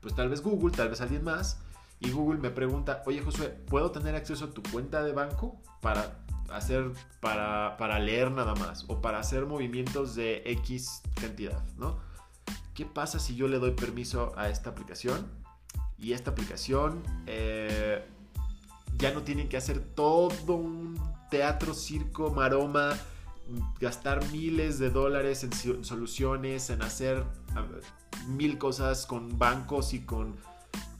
pues 0.00 0.14
tal 0.14 0.28
vez 0.28 0.42
Google, 0.42 0.76
tal 0.76 0.90
vez 0.90 1.00
alguien 1.00 1.24
más, 1.24 1.63
y 2.04 2.10
Google 2.10 2.38
me 2.38 2.50
pregunta, 2.50 3.02
oye 3.06 3.22
Josué, 3.22 3.48
¿puedo 3.48 3.90
tener 3.90 4.14
acceso 4.14 4.46
a 4.46 4.50
tu 4.50 4.62
cuenta 4.62 5.02
de 5.02 5.12
banco 5.12 5.60
para 5.80 6.24
hacer, 6.50 6.92
para, 7.20 7.76
para 7.78 7.98
leer 7.98 8.30
nada 8.30 8.54
más, 8.54 8.84
o 8.88 9.00
para 9.00 9.18
hacer 9.18 9.46
movimientos 9.46 10.14
de 10.14 10.42
X 10.44 11.02
cantidad, 11.20 11.64
¿no? 11.76 11.98
¿Qué 12.74 12.84
pasa 12.84 13.18
si 13.18 13.36
yo 13.36 13.48
le 13.48 13.58
doy 13.58 13.70
permiso 13.70 14.32
a 14.36 14.48
esta 14.48 14.70
aplicación? 14.70 15.26
Y 15.96 16.12
esta 16.12 16.32
aplicación 16.32 17.02
eh, 17.26 18.04
ya 18.98 19.12
no 19.12 19.22
tienen 19.22 19.48
que 19.48 19.56
hacer 19.56 19.80
todo 19.80 20.56
un 20.56 20.98
teatro, 21.30 21.72
circo, 21.72 22.30
maroma, 22.30 22.96
gastar 23.80 24.24
miles 24.30 24.78
de 24.78 24.90
dólares 24.90 25.44
en 25.44 25.84
soluciones, 25.84 26.70
en 26.70 26.82
hacer 26.82 27.24
mil 28.28 28.58
cosas 28.58 29.06
con 29.06 29.38
bancos 29.38 29.94
y 29.94 30.00
con 30.00 30.36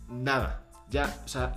nada. 0.09 0.64
Ya, 0.91 1.23
o 1.25 1.29
sea, 1.29 1.53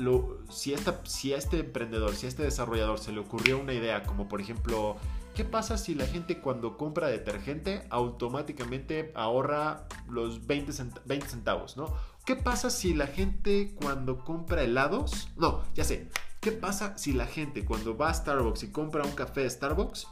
si, 0.49 0.73
esta, 0.73 1.01
si 1.05 1.33
a 1.33 1.37
este 1.37 1.59
emprendedor, 1.59 2.15
si 2.15 2.25
a 2.25 2.29
este 2.29 2.43
desarrollador 2.43 2.97
se 2.99 3.11
le 3.11 3.19
ocurrió 3.19 3.59
una 3.59 3.73
idea 3.73 4.03
como 4.03 4.27
por 4.27 4.41
ejemplo 4.41 4.97
¿Qué 5.37 5.45
pasa 5.45 5.77
si 5.77 5.93
la 5.93 6.07
gente 6.07 6.39
cuando 6.39 6.77
compra 6.77 7.09
detergente 7.09 7.85
automáticamente 7.91 9.11
ahorra 9.13 9.87
los 10.09 10.47
20, 10.47 10.73
centavos, 10.73 11.77
¿no? 11.77 11.93
¿Qué 12.25 12.35
pasa 12.35 12.71
si 12.71 12.95
la 12.95 13.05
gente 13.05 13.75
cuando 13.75 14.25
compra 14.25 14.63
helados? 14.63 15.29
No, 15.37 15.61
ya 15.75 15.83
sé. 15.83 16.09
¿Qué 16.39 16.51
pasa 16.51 16.97
si 16.97 17.13
la 17.13 17.27
gente 17.27 17.65
cuando 17.65 17.95
va 17.95 18.09
a 18.09 18.15
Starbucks 18.15 18.63
y 18.63 18.71
compra 18.71 19.03
un 19.03 19.11
café 19.11 19.41
de 19.41 19.51
Starbucks, 19.51 20.07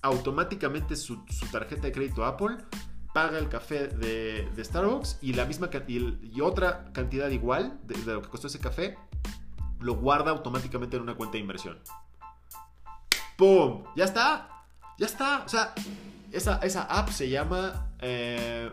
automáticamente 0.00 0.96
su, 0.96 1.22
tarjeta 1.52 1.82
de 1.82 1.92
crédito 1.92 2.24
Apple 2.24 2.56
paga 3.14 3.38
el 3.38 3.48
café 3.48 3.86
de, 3.86 4.50
Starbucks 4.62 5.18
y 5.22 5.32
la 5.34 5.46
misma 5.46 5.70
y, 5.86 6.40
otra 6.40 6.92
cantidad 6.92 7.30
igual 7.30 7.78
de 7.84 7.96
lo 7.98 8.20
que 8.20 8.28
costó 8.28 8.48
ese 8.48 8.58
café 8.58 8.98
lo 9.80 9.94
guarda 9.94 10.32
automáticamente 10.32 10.96
en 10.96 11.02
una 11.02 11.14
cuenta 11.14 11.34
de 11.34 11.38
inversión? 11.38 11.78
¡Pum! 13.36 13.84
Ya 13.94 14.04
está. 14.04 14.48
Ya 14.98 15.06
está. 15.06 15.44
O 15.44 15.48
sea, 15.48 15.74
esa, 16.32 16.58
esa 16.58 16.82
app 16.82 17.10
se 17.10 17.28
llama... 17.28 17.88
Eh, 18.00 18.70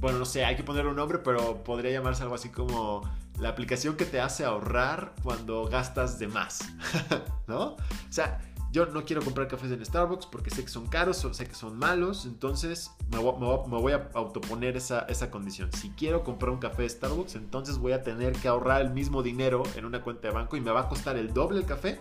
bueno, 0.00 0.18
no 0.18 0.24
sé, 0.24 0.44
hay 0.44 0.56
que 0.56 0.64
ponerle 0.64 0.90
un 0.90 0.96
nombre, 0.96 1.18
pero 1.18 1.62
podría 1.62 1.92
llamarse 1.92 2.22
algo 2.22 2.34
así 2.34 2.48
como 2.48 3.02
la 3.38 3.50
aplicación 3.50 3.96
que 3.96 4.04
te 4.04 4.20
hace 4.20 4.44
ahorrar 4.44 5.14
cuando 5.22 5.66
gastas 5.66 6.18
de 6.18 6.26
más. 6.26 6.60
¿No? 7.46 7.74
O 7.74 7.76
sea, 8.10 8.40
yo 8.74 8.86
no 8.86 9.04
quiero 9.04 9.22
comprar 9.22 9.46
cafés 9.46 9.70
en 9.70 9.84
Starbucks 9.84 10.26
porque 10.26 10.50
sé 10.50 10.64
que 10.64 10.68
son 10.68 10.88
caros, 10.88 11.24
sé 11.30 11.46
que 11.46 11.54
son 11.54 11.78
malos, 11.78 12.26
entonces 12.26 12.90
me 13.08 13.18
voy, 13.18 13.92
a 13.92 14.10
autoponer 14.14 14.76
esa, 14.76 15.02
esa, 15.02 15.30
condición. 15.30 15.70
Si 15.72 15.90
quiero 15.90 16.24
comprar 16.24 16.50
un 16.50 16.58
café 16.58 16.82
de 16.82 16.88
Starbucks, 16.88 17.36
entonces 17.36 17.78
voy 17.78 17.92
a 17.92 18.02
tener 18.02 18.32
que 18.32 18.48
ahorrar 18.48 18.82
el 18.82 18.90
mismo 18.90 19.22
dinero 19.22 19.62
en 19.76 19.84
una 19.84 20.02
cuenta 20.02 20.26
de 20.26 20.34
banco 20.34 20.56
y 20.56 20.60
me 20.60 20.72
va 20.72 20.80
a 20.80 20.88
costar 20.88 21.16
el 21.16 21.32
doble 21.32 21.60
el 21.60 21.66
café 21.66 22.00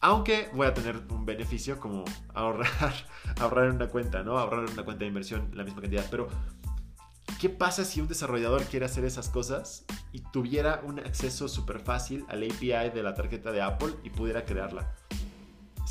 aunque 0.00 0.50
voy 0.52 0.66
a 0.66 0.74
tener 0.74 1.00
un 1.10 1.24
beneficio 1.24 1.78
como 1.78 2.04
ahorrar, 2.34 2.92
ahorrar 3.40 3.66
en 3.66 3.76
una 3.76 3.86
cuenta, 3.86 4.24
¿no? 4.24 4.36
Ahorrar 4.36 4.64
en 4.64 4.72
una 4.72 4.84
cuenta 4.84 5.04
de 5.04 5.06
inversión 5.06 5.52
la 5.54 5.62
misma 5.62 5.80
cantidad. 5.80 6.04
Pero, 6.10 6.28
¿qué 7.40 7.48
pasa 7.48 7.84
si 7.84 8.00
un 8.02 8.08
desarrollador 8.08 8.64
quiere 8.64 8.84
hacer 8.84 9.04
esas 9.04 9.28
cosas 9.28 9.86
y 10.12 10.20
tuviera 10.20 10.82
un 10.84 10.98
acceso 10.98 11.48
súper 11.48 11.78
fácil 11.80 12.26
al 12.28 12.42
API 12.42 12.90
de 12.90 13.02
la 13.02 13.14
tarjeta 13.14 13.50
de 13.50 13.62
Apple 13.62 13.94
y 14.02 14.10
pudiera 14.10 14.44
crearla? 14.44 14.94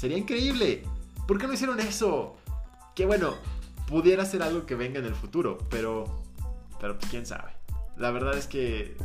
Sería 0.03 0.17
increíble. 0.17 0.83
¿Por 1.25 1.37
qué 1.37 1.47
no 1.47 1.53
hicieron 1.53 1.79
eso? 1.79 2.35
Que 2.93 3.05
bueno, 3.05 3.35
pudiera 3.87 4.25
ser 4.25 4.43
algo 4.43 4.65
que 4.65 4.75
venga 4.75 4.99
en 4.99 5.05
el 5.05 5.15
futuro, 5.15 5.57
pero, 5.69 6.03
pero 6.77 6.99
pues 6.99 7.09
quién 7.09 7.25
sabe. 7.25 7.53
La 7.95 8.11
verdad 8.11 8.37
es 8.37 8.45
que 8.45 8.97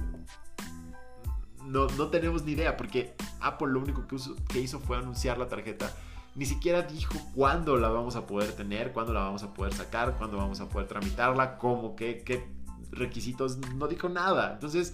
no, 1.64 1.86
tenemos 2.08 2.42
ni 2.42 2.50
idea, 2.50 2.76
porque 2.76 3.14
Apple 3.38 3.68
lo 3.68 3.78
único 3.78 4.08
que, 4.08 4.16
que 4.48 4.58
hizo 4.58 4.80
fue 4.80 4.96
anunciar 4.96 5.38
la 5.38 5.46
tarjeta. 5.46 5.94
Ni 6.34 6.46
siquiera 6.46 6.82
dijo 6.82 7.14
cuándo 7.32 7.76
la 7.76 7.90
vamos 7.90 8.16
a 8.16 8.26
poder 8.26 8.50
tener, 8.56 8.92
cuándo 8.92 9.12
la 9.12 9.20
vamos 9.20 9.44
a 9.44 9.54
poder 9.54 9.74
sacar, 9.74 10.16
cuándo 10.18 10.36
vamos 10.36 10.58
a 10.60 10.68
poder 10.68 10.88
tramitarla, 10.88 11.58
cómo, 11.58 11.94
qué, 11.94 12.24
qué 12.26 12.44
requisitos. 12.90 13.58
No 13.76 13.86
dijo 13.86 14.08
nada. 14.08 14.54
Entonces, 14.54 14.90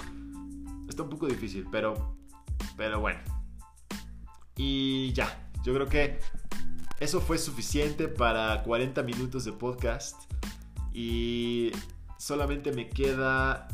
está 0.87 1.03
un 1.03 1.09
poco 1.09 1.27
difícil, 1.29 1.67
pero, 1.73 2.15
pero 2.77 3.01
bueno. 3.01 3.21
Y 4.55 5.11
ya, 5.15 5.45
yo 5.65 5.73
creo 5.75 5.89
que 5.89 6.21
eso 7.01 7.21
fue 7.21 7.39
suficiente 7.39 8.07
para 8.07 8.63
40 8.63 9.03
minutos 9.03 9.45
de 9.45 9.53
podcast. 9.53 10.17
Y 10.93 11.73
solamente 12.19 12.71
me 12.71 12.89
queda 12.89 13.67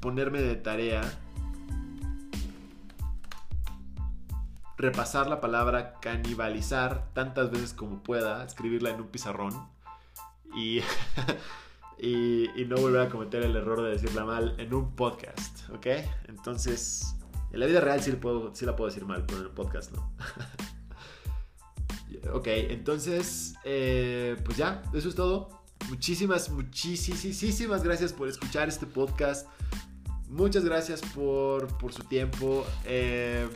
ponerme 0.00 0.40
de 0.40 0.56
tarea 0.56 1.02
repasar 4.78 5.28
la 5.28 5.40
palabra 5.40 6.00
canibalizar 6.00 7.12
tantas 7.12 7.50
veces 7.50 7.72
como 7.72 8.02
pueda, 8.02 8.44
escribirla 8.44 8.90
en 8.90 9.00
un 9.02 9.08
pizarrón 9.08 9.68
y, 10.56 10.80
y, 11.98 12.64
no 12.66 12.76
volver 12.76 13.02
a 13.02 13.08
cometer 13.08 13.42
el 13.44 13.54
error 13.54 13.82
de 13.82 13.90
decirla 13.90 14.24
mal 14.24 14.56
en 14.58 14.74
un 14.74 14.96
podcast, 14.96 15.68
¿ok? 15.70 15.86
Entonces, 16.28 17.14
en 17.52 17.60
la 17.60 17.66
vida 17.66 17.80
real 17.80 18.02
sí, 18.02 18.10
sí 18.54 18.66
la 18.66 18.74
puedo 18.74 18.88
decir 18.88 19.04
mal, 19.04 19.24
pero 19.26 19.38
en 19.40 19.44
el 19.44 19.52
podcast 19.52 19.92
no. 19.92 20.10
ok, 22.32 22.46
entonces, 22.46 23.54
eh, 23.64 24.36
pues 24.44 24.56
ya, 24.56 24.82
eso 24.94 25.08
es 25.08 25.14
todo. 25.14 25.48
Muchísimas, 25.88 26.48
muchísimas 26.50 27.82
gracias 27.82 28.12
por 28.12 28.28
escuchar 28.28 28.68
este 28.68 28.86
podcast. 28.86 29.48
Muchas 30.28 30.64
gracias 30.64 31.02
por, 31.14 31.66
por 31.78 31.92
su 31.92 32.04
tiempo. 32.04 32.64
Eh, 32.84 33.48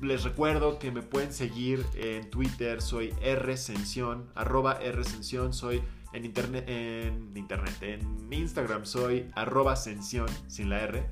les 0.00 0.24
recuerdo 0.24 0.78
que 0.78 0.90
me 0.90 1.02
pueden 1.02 1.32
seguir 1.32 1.84
en 1.94 2.28
Twitter, 2.30 2.82
soy 2.82 3.10
rsención, 3.10 4.30
arroba 4.34 4.74
rsención, 4.74 5.52
soy 5.52 5.82
en 6.12 6.24
internet, 6.24 6.64
en 6.68 7.36
internet, 7.36 7.74
en 7.82 8.32
Instagram 8.32 8.84
soy 8.84 9.30
arroba 9.34 9.76
sensión, 9.76 10.28
sin 10.46 10.70
la 10.70 10.80
R. 10.82 11.06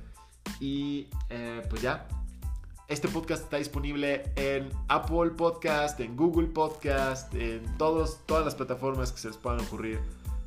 Y 0.61 1.09
eh, 1.29 1.63
pues 1.69 1.83
ya, 1.83 2.07
este 2.91 3.07
podcast 3.07 3.45
está 3.45 3.59
disponible 3.59 4.25
en 4.35 4.69
Apple 4.89 5.31
Podcast, 5.37 6.01
en 6.01 6.17
Google 6.17 6.49
Podcast, 6.49 7.33
en 7.37 7.63
todos, 7.79 8.19
todas 8.27 8.45
las 8.45 8.57
plataformas 8.57 9.13
que 9.13 9.19
se 9.19 9.29
les 9.29 9.37
puedan 9.37 9.61
ocurrir 9.61 10.01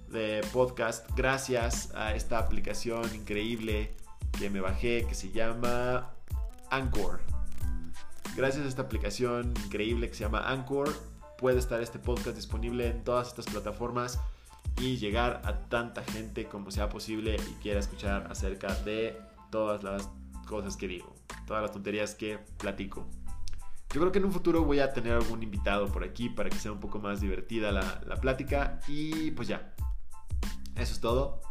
de 0.09 0.45
podcast. 0.51 1.09
Gracias 1.15 1.95
a 1.95 2.13
esta 2.13 2.39
aplicación 2.39 3.03
increíble 3.15 3.95
que 4.37 4.49
me 4.49 4.59
bajé 4.59 5.05
que 5.07 5.15
se 5.15 5.31
llama 5.31 6.11
Anchor. 6.69 7.21
Gracias 8.35 8.65
a 8.65 8.67
esta 8.67 8.81
aplicación 8.81 9.53
increíble 9.63 10.09
que 10.09 10.15
se 10.15 10.25
llama 10.25 10.49
Anchor, 10.49 10.93
puede 11.37 11.59
estar 11.59 11.81
este 11.81 11.97
podcast 11.97 12.35
disponible 12.35 12.87
en 12.87 13.05
todas 13.05 13.29
estas 13.29 13.45
plataformas 13.45 14.19
y 14.81 14.97
llegar 14.97 15.41
a 15.45 15.59
tanta 15.69 16.03
gente 16.03 16.45
como 16.49 16.71
sea 16.71 16.89
posible 16.89 17.37
y 17.37 17.53
quiera 17.61 17.79
escuchar 17.79 18.27
acerca 18.29 18.75
de 18.83 19.17
todas 19.49 19.81
las 19.81 20.09
cosas 20.45 20.75
que 20.75 20.89
digo, 20.89 21.12
todas 21.45 21.61
las 21.61 21.71
tonterías 21.71 22.15
que 22.15 22.39
platico. 22.57 23.07
Yo 23.93 24.01
creo 24.01 24.11
que 24.11 24.19
en 24.19 24.25
un 24.25 24.31
futuro 24.31 24.63
voy 24.63 24.79
a 24.79 24.91
tener 24.91 25.13
algún 25.13 25.43
invitado 25.43 25.87
por 25.87 26.03
aquí 26.03 26.29
para 26.29 26.49
que 26.49 26.57
sea 26.57 26.71
un 26.71 26.79
poco 26.79 26.99
más 26.99 27.21
divertida 27.21 27.71
la, 27.71 28.01
la 28.07 28.15
plática. 28.15 28.79
Y 28.87 29.31
pues 29.31 29.47
ya, 29.47 29.73
eso 30.75 30.93
es 30.93 30.99
todo. 30.99 31.41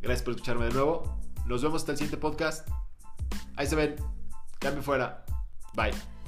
Gracias 0.00 0.22
por 0.22 0.34
escucharme 0.34 0.66
de 0.66 0.72
nuevo. 0.72 1.20
Nos 1.46 1.62
vemos 1.62 1.82
hasta 1.82 1.92
el 1.92 1.98
siguiente 1.98 2.16
podcast. 2.16 2.68
Ahí 3.56 3.66
se 3.66 3.76
ven. 3.76 3.96
Cambio 4.58 4.82
fuera. 4.82 5.24
Bye. 5.74 6.19